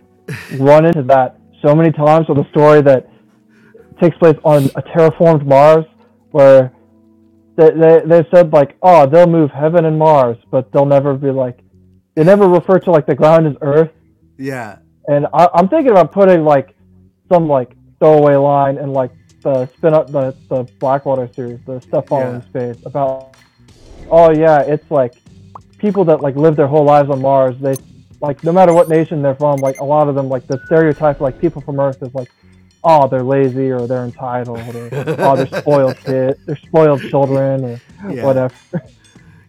run 0.60 0.86
into 0.86 1.04
that 1.04 1.40
so 1.62 1.76
many 1.76 1.92
times 1.92 2.28
with 2.28 2.40
a 2.40 2.50
story 2.50 2.82
that 2.82 3.08
takes 4.02 4.18
place 4.18 4.38
on 4.44 4.66
a 4.76 4.82
terraformed 4.82 5.46
Mars, 5.46 5.86
where 6.32 6.74
they, 7.56 7.70
they 7.70 8.02
they 8.04 8.28
said 8.34 8.52
like, 8.52 8.78
oh, 8.82 9.06
they'll 9.06 9.28
move 9.28 9.52
heaven 9.52 9.86
and 9.86 10.00
Mars, 10.00 10.38
but 10.50 10.72
they'll 10.72 10.88
never 10.88 11.14
be 11.14 11.30
like, 11.30 11.60
they 12.16 12.24
never 12.24 12.48
refer 12.48 12.80
to 12.80 12.92
like 12.92 13.06
the 13.06 13.16
ground 13.16 13.48
as 13.48 13.56
Earth. 13.62 13.92
Yeah. 14.38 14.80
And 15.08 15.28
I, 15.34 15.50
I'm 15.54 15.68
thinking 15.70 15.92
about 15.92 16.12
putting 16.12 16.44
like 16.44 16.76
some 17.30 17.48
like 17.48 17.76
throwaway 18.00 18.36
line 18.36 18.78
in 18.78 18.94
like 18.94 19.12
the 19.42 19.68
spin 19.68 19.94
up 19.94 20.12
the 20.12 20.36
the 20.50 20.64
Blackwater 20.80 21.32
series, 21.34 21.60
the 21.66 21.80
stuff 21.80 22.08
following 22.08 22.42
yeah. 22.42 22.72
space 22.74 22.86
about. 22.86 23.36
Oh 24.10 24.32
yeah, 24.32 24.62
it's 24.62 24.90
like 24.92 25.14
people 25.78 26.04
that 26.06 26.22
like 26.22 26.36
live 26.36 26.56
their 26.56 26.68
whole 26.68 26.84
lives 26.84 27.10
on 27.10 27.22
Mars. 27.22 27.56
They 27.60 27.76
like 28.22 28.44
no 28.44 28.52
matter 28.52 28.74
what 28.74 28.90
nation 28.90 29.22
they're 29.22 29.36
from, 29.36 29.58
like 29.58 29.80
a 29.80 29.86
lot 29.86 30.10
of 30.10 30.16
them 30.16 30.30
like 30.30 30.48
the 30.48 30.62
stereotype 30.66 31.22
like 31.22 31.40
people 31.40 31.62
from 31.62 31.80
Earth 31.80 32.02
is 32.02 32.14
like 32.14 32.30
oh 32.84 33.08
they're 33.08 33.24
lazy 33.24 33.72
or 33.72 33.88
they're 33.88 34.06
entitled 34.06 34.60
or 34.60 34.90
oh 35.20 35.36
they're 35.36 35.62
spoiled 35.62 35.98
kid 36.06 36.40
they're 36.46 36.56
spoiled 36.56 37.02
children 37.02 37.64
or 37.66 37.82
yeah. 38.10 38.26
whatever. 38.26 38.56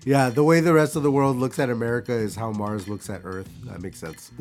Yeah, 0.05 0.31
the 0.31 0.45
way 0.45 0.61
the 0.61 0.73
rest 0.73 0.97
of 0.97 1.03
the 1.03 1.11
world 1.11 1.37
looks 1.37 1.59
at 1.59 1.69
America 1.69 2.13
is 2.13 2.35
how 2.35 2.53
Mars 2.53 2.89
looks 2.89 3.11
at 3.11 3.21
Earth. 3.25 3.49
That 3.65 3.83
makes 3.83 3.99
sense. 3.99 4.31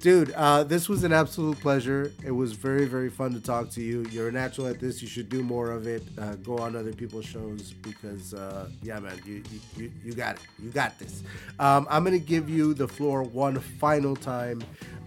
Dude, 0.00 0.32
uh, 0.32 0.64
this 0.64 0.86
was 0.86 1.02
an 1.02 1.14
absolute 1.14 1.58
pleasure. 1.60 2.12
It 2.22 2.30
was 2.30 2.52
very, 2.52 2.84
very 2.84 3.08
fun 3.08 3.32
to 3.32 3.40
talk 3.40 3.70
to 3.70 3.80
you. 3.80 4.04
You're 4.10 4.28
a 4.28 4.32
natural 4.32 4.66
at 4.66 4.78
this. 4.78 5.00
You 5.00 5.08
should 5.08 5.30
do 5.30 5.42
more 5.42 5.70
of 5.70 5.86
it. 5.86 6.02
Uh, 6.18 6.34
go 6.36 6.58
on 6.58 6.76
other 6.76 6.92
people's 6.92 7.24
shows 7.24 7.72
because, 7.72 8.34
uh, 8.34 8.68
yeah, 8.82 9.00
man, 9.00 9.18
you, 9.24 9.42
you, 9.78 9.90
you 10.04 10.12
got 10.12 10.36
it. 10.36 10.42
You 10.62 10.70
got 10.70 10.98
this. 10.98 11.22
Um, 11.58 11.86
I'm 11.88 12.04
going 12.04 12.20
to 12.20 12.24
give 12.24 12.50
you 12.50 12.74
the 12.74 12.86
floor 12.86 13.22
one 13.22 13.58
final 13.58 14.14
time. 14.14 14.62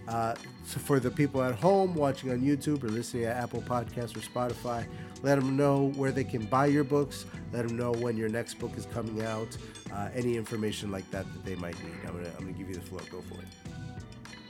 Uh, 0.08 0.34
so 0.64 0.80
for 0.80 0.98
the 0.98 1.10
people 1.10 1.42
at 1.42 1.54
home 1.54 1.94
watching 1.94 2.30
on 2.32 2.40
YouTube 2.40 2.82
or 2.82 2.88
listening 2.88 3.26
at 3.26 3.36
Apple 3.36 3.62
Podcasts 3.62 4.16
or 4.16 4.20
Spotify, 4.20 4.84
let 5.22 5.36
them 5.36 5.56
know 5.56 5.92
where 5.96 6.12
they 6.12 6.24
can 6.24 6.44
buy 6.46 6.66
your 6.66 6.84
books. 6.84 7.24
Let 7.52 7.66
them 7.66 7.76
know 7.76 7.92
when 7.92 8.16
your 8.16 8.28
next 8.28 8.54
book 8.54 8.76
is 8.76 8.86
coming 8.86 9.24
out. 9.24 9.56
Uh, 9.92 10.08
any 10.14 10.36
information 10.36 10.90
like 10.90 11.08
that 11.10 11.24
that 11.32 11.44
they 11.44 11.54
might 11.56 11.74
need. 11.82 11.94
I'm 12.06 12.14
gonna 12.16 12.30
I'm 12.38 12.44
gonna 12.44 12.52
give 12.52 12.68
you 12.68 12.74
the 12.74 12.80
floor. 12.80 13.00
Go 13.10 13.22
for 13.22 13.40
it. 13.40 13.48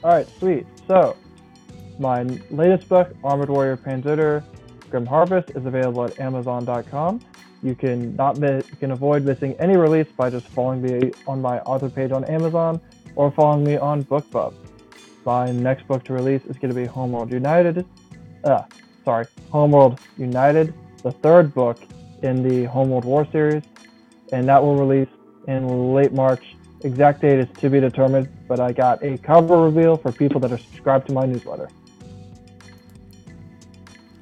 All 0.03 0.11
right, 0.11 0.27
sweet. 0.39 0.65
So 0.87 1.17
my 1.99 2.23
latest 2.49 2.87
book, 2.87 3.13
Armored 3.23 3.49
Warrior 3.49 3.77
Panzer 3.77 4.43
Grim 4.89 5.05
Harvest, 5.05 5.51
is 5.51 5.65
available 5.65 6.05
at 6.05 6.19
Amazon.com. 6.19 7.21
You 7.61 7.75
can 7.75 8.15
not 8.15 8.37
miss, 8.37 8.69
you 8.69 8.77
can 8.77 8.91
avoid 8.91 9.25
missing 9.25 9.53
any 9.59 9.75
release 9.75 10.07
by 10.15 10.29
just 10.29 10.47
following 10.47 10.81
me 10.81 11.11
on 11.27 11.41
my 11.41 11.59
author 11.61 11.89
page 11.89 12.11
on 12.11 12.23
Amazon 12.25 12.79
or 13.15 13.31
following 13.31 13.65
me 13.65 13.75
on 13.75 14.03
BookBub. 14.05 14.53
My 15.25 15.51
next 15.51 15.85
book 15.87 16.05
to 16.05 16.13
release 16.13 16.41
is 16.45 16.57
going 16.57 16.73
to 16.73 16.75
be 16.75 16.85
Homeworld 16.85 17.31
United. 17.31 17.85
Uh, 18.45 18.63
sorry, 19.03 19.25
Homeworld 19.51 19.99
United, 20.17 20.73
the 21.03 21.11
third 21.11 21.53
book 21.53 21.79
in 22.23 22.47
the 22.47 22.63
Homeworld 22.65 23.03
War 23.03 23.27
series, 23.29 23.63
and 24.31 24.47
that 24.47 24.63
will 24.63 24.77
release 24.77 25.09
in 25.49 25.93
late 25.93 26.13
March. 26.13 26.55
Exact 26.81 27.21
date 27.21 27.39
is 27.39 27.47
to 27.59 27.69
be 27.69 27.79
determined, 27.79 28.29
but 28.47 28.59
I 28.59 28.71
got 28.71 29.03
a 29.03 29.17
cover 29.17 29.57
reveal 29.57 29.97
for 29.97 30.11
people 30.11 30.39
that 30.41 30.51
are 30.51 30.57
subscribed 30.57 31.07
to 31.07 31.13
my 31.13 31.25
newsletter. 31.25 31.67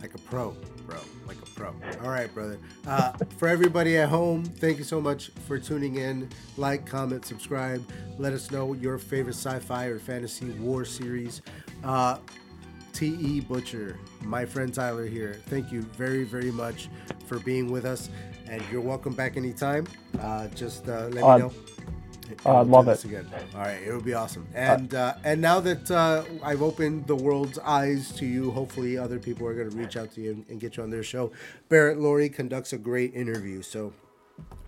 Like 0.02 0.16
a 0.16 0.18
pro, 0.20 0.56
bro. 0.88 0.98
Like 1.28 1.38
a 1.38 1.46
pro. 1.46 1.68
All 2.02 2.10
right, 2.10 2.34
brother. 2.34 2.58
Uh, 2.88 3.12
for 3.38 3.48
everybody 3.48 3.98
at 3.98 4.10
home, 4.10 4.44
thank 4.46 4.78
you 4.78 4.84
so 4.84 5.00
much 5.00 5.30
for 5.46 5.60
tuning 5.60 5.98
in. 5.98 6.30
Like, 6.56 6.86
comment, 6.86 7.26
subscribe. 7.26 7.88
Let 8.18 8.34
us 8.34 8.50
know 8.50 8.74
your 8.74 8.98
favorite 8.98 9.36
sci-fi 9.36 9.86
or 9.86 10.00
fantasy 10.00 10.50
war 10.52 10.86
series. 10.86 11.42
Uh, 11.84 12.18
T.E. 12.94 13.42
Butcher, 13.42 14.00
my 14.24 14.46
friend 14.46 14.74
Tyler 14.74 15.06
here. 15.06 15.40
Thank 15.48 15.72
you 15.72 15.84
very, 15.84 16.24
very 16.24 16.52
much 16.52 16.90
for 17.28 17.40
being 17.40 17.72
with 17.72 17.86
us, 17.86 18.10
and 18.50 18.62
you're 18.72 18.82
welcome 18.82 19.14
back 19.14 19.38
anytime. 19.38 19.86
Uh, 20.20 20.48
just 20.50 20.88
uh, 20.88 21.08
let 21.12 21.24
Uh, 21.24 21.38
me 21.38 21.44
know. 21.44 21.54
Uh, 22.46 22.56
we'll 22.56 22.66
love 22.66 22.88
it. 22.90 23.06
again. 23.06 23.26
All 23.56 23.62
right, 23.62 23.82
it 23.82 23.94
would 23.94 24.04
be 24.04 24.14
awesome. 24.14 24.46
And 24.54 24.94
uh, 24.94 25.14
and 25.24 25.40
now 25.40 25.60
that 25.62 25.90
uh, 25.90 26.24
I've 26.44 26.62
opened 26.62 27.08
the 27.08 27.16
world's 27.16 27.58
eyes 27.60 28.12
to 28.14 28.26
you, 28.26 28.52
hopefully 28.52 28.98
other 28.98 29.18
people 29.20 29.48
are 29.48 29.54
going 29.54 29.70
to 29.70 29.78
reach 29.78 29.96
out 29.96 30.12
to 30.16 30.22
you 30.22 30.32
and, 30.32 30.46
and 30.50 30.60
get 30.60 30.76
you 30.78 30.84
on 30.84 30.90
their 30.90 31.04
show. 31.04 31.32
Barrett 31.70 32.00
Laurie 32.00 32.30
conducts 32.30 32.74
a 32.74 32.78
great 32.78 33.14
interview, 33.14 33.62
so 33.62 33.94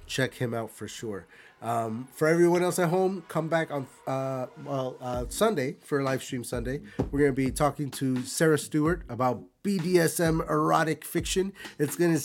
check 0.07 0.33
him 0.35 0.53
out 0.53 0.71
for 0.71 0.87
sure. 0.87 1.25
Um, 1.61 2.07
for 2.13 2.29
everyone 2.29 2.63
else 2.63 2.79
at 2.79 2.87
home, 2.87 3.23
come 3.27 3.49
back 3.49 3.69
on 3.71 3.85
uh, 4.07 4.45
well 4.65 4.95
uh, 5.01 5.25
Sunday 5.27 5.75
for 5.83 6.01
live 6.01 6.23
stream 6.23 6.45
Sunday. 6.45 6.79
We're 7.11 7.19
gonna 7.19 7.33
be 7.33 7.51
talking 7.51 7.91
to 7.91 8.23
Sarah 8.23 8.57
Stewart 8.57 9.01
about 9.09 9.43
BDSM 9.65 10.49
erotic 10.49 11.03
fiction. 11.03 11.51
It's 11.77 11.97
gonna 11.97 12.19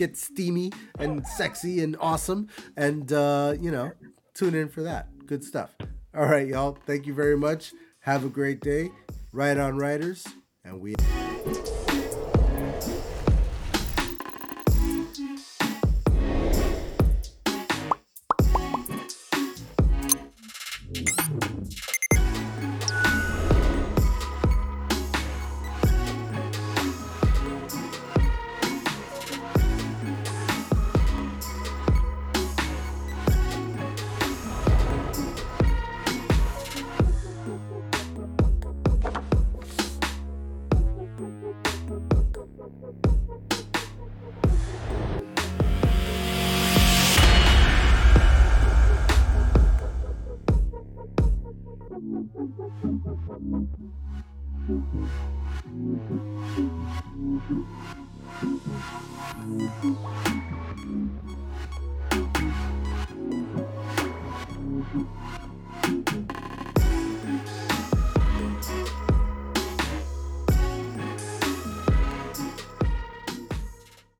get 0.00 0.16
steamy 0.16 0.72
and 0.98 1.24
sexy 1.26 1.82
and 1.82 1.94
awesome, 2.00 2.48
and 2.76 3.12
uh, 3.12 3.54
you 3.60 3.70
know, 3.70 3.92
tune 4.34 4.54
in 4.54 4.68
for 4.68 4.82
that. 4.82 5.08
Good 5.26 5.44
stuff. 5.44 5.76
All 6.16 6.24
right, 6.26 6.46
y'all. 6.48 6.76
Thank 6.86 7.06
you 7.06 7.14
very 7.14 7.36
much. 7.36 7.72
Have 8.00 8.24
a 8.24 8.28
great 8.28 8.60
day. 8.60 8.90
Ride 9.32 9.58
on, 9.58 9.76
riders, 9.76 10.26
and 10.64 10.80
we. 10.80 10.94